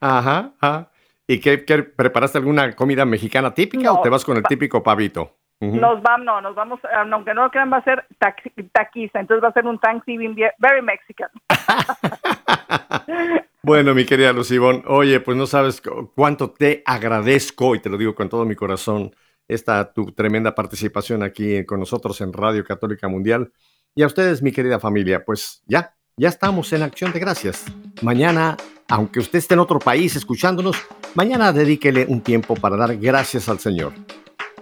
Ajá, 0.00 0.52
ajá. 0.60 0.88
¿Y 1.26 1.40
qué, 1.40 1.64
qué- 1.64 1.82
preparaste 1.82 2.38
alguna 2.38 2.72
comida 2.74 3.04
mexicana 3.04 3.54
típica 3.54 3.84
No, 3.84 3.94
o 3.94 4.02
te 4.02 4.08
vas 4.08 4.24
con 4.24 4.36
el 4.36 4.42
típico 4.44 4.82
pavito? 4.82 5.36
Ujú. 5.62 5.76
Nos 5.76 6.02
vamos, 6.02 6.26
no, 6.26 6.40
nos 6.40 6.54
vamos, 6.56 6.80
eh, 6.84 6.88
aunque 7.12 7.32
no 7.34 7.44
lo 7.44 7.50
crean, 7.50 7.72
va 7.72 7.76
a 7.76 7.84
ser 7.84 8.04
taxi- 8.18 8.52
taquiza, 8.72 9.20
entonces 9.20 9.44
va 9.44 9.48
a 9.48 9.52
ser 9.52 9.64
un 9.64 9.78
Thanksgiving 9.78 10.34
very 10.58 10.82
Mexican. 10.82 11.28
Bueno, 13.64 13.94
mi 13.94 14.04
querida 14.04 14.32
Lucibón, 14.32 14.82
oye, 14.88 15.20
pues 15.20 15.36
no 15.36 15.46
sabes 15.46 15.80
cu- 15.80 16.10
cuánto 16.16 16.50
te 16.50 16.82
agradezco, 16.84 17.76
y 17.76 17.78
te 17.80 17.88
lo 17.88 17.96
digo 17.96 18.12
con 18.12 18.28
todo 18.28 18.44
mi 18.44 18.56
corazón, 18.56 19.14
esta 19.46 19.92
tu 19.92 20.06
tremenda 20.10 20.52
participación 20.54 21.22
aquí 21.22 21.64
con 21.64 21.78
nosotros 21.78 22.20
en 22.22 22.32
Radio 22.32 22.64
Católica 22.64 23.06
Mundial. 23.06 23.52
Y 23.94 24.02
a 24.02 24.06
ustedes, 24.08 24.42
mi 24.42 24.50
querida 24.50 24.80
familia, 24.80 25.24
pues 25.24 25.62
ya, 25.66 25.94
ya 26.16 26.28
estamos 26.28 26.72
en 26.72 26.82
Acción 26.82 27.12
de 27.12 27.20
Gracias. 27.20 27.64
Mañana, 28.02 28.56
aunque 28.88 29.20
usted 29.20 29.38
esté 29.38 29.54
en 29.54 29.60
otro 29.60 29.78
país 29.78 30.16
escuchándonos, 30.16 30.76
mañana 31.14 31.52
dedíquele 31.52 32.06
un 32.08 32.20
tiempo 32.20 32.56
para 32.56 32.76
dar 32.76 32.96
gracias 32.96 33.48
al 33.48 33.60
Señor. 33.60 33.92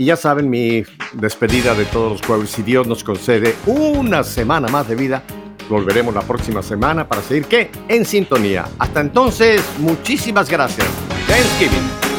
Y 0.00 0.06
ya 0.06 0.16
saben, 0.16 0.48
mi 0.48 0.82
despedida 1.12 1.74
de 1.74 1.84
todos 1.84 2.12
los 2.12 2.22
jueves, 2.22 2.48
si 2.48 2.62
Dios 2.62 2.86
nos 2.86 3.04
concede 3.04 3.54
una 3.66 4.24
semana 4.24 4.66
más 4.68 4.88
de 4.88 4.94
vida, 4.94 5.22
volveremos 5.68 6.14
la 6.14 6.22
próxima 6.22 6.62
semana 6.62 7.06
para 7.06 7.20
seguir, 7.20 7.44
¿qué? 7.44 7.70
En 7.86 8.06
sintonía. 8.06 8.66
Hasta 8.78 9.02
entonces, 9.02 9.62
muchísimas 9.78 10.48
gracias. 10.48 10.88
Thanksgiving. 11.28 12.09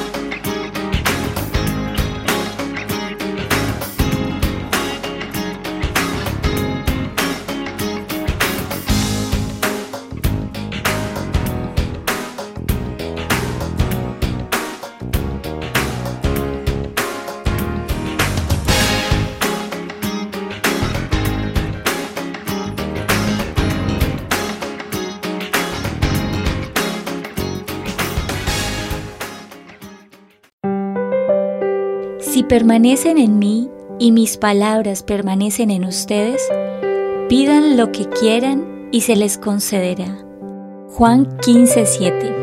Permanecen 32.51 33.17
en 33.17 33.39
mí 33.39 33.69
y 33.97 34.11
mis 34.11 34.35
palabras 34.35 35.03
permanecen 35.03 35.71
en 35.71 35.85
ustedes, 35.85 36.41
pidan 37.29 37.77
lo 37.77 37.93
que 37.93 38.09
quieran 38.09 38.89
y 38.91 39.01
se 39.01 39.15
les 39.15 39.37
concederá. 39.37 40.17
Juan 40.89 41.37
15:7 41.37 42.40